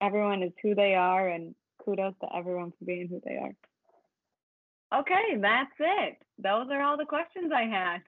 Everyone 0.00 0.42
is 0.42 0.52
who 0.62 0.74
they 0.74 0.94
are, 0.94 1.28
and 1.28 1.54
kudos 1.84 2.14
to 2.20 2.36
everyone 2.36 2.72
for 2.78 2.84
being 2.84 3.08
who 3.08 3.20
they 3.24 3.36
are. 3.36 5.00
Okay, 5.00 5.36
that's 5.40 5.70
it. 5.78 6.18
Those 6.38 6.68
are 6.70 6.82
all 6.82 6.96
the 6.96 7.04
questions 7.04 7.52
I 7.54 7.64
had. 7.64 7.98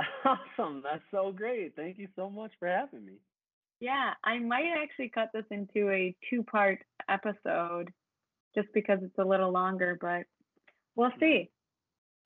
Awesome. 0.24 0.82
That's 0.82 1.02
so 1.10 1.32
great. 1.32 1.74
Thank 1.76 1.98
you 1.98 2.08
so 2.16 2.30
much 2.30 2.52
for 2.58 2.68
having 2.68 3.04
me. 3.04 3.14
Yeah, 3.80 4.12
I 4.24 4.38
might 4.38 4.70
actually 4.80 5.10
cut 5.10 5.30
this 5.34 5.44
into 5.50 5.90
a 5.90 6.14
two 6.30 6.42
part 6.42 6.78
episode 7.08 7.92
just 8.54 8.68
because 8.74 8.98
it's 9.02 9.18
a 9.18 9.24
little 9.24 9.50
longer, 9.50 9.98
but 10.00 10.24
we'll 10.94 11.12
see. 11.18 11.50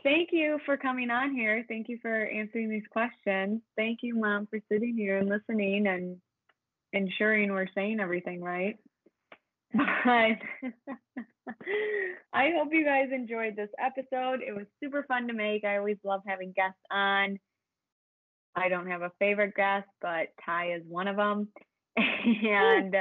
Thank 0.02 0.28
you 0.32 0.58
for 0.66 0.76
coming 0.76 1.10
on 1.10 1.34
here. 1.34 1.64
Thank 1.68 1.88
you 1.88 1.98
for 2.02 2.26
answering 2.26 2.68
these 2.68 2.86
questions. 2.90 3.62
Thank 3.76 4.00
you, 4.02 4.14
Mom, 4.14 4.46
for 4.46 4.60
sitting 4.70 4.94
here 4.96 5.18
and 5.18 5.28
listening 5.28 5.86
and 5.86 6.18
ensuring 6.92 7.50
we're 7.52 7.66
saying 7.74 8.00
everything 8.00 8.42
right. 8.42 8.76
But 9.72 9.82
I 12.32 12.50
hope 12.56 12.68
you 12.72 12.84
guys 12.84 13.08
enjoyed 13.12 13.56
this 13.56 13.70
episode. 13.78 14.40
It 14.46 14.54
was 14.54 14.66
super 14.82 15.04
fun 15.06 15.28
to 15.28 15.34
make. 15.34 15.64
I 15.64 15.78
always 15.78 15.98
love 16.04 16.22
having 16.26 16.52
guests 16.52 16.80
on. 16.90 17.38
I 18.54 18.68
don't 18.68 18.88
have 18.88 19.02
a 19.02 19.12
favorite 19.18 19.54
guest, 19.54 19.86
but 20.00 20.28
Ty 20.44 20.72
is 20.74 20.82
one 20.88 21.08
of 21.08 21.16
them. 21.16 21.48
and 21.96 22.96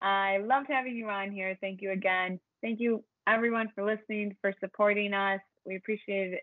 I 0.00 0.38
loved 0.38 0.66
having 0.68 0.96
you 0.96 1.08
on 1.08 1.32
here. 1.32 1.58
Thank 1.60 1.82
you 1.82 1.90
again. 1.90 2.38
Thank 2.62 2.80
you, 2.80 3.04
everyone, 3.26 3.68
for 3.74 3.84
listening, 3.84 4.36
for 4.40 4.54
supporting 4.60 5.12
us. 5.12 5.40
We 5.66 5.76
appreciate 5.76 6.40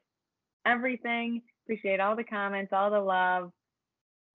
everything. 0.65 1.41
Appreciate 1.65 1.99
all 1.99 2.15
the 2.15 2.23
comments, 2.23 2.71
all 2.73 2.91
the 2.91 2.99
love, 2.99 3.51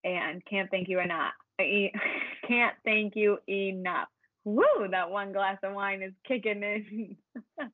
and 0.05 0.43
can't 0.47 0.71
thank 0.71 0.89
you 0.89 1.01
enough. 1.01 1.33
Can't 2.49 2.75
thank 2.85 3.15
you 3.15 3.39
enough. 3.49 4.09
Woo! 4.45 4.89
That 4.91 5.11
one 5.11 5.33
glass 5.33 5.59
of 5.63 5.75
wine 5.75 6.03
is 6.03 6.13
kicking 6.27 6.63
in. 6.63 7.17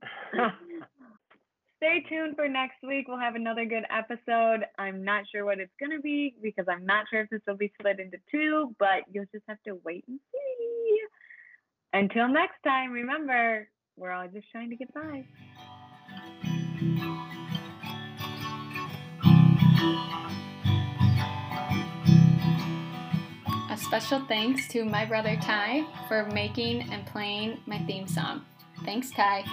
stay 1.78 2.04
tuned 2.08 2.36
for 2.36 2.48
next 2.48 2.76
week. 2.86 3.06
We'll 3.08 3.18
have 3.18 3.36
another 3.36 3.64
good 3.64 3.84
episode. 3.90 4.66
I'm 4.78 5.02
not 5.04 5.24
sure 5.32 5.44
what 5.44 5.60
it's 5.60 5.72
going 5.78 5.96
to 5.96 6.02
be 6.02 6.34
because 6.42 6.66
I'm 6.68 6.84
not 6.84 7.06
sure 7.10 7.22
if 7.22 7.30
this 7.30 7.40
will 7.46 7.56
be 7.56 7.72
split 7.78 8.00
into 8.00 8.18
two, 8.30 8.74
but 8.78 9.04
you'll 9.10 9.26
just 9.32 9.44
have 9.48 9.62
to 9.66 9.80
wait 9.84 10.04
and 10.08 10.18
see. 10.32 11.00
Until 11.92 12.28
next 12.28 12.62
time, 12.64 12.90
remember, 12.90 13.68
we're 13.96 14.10
all 14.10 14.28
just 14.28 14.50
trying 14.50 14.70
to 14.70 14.76
get 14.76 14.92
by. 14.92 15.24
A 19.80 20.47
special 23.78 24.20
thanks 24.26 24.68
to 24.68 24.84
my 24.84 25.04
brother 25.04 25.36
Ty 25.36 25.84
for 26.08 26.26
making 26.26 26.90
and 26.90 27.06
playing 27.06 27.60
my 27.66 27.78
theme 27.80 28.06
song. 28.06 28.44
Thanks, 28.84 29.10
Ty. 29.10 29.44